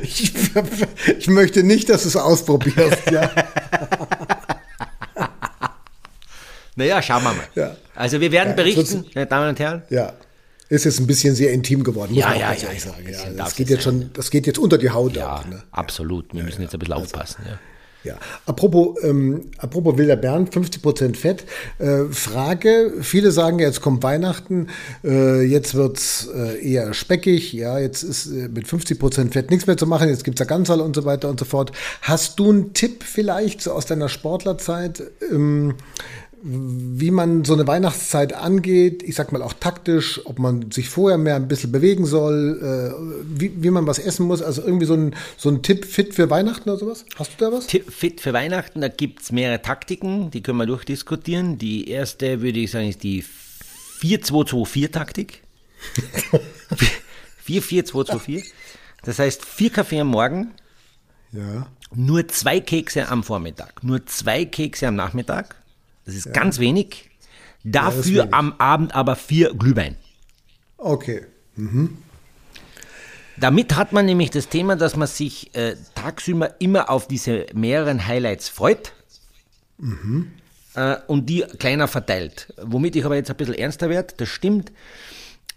ich, 0.04 0.34
ich 1.18 1.28
möchte 1.28 1.64
nicht, 1.64 1.90
dass 1.90 2.04
du 2.04 2.10
es 2.10 2.16
ausprobierst. 2.16 3.10
Ja. 3.12 3.30
Naja, 6.76 7.02
schauen 7.02 7.22
wir 7.24 7.34
mal. 7.34 7.44
Ja. 7.54 7.76
Also 7.96 8.22
wir 8.22 8.32
werden 8.32 8.50
Ja, 8.50 8.56
berichten, 8.56 9.06
meine 9.14 9.28
Damen 9.28 9.50
und 9.50 9.60
Herren. 9.60 9.84
ja. 9.90 10.14
Ist 10.70 10.86
jetzt 10.86 11.02
ein 11.02 11.06
bisschen 11.08 11.36
sehr 11.36 11.52
intim 11.52 11.84
geworden, 11.84 12.14
muss 12.14 12.22
Ja, 12.22 12.30
man 12.30 12.40
ja, 12.40 12.46
auch 12.46 12.50
ganz 12.52 12.62
ja, 12.62 12.70
ehrlich 12.70 13.12
ja, 13.12 13.20
sagen. 13.20 13.36
das 13.38 13.56
geht 13.56 13.70
jetzt 13.70 13.84
schon, 13.84 14.10
das 14.14 14.32
geht 14.32 14.48
jetzt 14.48 14.58
unter 14.58 14.78
die 14.78 14.90
Haut 14.90 15.18
Ja, 15.18 15.36
auch. 15.36 15.46
Ne? 15.46 15.62
absolut. 15.72 16.34
Wir 16.34 16.44
müssen 16.44 16.62
jetzt 16.62 16.74
ein 16.74 16.80
bisschen 16.80 16.94
aufpassen. 16.94 17.44
Ja. 17.46 17.60
Ja, 18.04 18.18
apropos, 18.48 18.98
ähm, 19.04 19.52
apropos 19.58 19.98
Wilder 19.98 20.16
Bernd, 20.16 20.52
50% 20.52 21.16
Fett. 21.16 21.46
Äh, 21.78 22.06
Frage, 22.12 22.94
viele 23.02 23.32
sagen, 23.32 23.60
jetzt 23.60 23.82
kommt 23.82 24.02
Weihnachten, 24.02 24.68
äh, 25.04 25.44
jetzt 25.44 25.76
wird's 25.76 26.28
äh, 26.34 26.60
eher 26.68 26.94
speckig, 26.96 27.54
ja, 27.54 27.78
jetzt 27.78 28.02
ist 28.02 28.26
äh, 28.26 28.50
mit 28.50 28.66
50% 28.66 29.32
Fett 29.32 29.52
nichts 29.52 29.68
mehr 29.68 29.78
zu 29.78 29.86
machen, 29.86 30.10
jetzt 30.10 30.24
gibt's 30.24 30.40
ja 30.40 30.46
Ganzerl 30.46 30.82
und 30.82 30.96
so 30.96 31.06
weiter 31.06 31.30
und 31.30 31.40
so 31.40 31.46
fort. 31.46 31.72
Hast 32.02 32.40
du 32.40 32.50
einen 32.50 32.74
Tipp 32.74 33.04
vielleicht 33.04 33.62
so 33.62 33.72
aus 33.72 33.86
deiner 33.86 34.10
Sportlerzeit, 34.10 35.04
ähm, 35.32 35.76
wie 36.44 37.12
man 37.12 37.46
so 37.46 37.54
eine 37.54 37.68
Weihnachtszeit 37.68 38.34
angeht, 38.34 39.04
ich 39.04 39.14
sag 39.16 39.32
mal 39.32 39.44
auch 39.44 39.54
taktisch, 39.54 40.22
ob 40.26 40.40
man 40.40 40.72
sich 40.72 40.90
vorher 40.90 41.20
mehr 41.20 41.36
ein 41.36 41.48
bisschen 41.48 41.72
bewegen 41.72 42.06
soll, 42.06 42.60
äh, 42.62 43.40
wie, 43.40 43.52
wie 43.64 43.70
man 43.70 43.86
was 43.86 44.00
essen 44.00 44.26
muss, 44.26 44.42
also 44.42 44.64
irgendwie 44.64 44.88
so 44.88 44.96
ein, 44.96 45.16
so 45.38 45.50
ein 45.50 45.62
Tipp 45.62 45.86
fit 45.86 46.16
für 46.16 46.30
Weihnachten 46.32 46.68
oder 46.70 46.80
sowas? 46.80 47.06
Hast 47.16 47.34
du 47.40 47.46
da 47.46 47.52
was? 47.52 47.68
Tipp 47.68 47.92
fit 47.92 48.22
für 48.22 48.34
Weihnachten, 48.34 48.82
da 48.82 48.88
gibt 48.88 49.22
es 49.22 49.32
mehrere 49.32 49.62
Taktiken, 49.62 50.32
die 50.32 50.42
können 50.42 50.58
wir 50.58 50.66
durchdiskutieren. 50.66 51.60
Die 51.60 51.88
erste, 51.88 52.42
würde 52.42 52.60
ich 52.60 52.72
sagen, 52.72 52.90
ist 52.90 53.04
die 53.04 53.24
4-2-2-4-Taktik. 54.02 55.44
4-4-2-2-4. 57.48 58.44
Das 59.04 59.18
heißt, 59.18 59.44
vier 59.44 59.72
Kaffee 59.72 60.00
am 60.02 60.10
Morgen, 60.10 60.52
Ja. 61.32 61.66
nur 61.92 62.28
zwei 62.28 62.60
Kekse 62.60 63.08
am 63.08 63.24
Vormittag, 63.24 63.84
nur 63.84 64.06
zwei 64.06 64.46
Kekse 64.46 64.88
am 64.88 64.96
Nachmittag 64.96 65.56
Das 66.06 66.16
ist 66.16 66.34
ganz 66.34 66.60
wenig. 66.60 67.10
Dafür 67.64 68.24
wenig. 68.24 68.34
am 68.34 68.54
Abend 68.58 68.96
aber 68.96 69.16
vier 69.16 69.54
Glühwein. 69.54 69.98
Okay. 70.78 71.26
Damit 73.38 73.76
hat 73.76 73.94
man 73.94 74.06
nämlich 74.06 74.32
das 74.32 74.50
Thema, 74.50 74.76
dass 74.76 74.96
man 74.96 75.08
sich 75.08 75.54
äh, 75.56 75.76
tagsüber 75.96 76.56
immer 76.60 76.90
auf 76.90 77.08
diese 77.08 77.46
mehreren 77.54 78.06
Highlights 78.08 78.50
freut 78.50 78.94
äh, 80.76 80.98
und 81.08 81.28
die 81.28 81.42
kleiner 81.60 81.88
verteilt. 81.88 82.54
Womit 82.62 82.96
ich 82.96 83.06
aber 83.06 83.16
jetzt 83.16 83.30
ein 83.30 83.38
bisschen 83.38 83.56
ernster 83.56 83.90
werde, 83.90 84.14
das 84.18 84.30
stimmt. 84.30 84.72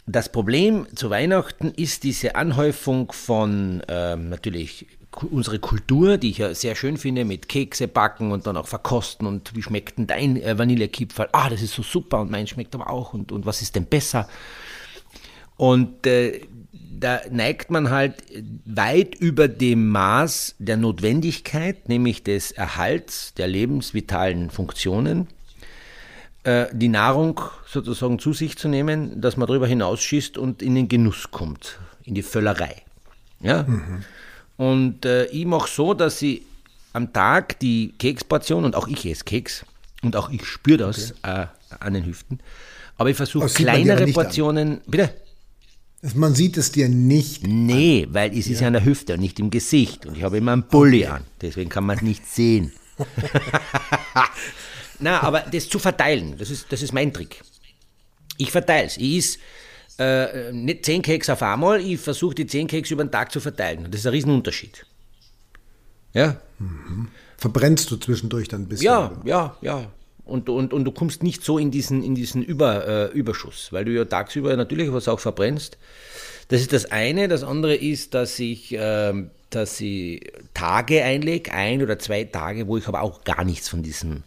Das 0.07 0.28
Problem 0.28 0.86
zu 0.95 1.09
Weihnachten 1.09 1.70
ist 1.70 2.05
diese 2.05 2.34
Anhäufung 2.34 3.11
von 3.12 3.82
ähm, 3.88 4.28
natürlich 4.28 4.86
unsere 5.22 5.58
Kultur, 5.58 6.18
die 6.18 6.30
ich 6.30 6.38
ja 6.38 6.54
sehr 6.54 6.74
schön 6.74 6.96
finde, 6.96 7.24
mit 7.24 7.48
Kekse 7.48 7.88
backen 7.88 8.32
und 8.32 8.46
dann 8.46 8.56
auch 8.56 8.66
verkosten 8.66 9.26
und 9.26 9.54
wie 9.54 9.62
schmeckt 9.62 9.98
denn 9.98 10.06
dein 10.06 10.40
äh, 10.40 10.58
Vanillekipferl? 10.58 11.28
Ah, 11.32 11.48
das 11.50 11.62
ist 11.62 11.74
so 11.74 11.82
super 11.82 12.20
und 12.20 12.30
mein 12.30 12.46
schmeckt 12.46 12.74
aber 12.74 12.90
auch 12.90 13.14
und, 13.14 13.32
und 13.32 13.46
was 13.46 13.62
ist 13.62 13.76
denn 13.76 13.86
besser? 13.86 14.28
Und 15.56 16.06
äh, 16.06 16.40
da 16.72 17.20
neigt 17.30 17.70
man 17.70 17.90
halt 17.90 18.14
weit 18.64 19.14
über 19.14 19.48
dem 19.48 19.90
Maß 19.90 20.56
der 20.58 20.76
Notwendigkeit, 20.76 21.88
nämlich 21.88 22.22
des 22.22 22.50
Erhalts 22.50 23.34
der 23.34 23.46
lebensvitalen 23.46 24.50
Funktionen, 24.50 25.28
äh, 26.44 26.66
die 26.72 26.88
Nahrung 26.88 27.40
sozusagen 27.66 28.18
zu 28.18 28.32
sich 28.32 28.56
zu 28.56 28.68
nehmen, 28.68 29.20
dass 29.20 29.36
man 29.36 29.46
darüber 29.46 29.66
hinausschießt 29.66 30.38
und 30.38 30.62
in 30.62 30.74
den 30.74 30.88
Genuss 30.88 31.30
kommt, 31.30 31.78
in 32.04 32.14
die 32.14 32.22
Völlerei. 32.22 32.82
Ja? 33.40 33.66
Und 34.57 35.05
äh, 35.05 35.26
ich 35.26 35.46
mache 35.46 35.68
so, 35.68 35.94
dass 35.94 36.22
ich 36.22 36.42
am 36.92 37.12
Tag 37.12 37.59
die 37.59 37.94
Keksportion, 37.98 38.64
und 38.64 38.76
auch 38.76 38.88
ich 38.88 39.05
esse 39.07 39.24
Keks, 39.24 39.64
und 40.02 40.16
auch 40.16 40.30
ich 40.30 40.44
spüre 40.44 40.78
das 40.78 41.12
äh, 41.22 41.46
an 41.80 41.94
den 41.94 42.07
Hüften, 42.07 42.38
aber 42.96 43.11
ich 43.11 43.16
versuche 43.16 43.46
kleinere 43.46 44.05
nicht 44.05 44.16
an. 44.16 44.24
Portionen, 44.24 44.80
bitte? 44.86 45.12
Man 46.14 46.34
sieht 46.34 46.59
es 46.59 46.70
dir 46.70 46.88
nicht. 46.88 47.46
Nee, 47.46 48.07
weil 48.11 48.36
es 48.36 48.46
ist 48.46 48.61
ja 48.61 48.66
an 48.66 48.74
der 48.74 48.84
Hüfte 48.84 49.14
und 49.14 49.20
nicht 49.20 49.40
im 49.40 49.50
Gesicht. 49.50 50.05
Und 50.05 50.18
ich 50.18 50.22
habe 50.22 50.36
immer 50.36 50.52
einen 50.52 50.68
Pulli 50.68 51.07
an. 51.07 51.24
Deswegen 51.40 51.70
kann 51.70 51.84
man 51.84 51.96
es 51.96 52.02
nicht 52.02 52.26
sehen. 52.26 52.72
Na, 54.98 55.22
aber 55.22 55.40
das 55.40 55.68
zu 55.68 55.78
verteilen, 55.78 56.36
das 56.38 56.50
ist, 56.50 56.66
das 56.70 56.82
ist 56.82 56.92
mein 56.92 57.12
Trick. 57.12 57.42
Ich 58.36 58.50
verteile 58.50 58.86
es. 58.86 58.98
Ich 58.98 59.16
is 59.16 59.38
äh, 59.99 60.53
nicht 60.53 60.84
10 60.84 61.03
Keks 61.03 61.30
auf 61.30 61.42
einmal, 61.42 61.80
ich 61.80 62.01
versuche 62.01 62.34
die 62.34 62.47
10 62.47 62.66
Keks 62.66 62.90
über 62.90 63.05
den 63.05 63.11
Tag 63.11 63.32
zu 63.32 63.40
verteilen. 63.40 63.88
Das 63.90 64.01
ist 64.01 64.07
ein 64.07 64.12
Riesenunterschied. 64.12 64.86
Ja, 66.12 66.36
Verbrennst 67.36 67.90
du 67.90 67.97
zwischendurch 67.97 68.49
dann 68.49 68.62
ein 68.62 68.68
bisschen? 68.68 68.86
ja, 68.86 69.12
ja, 69.24 69.57
ja. 69.61 69.90
Und, 70.24 70.49
und, 70.49 70.72
und 70.72 70.84
du 70.84 70.92
kommst 70.92 71.22
nicht 71.22 71.45
so 71.45 71.59
in 71.59 71.70
diesen, 71.70 72.03
in 72.03 72.14
diesen 72.14 72.42
Über, 72.42 72.86
äh, 72.88 73.12
Überschuss, 73.12 73.70
weil 73.72 73.84
du 73.84 73.92
ja 73.92 74.07
tagsüber 74.07 74.57
natürlich 74.57 74.90
was 74.90 75.09
auch 75.09 75.20
verbrennst. 75.20 75.76
Das 76.49 76.62
ist 76.62 76.72
das 76.72 76.90
eine. 76.90 77.28
Das 77.28 77.42
andere 77.42 77.74
ist, 77.74 78.14
dass 78.14 78.38
ich, 78.38 78.74
ähm, 78.78 79.30
dass 79.51 79.78
ich 79.80 80.32
Tage 80.55 81.05
einlege, 81.05 81.53
ein 81.53 81.82
oder 81.82 81.99
zwei 81.99 82.24
Tage, 82.24 82.66
wo 82.68 82.78
ich 82.78 82.88
aber 82.88 83.03
auch 83.03 83.24
gar 83.24 83.45
nichts 83.45 83.68
von 83.68 83.82
diesem, 83.82 84.22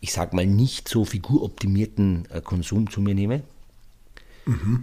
ich 0.00 0.12
sag 0.12 0.32
mal, 0.34 0.46
nicht 0.46 0.88
so 0.88 1.04
figuroptimierten 1.04 2.28
äh, 2.32 2.40
Konsum 2.40 2.88
zu 2.88 3.00
mir 3.00 3.16
nehme. 3.16 3.42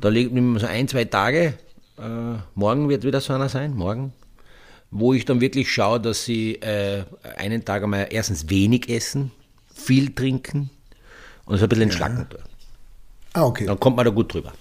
Da 0.01 0.09
lege 0.09 0.29
ich 0.29 0.33
mir 0.33 0.59
so 0.59 0.67
ein, 0.67 0.87
zwei 0.87 1.05
Tage. 1.05 1.53
Äh, 1.97 2.39
morgen 2.55 2.89
wird 2.89 3.03
wieder 3.03 3.21
so 3.21 3.33
einer 3.33 3.49
sein, 3.49 3.75
morgen 3.75 4.13
wo 4.91 5.13
ich 5.13 5.25
dann 5.25 5.39
wirklich 5.39 5.71
schaue, 5.71 5.99
dass 5.99 6.25
sie 6.25 6.55
äh, 6.55 7.05
einen 7.37 7.65
Tag 7.65 7.83
einmal 7.83 8.07
erstens 8.11 8.49
wenig 8.49 8.89
essen, 8.89 9.31
viel 9.73 10.13
trinken 10.13 10.69
und 11.45 11.57
so 11.57 11.63
ein 11.63 11.69
bisschen 11.69 11.83
entschlacken 11.83 12.29
tun. 12.29 12.41
Ah, 13.33 13.45
okay. 13.45 13.65
Dann 13.65 13.79
kommt 13.79 13.95
man 13.95 14.05
da 14.05 14.11
gut 14.11 14.33
drüber. 14.33 14.51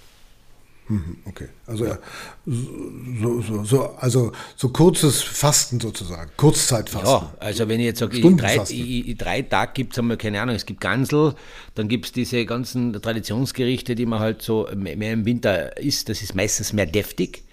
Okay. 1.24 1.48
Also, 1.66 1.84
ja. 1.84 1.98
so, 2.46 3.40
so, 3.40 3.64
so, 3.64 3.90
also 3.96 4.32
so 4.56 4.68
kurzes 4.70 5.22
Fasten 5.22 5.80
sozusagen. 5.80 6.30
Kurzzeitfasten. 6.36 7.10
Ja, 7.10 7.32
also 7.38 7.68
wenn 7.68 7.80
ich 7.80 7.86
jetzt 7.86 8.00
sage, 8.00 8.20
drei, 8.36 8.62
ich, 8.68 9.16
drei 9.16 9.42
Tage 9.42 9.72
gibt 9.74 9.92
es 9.92 9.98
einmal, 9.98 10.16
keine 10.16 10.40
Ahnung, 10.40 10.54
es 10.54 10.66
gibt 10.66 10.80
Gansel, 10.80 11.34
dann 11.74 11.88
gibt 11.88 12.06
es 12.06 12.12
diese 12.12 12.44
ganzen 12.44 12.92
Traditionsgerichte, 12.92 13.94
die 13.94 14.06
man 14.06 14.20
halt 14.20 14.42
so 14.42 14.68
mehr 14.74 15.12
im 15.12 15.24
Winter 15.24 15.76
isst, 15.76 16.08
das 16.08 16.22
ist 16.22 16.34
meistens 16.34 16.72
mehr 16.72 16.86
deftig. 16.86 17.44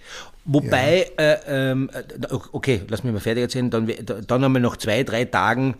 Wobei, 0.45 1.11
äh, 1.17 1.37
ähm, 1.47 1.89
äh, 1.93 2.33
okay, 2.53 2.81
lass 2.87 3.03
mich 3.03 3.11
mal 3.11 3.19
fertig 3.19 3.43
erzählen, 3.43 3.69
dann, 3.69 3.91
dann 4.05 4.43
einmal 4.43 4.61
noch 4.61 4.77
zwei, 4.77 5.03
drei 5.03 5.25
Tagen 5.25 5.75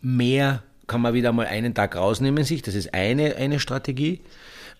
mehr 0.00 0.62
kann 0.86 1.00
man 1.00 1.14
wieder 1.14 1.32
mal 1.32 1.46
einen 1.46 1.74
Tag 1.74 1.96
rausnehmen 1.96 2.44
sich, 2.44 2.62
das 2.62 2.74
ist 2.74 2.94
eine, 2.94 3.36
eine 3.36 3.58
Strategie, 3.58 4.20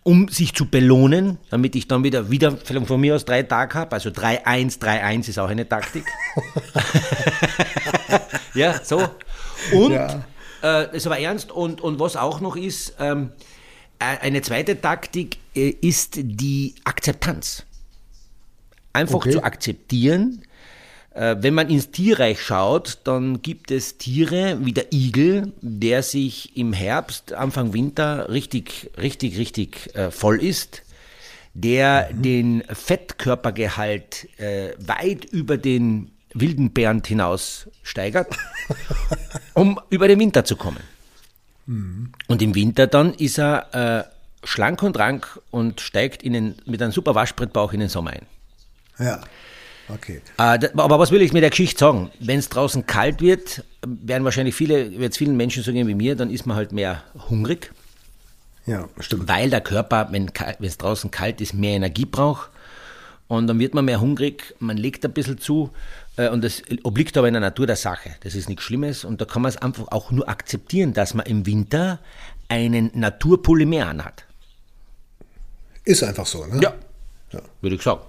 um 0.05 0.29
sich 0.29 0.55
zu 0.55 0.67
belohnen, 0.67 1.39
damit 1.51 1.75
ich 1.75 1.89
dann 1.89 2.05
wieder, 2.05 2.31
wieder 2.31 2.57
von 2.87 3.01
mir 3.01 3.17
aus 3.17 3.25
drei 3.25 3.43
Tage 3.43 3.75
habe, 3.75 3.93
also 3.93 4.11
3-1, 4.11 4.79
3-1 4.79 5.29
ist 5.31 5.39
auch 5.39 5.49
eine 5.49 5.69
Taktik. 5.69 6.05
ja, 8.55 8.81
so. 8.85 9.03
Und, 9.73 9.93
Ja. 9.93 10.25
äh, 10.63 10.97
ist 10.97 11.07
aber 11.07 11.19
ernst, 11.19 11.51
und, 11.51 11.81
und 11.81 11.99
was 12.01 12.17
auch 12.17 12.41
noch 12.41 12.57
ist, 12.57 12.95
ähm, 12.99 13.31
äh, 13.99 14.19
eine 14.21 14.43
zweite 14.43 14.81
Taktik 14.81 15.39
äh, 15.55 15.71
ist 15.71 16.17
die 16.19 16.75
Akzeptanz. 16.85 17.65
Einfach 18.93 19.17
Okay. 19.17 19.33
zu 19.33 19.43
akzeptieren, 19.43 20.43
wenn 21.15 21.55
man 21.55 21.71
ins 21.71 21.91
Tierreich 21.91 22.43
schaut, 22.43 22.99
dann 23.05 23.41
gibt 23.41 23.71
es 23.71 23.99
Tiere 23.99 24.59
wie 24.65 24.73
der 24.73 24.93
Igel, 24.93 25.53
der 25.61 26.03
sich 26.03 26.57
im 26.57 26.73
Herbst, 26.73 27.33
Anfang 27.33 27.73
Winter 27.73 28.31
richtig, 28.31 28.91
richtig, 28.99 29.39
richtig 29.39 29.95
äh, 29.95 30.11
voll 30.11 30.43
ist, 30.43 30.83
der 31.55 32.13
den 32.13 32.65
Fettkörpergehalt 32.69 34.29
äh, 34.41 34.73
weit 34.79 35.25
über 35.25 35.57
den 35.57 36.11
wilden 36.35 36.73
Bernd 36.73 37.07
hinaus 37.07 37.69
steigert, 37.83 38.37
um 39.55 39.81
über 39.89 40.09
den 40.09 40.19
Winter 40.19 40.45
zu 40.45 40.57
kommen. 40.57 40.81
Und 42.27 42.43
im 42.43 42.55
Winter 42.55 42.87
dann 42.87 43.15
ist 43.15 43.39
er 43.39 44.05
äh, 44.05 44.47
schlank 44.47 44.83
und 44.83 44.99
rank 44.99 45.41
und 45.51 45.81
steigt 45.81 46.23
in 46.23 46.33
den, 46.33 46.55
mit 46.67 46.83
einem 46.83 46.93
super 46.93 47.15
Waschbrettbauch 47.15 47.73
in 47.73 47.81
den 47.81 47.89
Sommer 47.89 48.11
ein. 48.11 48.27
Ja. 48.99 49.21
Okay. 49.89 50.23
Äh, 50.39 50.69
aber 50.77 50.99
was 50.99 51.11
will 51.11 51.21
ich 51.23 51.33
mit 51.33 51.43
der 51.43 51.51
Geschichte 51.51 51.79
sagen? 51.79 52.11
Wenn 52.21 52.39
es 52.39 52.49
draußen 52.49 52.87
kalt 52.87 53.21
wird, 53.21 53.65
werden 53.87 54.25
wahrscheinlich 54.25 54.55
viele, 54.55 54.99
wird 54.99 55.13
es 55.13 55.19
vielen 55.19 55.37
Menschen 55.37 55.63
so 55.63 55.73
gehen 55.73 55.87
wie 55.89 55.95
mir, 55.95 56.17
dann 56.17 56.31
ist 56.31 56.47
man 56.47 56.57
halt 56.57 56.73
mehr 56.73 57.03
hungrig, 57.29 57.71
Ja, 58.67 58.89
stimmt. 59.01 59.29
weil 59.29 59.51
der 59.51 59.61
Körper, 59.61 60.09
wenn 60.11 60.31
es 60.61 60.79
draußen 60.79 61.11
kalt 61.11 61.41
ist, 61.41 61.53
mehr 61.55 61.75
Energie 61.77 62.07
braucht. 62.07 62.51
Und 63.29 63.47
dann 63.47 63.59
wird 63.59 63.75
man 63.75 63.85
mehr 63.87 64.01
hungrig, 64.01 64.55
man 64.59 64.77
legt 64.77 65.05
ein 65.05 65.13
bisschen 65.13 65.39
zu 65.39 65.71
äh, 66.17 66.29
und 66.29 66.45
das 66.45 66.63
obliegt 66.83 67.17
aber 67.17 67.27
in 67.29 67.35
der 67.35 67.41
Natur 67.41 67.67
der 67.67 67.77
Sache. 67.77 68.11
Das 68.21 68.35
ist 68.35 68.49
nichts 68.49 68.65
Schlimmes 68.65 69.05
und 69.05 69.21
da 69.21 69.25
kann 69.25 69.43
man 69.43 69.49
es 69.51 69.57
einfach 69.57 69.89
auch 69.89 70.11
nur 70.11 70.29
akzeptieren, 70.29 70.93
dass 70.93 71.15
man 71.15 71.25
im 71.27 71.45
Winter 71.47 72.01
einen 72.49 72.91
Naturpolymer 72.95 73.87
anhat. 73.87 74.25
Ist 75.85 76.03
einfach 76.03 76.27
so, 76.27 76.45
ne? 76.47 76.61
Ja, 76.63 76.75
Ja. 77.33 77.41
würde 77.61 77.77
ich 77.77 77.83
sagen. 77.83 78.01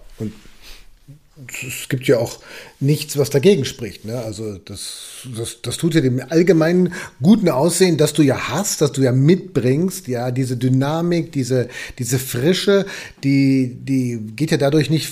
Es 1.47 1.89
gibt 1.89 2.07
ja 2.07 2.17
auch 2.17 2.39
nichts, 2.79 3.17
was 3.17 3.29
dagegen 3.29 3.65
spricht. 3.65 4.05
Ne? 4.05 4.17
Also 4.17 4.57
das, 4.57 5.27
das, 5.35 5.61
das 5.61 5.77
tut 5.77 5.93
ja 5.93 6.01
dem 6.01 6.21
allgemeinen 6.29 6.93
guten 7.21 7.49
Aussehen, 7.49 7.97
das 7.97 8.13
du 8.13 8.21
ja 8.21 8.49
hast, 8.49 8.81
das 8.81 8.93
du 8.93 9.01
ja 9.01 9.11
mitbringst, 9.11 10.07
ja, 10.07 10.31
diese 10.31 10.55
Dynamik, 10.55 11.33
diese, 11.33 11.67
diese 11.99 12.19
Frische, 12.19 12.85
die, 13.23 13.75
die 13.81 14.19
geht 14.35 14.51
ja 14.51 14.57
dadurch 14.57 14.89
nicht 14.89 15.11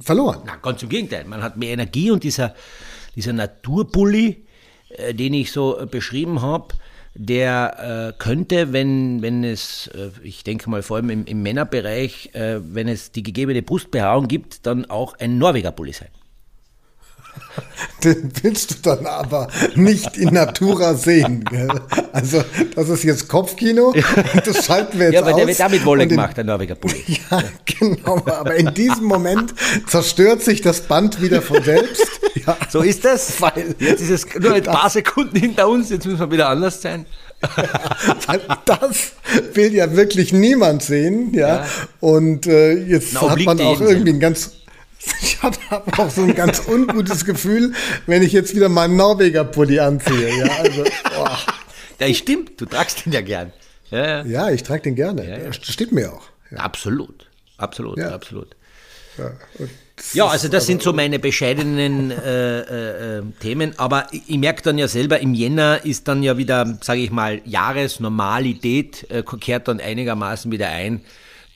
verloren. 0.00 0.40
Na, 0.46 0.56
ganz 0.56 0.82
im 0.82 0.88
Gegenteil. 0.88 1.24
Man 1.26 1.42
hat 1.42 1.58
mehr 1.58 1.72
Energie 1.72 2.10
und 2.10 2.24
dieser, 2.24 2.54
dieser 3.14 3.34
Naturbully, 3.34 4.44
äh, 4.88 5.12
den 5.12 5.34
ich 5.34 5.52
so 5.52 5.78
äh, 5.78 5.86
beschrieben 5.86 6.40
habe, 6.40 6.74
der 7.14 8.12
äh, 8.14 8.22
könnte, 8.22 8.72
wenn, 8.72 9.22
wenn 9.22 9.44
es, 9.44 9.88
äh, 9.88 10.10
ich 10.22 10.44
denke 10.44 10.70
mal 10.70 10.82
vor 10.82 10.96
allem 10.98 11.10
im, 11.10 11.24
im 11.24 11.42
Männerbereich, 11.42 12.34
äh, 12.34 12.60
wenn 12.62 12.88
es 12.88 13.12
die 13.12 13.22
gegebene 13.22 13.62
Brustbehaarung 13.62 14.28
gibt, 14.28 14.66
dann 14.66 14.84
auch 14.86 15.14
ein 15.18 15.38
Norweger 15.38 15.72
Bully 15.72 15.92
sein. 15.92 16.08
Den 18.04 18.30
willst 18.42 18.70
du 18.70 18.74
dann 18.82 19.06
aber 19.06 19.48
nicht 19.74 20.16
in 20.16 20.32
Natura 20.34 20.94
sehen. 20.94 21.44
Gell? 21.44 21.68
Also 22.12 22.42
das 22.76 22.88
ist 22.88 23.02
jetzt 23.04 23.28
Kopfkino 23.28 23.88
und 23.88 24.46
das 24.46 24.64
schalten 24.64 24.98
wir 24.98 25.06
jetzt 25.06 25.14
Ja, 25.14 25.20
aber 25.22 25.30
aus. 25.32 25.36
der 25.36 25.46
wird 25.48 25.60
damit 25.60 25.84
Wolle 25.84 26.02
in- 26.04 26.08
gemacht, 26.10 26.36
der 26.36 26.44
Norweger 26.44 26.74
Bully. 26.76 27.04
Ja, 27.30 27.42
genau. 27.64 28.16
Aber 28.26 28.54
in 28.54 28.72
diesem 28.74 29.04
Moment 29.04 29.54
zerstört 29.88 30.42
sich 30.42 30.60
das 30.60 30.80
Band 30.82 31.20
wieder 31.20 31.42
von 31.42 31.62
selbst. 31.62 32.06
Ja, 32.46 32.56
So 32.70 32.82
ist 32.82 33.04
das. 33.04 33.40
Weil- 33.42 33.74
Jetzt 33.80 34.00
ist 34.02 34.10
es 34.10 34.26
nur 34.40 34.52
ein 34.52 34.62
paar 34.62 34.88
Sekunden 34.90 35.36
hinter 35.36 35.68
uns, 35.68 35.90
jetzt 35.90 36.06
müssen 36.06 36.20
wir 36.20 36.30
wieder 36.30 36.48
anders 36.48 36.80
sein. 36.80 37.04
weil 38.26 38.40
das 38.64 39.12
will 39.54 39.72
ja 39.74 39.94
wirklich 39.96 40.32
niemand 40.32 40.82
sehen. 40.82 41.32
Ja. 41.34 41.48
Ja. 41.48 41.66
Und 42.00 42.46
äh, 42.46 42.72
jetzt 42.74 43.12
Na, 43.14 43.30
hat 43.30 43.40
man 43.44 43.60
auch 43.60 43.80
irgendwie 43.80 44.10
ein 44.12 44.20
ganz. 44.20 44.52
Ich 45.22 45.42
habe 45.42 45.56
auch 45.96 46.10
so 46.10 46.22
ein 46.22 46.34
ganz 46.34 46.66
ungutes 46.66 47.24
Gefühl, 47.24 47.72
wenn 48.06 48.22
ich 48.22 48.32
jetzt 48.32 48.54
wieder 48.54 48.68
meinen 48.68 48.96
Norweger-Pulli 48.96 49.78
anziehe. 49.78 50.36
Ja, 50.36 50.46
also, 50.58 50.84
boah. 51.14 51.38
Ja, 52.00 52.14
stimmt, 52.14 52.60
du 52.60 52.66
tragst 52.66 53.06
ihn 53.06 53.12
ja 53.12 53.20
gern. 53.22 53.52
Ja, 53.90 54.06
ja. 54.06 54.24
Ja, 54.24 54.50
ich 54.50 54.62
trage 54.62 54.82
den 54.82 54.94
gerne. 54.94 55.28
Ja, 55.28 55.38
ja. 55.38 55.48
Das 55.48 55.56
Stimmt 55.56 55.90
mir 55.92 56.12
auch. 56.12 56.22
Absolut, 56.54 57.26
absolut, 57.56 57.98
Ja. 57.98 58.10
absolut. 58.14 58.54
Ja, 60.12 60.28
also 60.28 60.46
das 60.46 60.66
sind 60.66 60.80
so 60.80 60.92
meine 60.92 61.18
bescheidenen 61.18 62.12
äh, 62.12 62.60
äh, 62.60 63.18
äh, 63.18 63.22
Themen. 63.40 63.76
Aber 63.78 64.06
ich, 64.12 64.22
ich 64.28 64.38
merke 64.38 64.62
dann 64.62 64.78
ja 64.78 64.86
selber, 64.86 65.18
im 65.18 65.34
Jänner 65.34 65.84
ist 65.84 66.06
dann 66.06 66.22
ja 66.22 66.38
wieder, 66.38 66.78
sage 66.82 67.00
ich 67.00 67.10
mal, 67.10 67.40
Jahresnormalität, 67.44 69.10
äh, 69.10 69.24
kehrt 69.40 69.66
dann 69.66 69.80
einigermaßen 69.80 70.52
wieder 70.52 70.68
ein. 70.68 71.00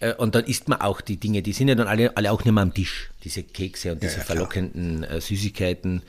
Äh, 0.03 0.14
und 0.14 0.34
dann 0.34 0.44
isst 0.44 0.68
man 0.68 0.80
auch 0.80 1.00
die 1.00 1.16
Dinge, 1.16 1.42
die 1.42 1.53
sind 1.53 1.68
ja 1.68 1.74
dann 1.74 1.86
alle, 1.86 2.16
alle 2.16 2.32
auch 2.32 2.44
nicht 2.44 2.53
mehr 2.53 2.62
am 2.62 2.74
Tisch, 2.74 3.11
diese 3.24 3.42
Kekse 3.42 3.92
und 3.92 4.03
diese 4.03 4.18
ja, 4.18 4.24
klar. 4.24 4.36
verlockenden 4.36 5.05
äh, 5.05 5.20
Süßigkeiten. 5.20 6.03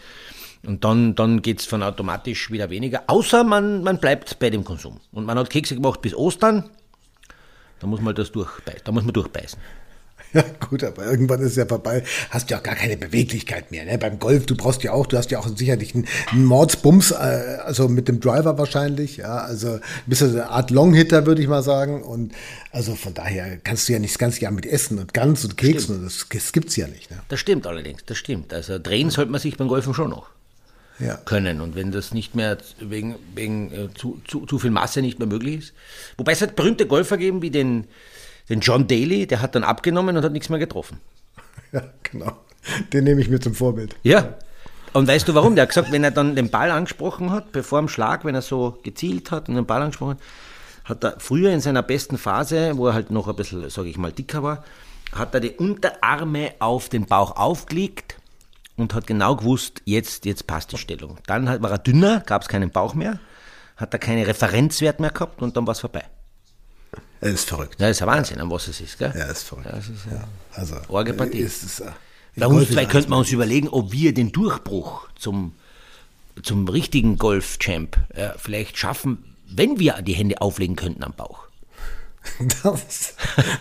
Und 0.66 0.84
dann, 0.84 1.16
dann 1.16 1.42
geht 1.42 1.60
es 1.60 1.66
von 1.66 1.84
automatisch 1.84 2.50
wieder 2.50 2.70
weniger, 2.70 3.04
außer 3.08 3.44
man, 3.44 3.84
man 3.84 4.00
bleibt 4.00 4.40
bei 4.40 4.50
dem 4.50 4.64
Konsum. 4.64 5.00
Und 5.12 5.26
man 5.26 5.38
hat 5.38 5.50
Kekse 5.50 5.76
gemacht 5.76 6.02
bis 6.02 6.16
Ostern, 6.16 6.70
da 7.80 7.88
muss 7.88 8.02
man 8.02 8.16
das 8.16 8.32
durchbeißen, 8.32 8.82
da 8.84 8.92
muss 8.92 9.04
man 9.04 9.14
durchbeißen. 9.14 9.60
Ja, 10.36 10.44
gut, 10.68 10.84
aber 10.84 11.06
irgendwann 11.06 11.42
ist 11.42 11.58
ja 11.58 11.66
vorbei. 11.68 12.04
Hast 12.32 12.50
ja 12.50 12.58
auch 12.58 12.64
gar 12.64 12.74
keine 12.76 12.98
Beweglichkeit 12.98 13.70
mehr. 13.72 13.86
Ne? 13.86 13.98
Beim 14.00 14.18
Golf, 14.18 14.48
du 14.48 14.56
brauchst 14.56 14.82
ja 14.82 14.92
auch, 14.92 15.06
du 15.06 15.18
hast 15.18 15.30
ja 15.30 15.38
auch 15.38 15.48
sicherlich 15.56 15.94
einen, 15.94 16.08
einen 16.32 16.46
Mordsbums, 16.46 17.12
äh, 17.12 17.16
also 17.64 17.88
mit 17.88 18.08
dem 18.08 18.20
Driver 18.20 18.58
wahrscheinlich. 18.58 19.18
Ja, 19.18 19.38
also 19.38 19.74
ein 19.74 19.82
bisschen 20.08 20.32
so 20.32 20.38
eine 20.40 20.50
Art 20.50 20.72
Longhitter, 20.72 21.28
würde 21.28 21.42
ich 21.42 21.48
mal 21.48 21.62
sagen. 21.62 22.02
Und 22.02 22.34
also 22.72 22.96
von 22.96 23.14
daher 23.14 23.58
kannst 23.58 23.88
du 23.88 23.94
ja 23.94 24.00
nicht 24.00 24.14
das 24.16 24.18
ganze 24.20 24.42
Jahr 24.42 24.52
mit 24.52 24.66
Essen 24.66 24.98
und 24.98 25.14
Gans 25.14 25.46
und 25.46 25.56
Keksen. 25.56 25.98
Und 25.98 26.06
das, 26.06 26.26
das 26.32 26.52
gibt's 26.52 26.76
ja 26.78 26.88
nicht. 26.88 27.12
Ne? 27.12 27.20
Das 27.30 27.40
stimmt 27.40 27.68
allerdings, 27.68 28.04
das 28.06 28.18
stimmt. 28.18 28.54
Also 28.54 28.80
drehen 28.80 29.12
sollte 29.12 29.32
man 29.32 29.40
sich 29.40 29.56
beim 29.58 29.68
Golfen 29.68 29.94
schon 29.94 30.10
noch 30.10 30.30
Ja. 31.00 31.16
können. 31.26 31.62
Und 31.62 31.76
wenn 31.76 31.92
das 31.92 32.12
nicht 32.12 32.34
mehr 32.34 32.58
wegen, 32.80 33.16
wegen 33.36 33.72
äh, 33.72 33.90
zu, 33.94 34.20
zu, 34.28 34.48
zu 34.48 34.58
viel 34.58 34.72
Masse 34.72 35.02
nicht 35.04 35.20
mehr 35.20 35.28
möglich 35.28 35.60
ist. 35.60 35.74
Wobei 36.18 36.32
es 36.32 36.42
hat 36.42 36.56
berühmte 36.56 36.88
Golfer 36.88 37.18
gegeben 37.18 37.44
wie 37.44 37.52
den, 37.52 37.86
den 38.50 38.60
John 38.60 38.88
Daly, 38.88 39.28
der 39.28 39.42
hat 39.42 39.56
dann 39.56 39.64
abgenommen 39.64 40.18
und 40.18 40.24
hat 40.24 40.32
nichts 40.32 40.50
mehr 40.50 40.60
getroffen. 40.60 41.00
ja, 41.72 41.84
genau. 42.04 42.38
Den 42.92 43.04
nehme 43.04 43.22
ich 43.22 43.30
mir 43.30 43.40
zum 43.40 43.54
Vorbild. 43.54 43.96
Ja. 44.04 44.36
Und 44.94 45.08
weißt 45.08 45.28
du 45.28 45.34
warum? 45.34 45.56
Der 45.56 45.64
hat 45.64 45.70
gesagt, 45.70 45.92
wenn 45.92 46.04
er 46.04 46.12
dann 46.12 46.36
den 46.36 46.50
Ball 46.50 46.70
angesprochen 46.72 47.32
hat, 47.32 47.52
bevor 47.52 47.80
dem 47.80 47.90
Schlag, 47.90 48.26
wenn 48.26 48.36
er 48.36 48.42
so 48.42 48.80
gezielt 48.84 49.32
hat 49.32 49.50
und 49.50 49.56
den 49.56 49.66
Ball 49.66 49.82
angesprochen 49.82 50.12
hat, 50.12 50.20
hat 50.86 51.04
er 51.04 51.20
früher 51.20 51.52
in 51.52 51.62
seiner 51.62 51.82
besten 51.82 52.18
Phase, 52.18 52.78
wo 52.78 52.88
er 52.88 52.94
halt 52.94 53.10
noch 53.10 53.28
ein 53.28 53.36
bisschen, 53.36 53.70
sage 53.70 53.90
ich 53.90 53.98
mal, 53.98 54.12
dicker 54.12 54.44
war, 54.44 54.64
hat 55.14 55.34
er 55.34 55.40
die 55.40 55.52
Unterarme 55.52 56.54
auf 56.60 56.90
den 56.90 57.06
Bauch 57.06 57.36
aufgelegt 57.36 58.18
und 58.76 58.94
hat 58.94 59.08
genau 59.08 59.36
gewusst, 59.36 59.82
jetzt, 59.86 60.26
jetzt 60.26 60.48
passt 60.48 60.72
die 60.72 60.78
Stellung. 60.78 61.18
Dann 61.28 61.46
war 61.48 61.72
er 61.72 61.78
dünner, 61.78 62.22
gab 62.26 62.42
es 62.42 62.48
keinen 62.48 62.70
Bauch 62.70 62.94
mehr, 62.94 63.20
hat 63.78 63.94
er 63.94 64.00
keine 64.00 64.28
Referenzwert 64.28 65.00
mehr 65.00 65.12
gehabt 65.12 65.42
und 65.42 65.56
dann 65.56 65.66
war 65.66 65.72
es 65.72 65.80
vorbei. 65.80 66.04
Er 67.24 67.32
ist 67.32 67.48
verrückt. 67.48 67.80
Ja, 67.80 67.88
ist 67.88 68.02
ein 68.02 68.08
Wahnsinn, 68.10 68.40
an 68.40 68.52
was 68.52 68.68
es 68.68 68.82
ist, 68.82 68.98
gell? 68.98 69.14
Er 69.16 69.30
ist 69.30 69.44
verrückt. 69.44 69.68
Ja, 69.72 69.78
ist, 69.78 69.90
ja. 70.12 70.28
Also, 70.52 70.76
Orge 70.90 71.14
Partie. 71.14 71.38
Ist, 71.38 71.80
äh, 71.80 71.86
Bei 72.36 72.48
Golf 72.48 72.58
uns 72.58 72.64
ist 72.64 72.74
zwei 72.74 72.82
alles 72.82 72.92
könnten 72.92 73.10
wir 73.12 73.18
uns 73.18 73.32
überlegen, 73.32 73.70
ob 73.70 73.94
wir 73.94 74.14
den 74.14 74.34
Durchbruch 74.34 75.08
zum, 75.18 75.54
zum 76.42 76.68
richtigen 76.68 77.18
Golf-Champ 77.18 77.98
äh, 78.10 78.32
vielleicht 78.38 78.78
schaffen, 78.78 79.24
wenn 79.48 79.80
wir 79.80 80.02
die 80.02 80.12
Hände 80.12 80.42
auflegen 80.42 80.76
könnten 80.76 81.02
am 81.04 81.14
Bauch. 81.14 81.48
Das, 82.64 83.16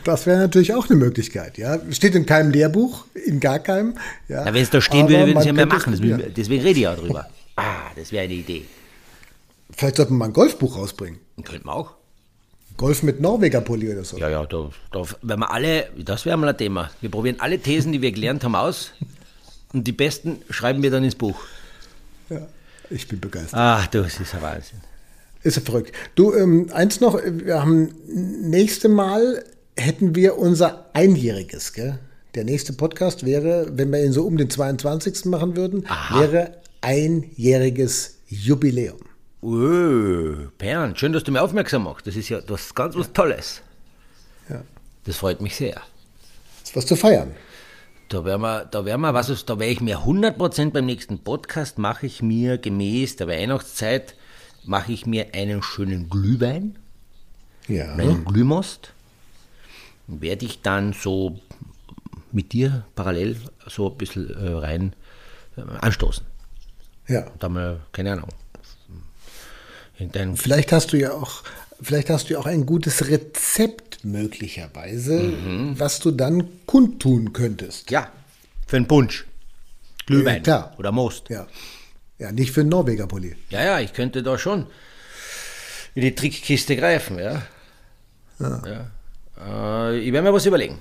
das 0.04 0.26
wäre 0.26 0.38
natürlich 0.38 0.74
auch 0.74 0.88
eine 0.88 0.96
Möglichkeit. 0.96 1.58
Ja, 1.58 1.78
steht 1.90 2.14
in 2.14 2.26
keinem 2.26 2.50
Lehrbuch, 2.52 3.06
in 3.14 3.40
gar 3.40 3.58
keinem. 3.58 3.96
Ja, 4.28 4.44
wenn 4.46 4.62
es 4.62 4.70
da 4.70 4.80
stehen 4.80 5.08
würde, 5.08 5.18
würden 5.18 5.34
man 5.34 5.42
sie 5.42 5.48
ja 5.48 5.52
mehr 5.52 5.66
machen. 5.66 5.92
Deswegen, 5.92 6.34
deswegen 6.34 6.62
rede 6.62 6.80
ich 6.80 6.88
auch 6.88 6.96
drüber. 6.96 7.28
Ah, 7.56 7.90
das 7.96 8.12
wäre 8.12 8.24
eine 8.24 8.34
Idee. 8.34 8.64
Vielleicht 9.76 9.96
sollten 9.96 10.14
wir 10.14 10.18
mal 10.18 10.26
ein 10.26 10.32
Golfbuch 10.32 10.76
rausbringen. 10.76 11.18
Könnten 11.44 11.66
wir 11.66 11.74
auch. 11.74 11.94
Golf 12.82 13.04
mit 13.04 13.20
Norweger 13.20 13.60
Pulli 13.60 13.92
oder 13.92 14.02
so. 14.02 14.18
Ja, 14.18 14.28
ja, 14.28 14.44
da, 14.44 14.68
da 14.90 15.04
wenn 15.22 15.38
wir 15.38 15.52
alle, 15.52 15.88
das 16.04 16.26
wäre 16.26 16.36
mal 16.36 16.48
ein 16.48 16.56
Thema. 16.56 16.90
Wir 17.00 17.12
probieren 17.12 17.36
alle 17.38 17.60
Thesen, 17.60 17.92
die 17.92 18.02
wir 18.02 18.10
gelernt 18.10 18.42
haben, 18.42 18.56
aus. 18.56 18.90
Und 19.72 19.86
die 19.86 19.92
besten 19.92 20.42
schreiben 20.50 20.82
wir 20.82 20.90
dann 20.90 21.04
ins 21.04 21.14
Buch. 21.14 21.36
Ja, 22.28 22.44
ich 22.90 23.06
bin 23.06 23.20
begeistert. 23.20 23.54
Ach, 23.54 23.86
das 23.86 24.18
ist 24.18 24.34
ein 24.34 24.42
Wahnsinn. 24.42 24.80
Ist 25.44 25.58
ja 25.58 25.62
verrückt. 25.62 25.94
Du, 26.16 26.34
ähm, 26.34 26.70
eins 26.72 27.00
noch, 27.00 27.20
wir 27.24 27.62
haben 27.62 27.94
nächste 28.50 28.88
Mal 28.88 29.44
hätten 29.76 30.16
wir 30.16 30.36
unser 30.36 30.90
Einjähriges, 30.92 31.74
gell? 31.74 32.00
Der 32.34 32.42
nächste 32.42 32.72
Podcast 32.72 33.24
wäre, 33.24 33.68
wenn 33.74 33.92
wir 33.92 34.04
ihn 34.04 34.12
so 34.12 34.26
um 34.26 34.36
den 34.36 34.50
22. 34.50 35.26
machen 35.26 35.54
würden, 35.54 35.86
wäre 36.12 36.56
einjähriges 36.80 38.18
Jubiläum. 38.26 39.11
Oh, 39.42 40.48
Bernd, 40.58 40.98
schön, 40.98 41.12
dass 41.12 41.24
du 41.24 41.32
mir 41.32 41.42
aufmerksam 41.42 41.82
machst. 41.84 42.06
Das 42.06 42.14
ist 42.16 42.28
ja 42.28 42.40
das 42.40 42.74
ganz 42.74 42.94
was 42.94 43.12
Tolles. 43.12 43.60
Ja. 44.48 44.62
Das 45.04 45.16
freut 45.16 45.40
mich 45.40 45.56
sehr. 45.56 45.80
ist 46.62 46.76
was 46.76 46.86
zu 46.86 46.94
feiern. 46.96 47.34
Da 48.08 48.24
werden 48.24 48.42
wir, 48.42 48.66
da 48.66 48.84
werden 48.84 49.00
wir, 49.00 49.14
was 49.14 49.30
ist, 49.30 49.48
da 49.50 49.58
werde 49.58 49.72
ich 49.72 49.80
mir 49.80 49.98
100% 50.00 50.70
beim 50.70 50.86
nächsten 50.86 51.18
Podcast 51.18 51.78
mache 51.78 52.06
ich 52.06 52.22
mir 52.22 52.58
gemäß 52.58 53.16
der 53.16 53.26
Weihnachtszeit 53.26 54.14
mache 54.64 54.92
ich 54.92 55.06
mir 55.06 55.34
einen 55.34 55.60
schönen 55.62 56.08
Glühwein, 56.08 56.78
Ja. 57.66 57.94
einen 57.94 58.24
Glühmost. 58.24 58.92
Und 60.06 60.20
werde 60.20 60.44
ich 60.46 60.62
dann 60.62 60.92
so 60.92 61.40
mit 62.30 62.52
dir 62.52 62.84
parallel 62.94 63.36
so 63.66 63.90
ein 63.90 63.96
bisschen 63.98 64.30
äh, 64.30 64.50
rein 64.52 64.94
äh, 65.56 65.62
anstoßen. 65.80 66.24
ja. 67.08 67.24
Da 67.40 67.48
mal, 67.48 67.80
keine 67.92 68.12
Ahnung. 68.12 68.28
Deinem 69.98 70.36
Vielleicht 70.36 70.72
hast 70.72 70.92
du 70.92 70.96
ja 70.98 71.12
auch, 71.12 71.42
vielleicht 71.80 72.10
hast 72.10 72.28
du 72.28 72.34
ja 72.34 72.40
auch 72.40 72.46
ein 72.46 72.66
gutes 72.66 73.08
Rezept 73.08 74.04
möglicherweise, 74.04 75.20
Mhm. 75.22 75.78
was 75.78 76.00
du 76.00 76.10
dann 76.10 76.48
kundtun 76.66 77.32
könntest. 77.32 77.90
ja, 77.90 78.10
für 78.66 78.76
einen 78.76 78.88
Punsch. 78.88 79.26
Glühwein 80.06 80.36
Ja, 80.38 80.42
klar. 80.42 80.74
oder 80.78 80.90
Most. 80.92 81.28
Ja. 81.28 81.46
Ja, 82.18 82.32
nicht 82.32 82.50
für 82.52 82.60
einen 82.62 82.70
Norweger 82.70 83.06
Pulli. 83.06 83.36
Ja, 83.50 83.62
ja, 83.64 83.80
ich 83.80 83.92
könnte 83.92 84.22
da 84.22 84.38
schon 84.38 84.66
in 85.94 86.02
die 86.02 86.14
Trickkiste 86.14 86.74
greifen, 86.76 87.18
ja. 87.18 87.42
ja. 88.40 88.90
Äh, 89.90 89.98
ich 89.98 90.12
werde 90.12 90.26
mir 90.28 90.32
was 90.34 90.46
überlegen. 90.46 90.78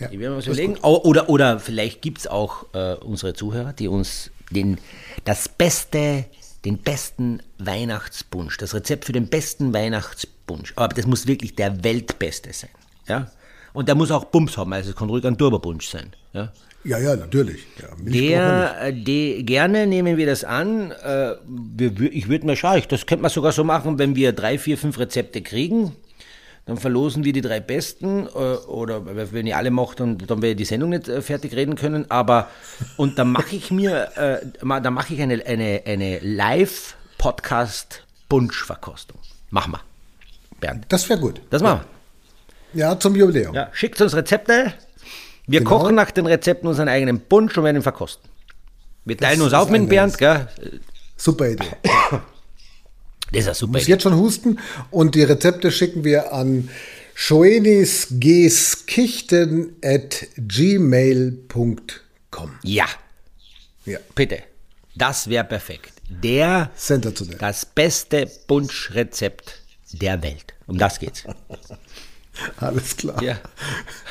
Ja, 0.00 0.06
Ich 0.10 0.18
werde 0.18 0.30
mir 0.32 0.36
was 0.38 0.46
überlegen. 0.46 0.76
Oder, 0.78 1.28
oder 1.28 1.60
vielleicht 1.60 2.02
gibt 2.02 2.18
es 2.18 2.26
auch 2.26 2.66
äh, 2.74 2.94
unsere 2.96 3.32
Zuhörer, 3.34 3.72
die 3.72 3.88
uns 3.88 4.30
den, 4.50 4.78
das 5.24 5.48
beste, 5.48 6.24
den 6.64 6.78
besten 6.78 7.42
Weihnachtspunsch, 7.58 8.56
das 8.56 8.74
Rezept 8.74 9.04
für 9.04 9.12
den 9.12 9.28
besten 9.28 9.72
Weihnachtspunsch, 9.72 10.72
aber 10.76 10.94
das 10.94 11.06
muss 11.06 11.26
wirklich 11.26 11.54
der 11.54 11.84
Weltbeste 11.84 12.52
sein. 12.52 12.70
Ja? 13.06 13.30
Und 13.72 13.88
der 13.88 13.94
muss 13.94 14.10
auch 14.10 14.24
Bums 14.24 14.56
haben, 14.56 14.72
also 14.72 14.90
es 14.90 14.96
kann 14.96 15.08
ruhig 15.08 15.24
ein 15.26 15.36
Turbopunsch 15.36 15.88
sein. 15.88 16.14
Ja? 16.32 16.52
Ja, 16.84 16.98
ja, 16.98 17.16
natürlich. 17.16 17.66
Ja. 17.80 17.88
Der, 17.98 18.82
äh, 18.82 18.92
die, 18.92 19.44
gerne 19.44 19.86
nehmen 19.86 20.18
wir 20.18 20.26
das 20.26 20.44
an. 20.44 20.90
Äh, 20.90 21.34
wir, 21.46 22.12
ich 22.12 22.28
würde 22.28 22.46
mal 22.46 22.56
schauen, 22.56 22.82
das 22.88 23.06
könnte 23.06 23.22
man 23.22 23.30
sogar 23.30 23.52
so 23.52 23.64
machen, 23.64 23.98
wenn 23.98 24.14
wir 24.14 24.32
drei, 24.32 24.58
vier, 24.58 24.76
fünf 24.76 24.98
Rezepte 24.98 25.40
kriegen, 25.40 25.96
dann 26.66 26.76
verlosen 26.78 27.24
wir 27.24 27.32
die 27.32 27.40
drei 27.42 27.60
besten. 27.60 28.26
Äh, 28.26 28.30
oder 28.66 29.02
wenn 29.32 29.46
ihr 29.46 29.56
alle 29.56 29.70
macht, 29.70 30.00
dann, 30.00 30.18
dann 30.18 30.42
werde 30.42 30.50
ich 30.52 30.56
die 30.56 30.64
Sendung 30.64 30.90
nicht 30.90 31.08
äh, 31.08 31.22
fertig 31.22 31.54
reden 31.54 31.76
können. 31.76 32.10
Aber 32.10 32.48
und 32.96 33.18
dann 33.18 33.30
mache 33.32 33.54
ich 33.56 33.70
mir, 33.70 34.08
äh, 34.16 34.38
dann 34.80 34.94
mache 34.94 35.14
ich 35.14 35.20
eine, 35.22 35.44
eine, 35.44 35.82
eine 35.84 36.18
Live-Podcast-Punsch-Verkostung. 36.20 39.18
Machen 39.50 39.72
wir. 39.72 39.80
Bernd. 40.60 40.86
Das 40.88 41.08
wäre 41.08 41.18
gut. 41.20 41.40
Das 41.50 41.62
machen 41.62 41.80
wir. 41.80 41.86
Ja, 42.80 42.98
zum 42.98 43.14
Jubiläum. 43.14 43.54
Ja, 43.54 43.68
schickt 43.72 44.00
uns 44.00 44.14
Rezepte. 44.16 44.72
Wir 45.46 45.60
Genau. 45.60 45.78
kochen 45.78 45.94
nach 45.94 46.10
den 46.10 46.26
Rezepten 46.26 46.66
unseren 46.68 46.88
eigenen 46.88 47.20
Punsch 47.20 47.56
und 47.58 47.64
werden 47.64 47.76
ihn 47.76 47.82
verkosten. 47.82 48.28
Wir 49.04 49.16
teilen 49.18 49.38
Das 49.38 49.44
uns 49.44 49.52
auf 49.54 49.68
mit 49.68 49.88
Bernd, 49.88 50.16
gell? 50.18 50.48
Super 51.16 51.50
Idee. 51.50 51.66
Das 53.34 53.40
ist 53.40 53.46
ja 53.46 53.54
super. 53.54 53.72
Muss 53.78 53.86
jetzt 53.86 54.02
schon 54.02 54.16
husten 54.16 54.58
und 54.90 55.14
die 55.14 55.22
Rezepte 55.22 55.70
schicken 55.70 56.02
wir 56.04 56.32
an 56.32 56.68
schoenisgskichten 57.14 59.76
at 59.84 60.26
gmail.com. 60.36 61.90
Ja, 62.62 62.86
Ja, 63.84 63.98
bitte. 64.14 64.42
Das 64.96 65.28
wäre 65.28 65.44
perfekt. 65.44 65.92
Der, 66.08 66.70
sensationell. 66.76 67.36
das 67.38 67.66
beste 67.66 68.26
Punschrezept 68.46 69.60
der 69.92 70.22
Welt. 70.22 70.54
Um 70.66 70.78
das 70.78 70.98
geht's. 70.98 71.24
Alles 72.58 72.96
klar. 72.96 73.22
Ja. 73.22 73.38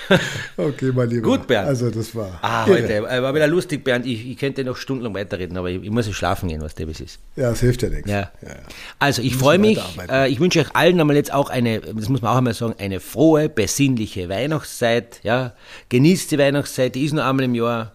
Okay, 0.58 0.92
mein 0.94 1.10
Lieber. 1.10 1.30
Gut, 1.30 1.48
Bernd. 1.48 1.68
Also, 1.68 1.90
das 1.90 2.14
war. 2.14 2.38
Ah, 2.42 2.66
irre. 2.68 2.78
heute 2.84 2.94
äh, 2.94 3.24
war 3.24 3.34
wieder 3.34 3.48
lustig, 3.48 3.84
Bernd. 3.84 4.06
Ich, 4.06 4.28
ich 4.28 4.38
könnte 4.38 4.64
noch 4.64 4.76
stundenlang 4.76 5.14
weiterreden, 5.16 5.58
aber 5.58 5.70
ich, 5.70 5.82
ich 5.82 5.90
muss 5.90 6.08
jetzt 6.08 6.16
schlafen 6.18 6.50
gehen, 6.50 6.62
was 6.62 6.76
der 6.76 6.86
bis 6.86 7.00
ist. 7.00 7.20
Ja, 7.38 7.50
das 7.50 7.62
hilft 7.62 7.82
ja 7.84 7.90
nichts. 7.90 8.10
Ja. 8.10 8.32
Ja, 8.42 8.50
ja. 8.50 8.56
Also 9.00 9.22
ich 9.22 9.36
freue 9.36 9.58
mich. 9.58 9.80
Äh, 10.10 10.30
ich 10.30 10.40
wünsche 10.40 10.60
euch 10.60 10.76
allen 10.76 11.00
einmal 11.00 11.16
jetzt 11.16 11.34
auch 11.34 11.50
eine, 11.50 11.80
das 11.80 12.10
muss 12.10 12.22
man 12.22 12.32
auch 12.32 12.38
einmal 12.38 12.54
sagen, 12.54 12.76
eine 12.80 13.00
frohe, 13.00 13.48
besinnliche 13.50 14.28
Weihnachtszeit. 14.30 15.22
Ja, 15.24 15.54
genießt 15.90 16.32
die 16.32 16.38
Weihnachtszeit, 16.38 16.96
die 16.96 17.06
ist 17.06 17.14
nur 17.14 17.26
einmal 17.26 17.46
im 17.46 17.56
Jahr. 17.56 17.94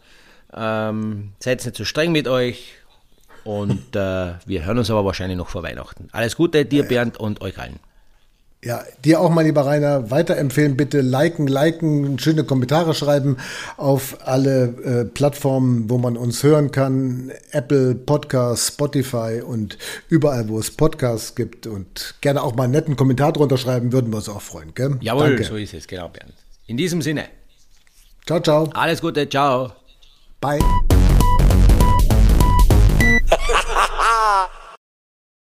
Ähm, 0.54 1.32
seid 1.40 1.64
nicht 1.64 1.76
so 1.76 1.84
streng 1.84 2.10
mit 2.10 2.26
euch 2.26 2.72
Und 3.44 3.94
äh, 3.94 4.32
wir 4.46 4.64
hören 4.64 4.78
uns 4.78 4.90
aber 4.90 5.04
wahrscheinlich 5.04 5.36
noch 5.36 5.48
vor 5.48 5.62
Weihnachten. 5.62 6.08
Alles 6.12 6.36
Gute 6.36 6.64
dir, 6.64 6.84
Bernd, 6.84 7.18
und 7.18 7.42
euch 7.42 7.58
allen. 7.58 7.78
Ja, 8.64 8.82
dir 9.04 9.20
auch 9.20 9.30
mal, 9.30 9.42
lieber 9.44 9.64
Rainer, 9.64 10.10
weiterempfehlen 10.10 10.76
bitte, 10.76 11.00
liken, 11.00 11.46
liken, 11.46 12.18
schöne 12.18 12.42
Kommentare 12.42 12.92
schreiben 12.92 13.36
auf 13.76 14.16
alle 14.26 14.64
äh, 14.64 15.04
Plattformen, 15.04 15.88
wo 15.88 15.96
man 15.96 16.16
uns 16.16 16.42
hören 16.42 16.72
kann. 16.72 17.30
Apple 17.52 17.94
Podcasts, 17.94 18.66
Spotify 18.68 19.42
und 19.46 19.78
überall, 20.08 20.48
wo 20.48 20.58
es 20.58 20.72
Podcasts 20.72 21.36
gibt. 21.36 21.68
Und 21.68 22.16
gerne 22.20 22.42
auch 22.42 22.56
mal 22.56 22.64
einen 22.64 22.72
netten 22.72 22.96
Kommentar 22.96 23.32
drunter 23.32 23.58
schreiben, 23.58 23.92
würden 23.92 24.10
wir 24.12 24.16
uns 24.16 24.28
auch 24.28 24.42
freuen. 24.42 24.74
Gell? 24.74 24.96
Jawohl, 25.02 25.28
Danke. 25.28 25.44
so 25.44 25.54
ist 25.54 25.74
es, 25.74 25.86
genau, 25.86 26.08
Bernd. 26.08 26.34
In 26.66 26.76
diesem 26.76 27.00
Sinne. 27.00 27.26
Ciao, 28.26 28.40
ciao. 28.40 28.68
Alles 28.74 29.00
Gute, 29.00 29.28
ciao. 29.28 29.72
Bye. 30.40 30.58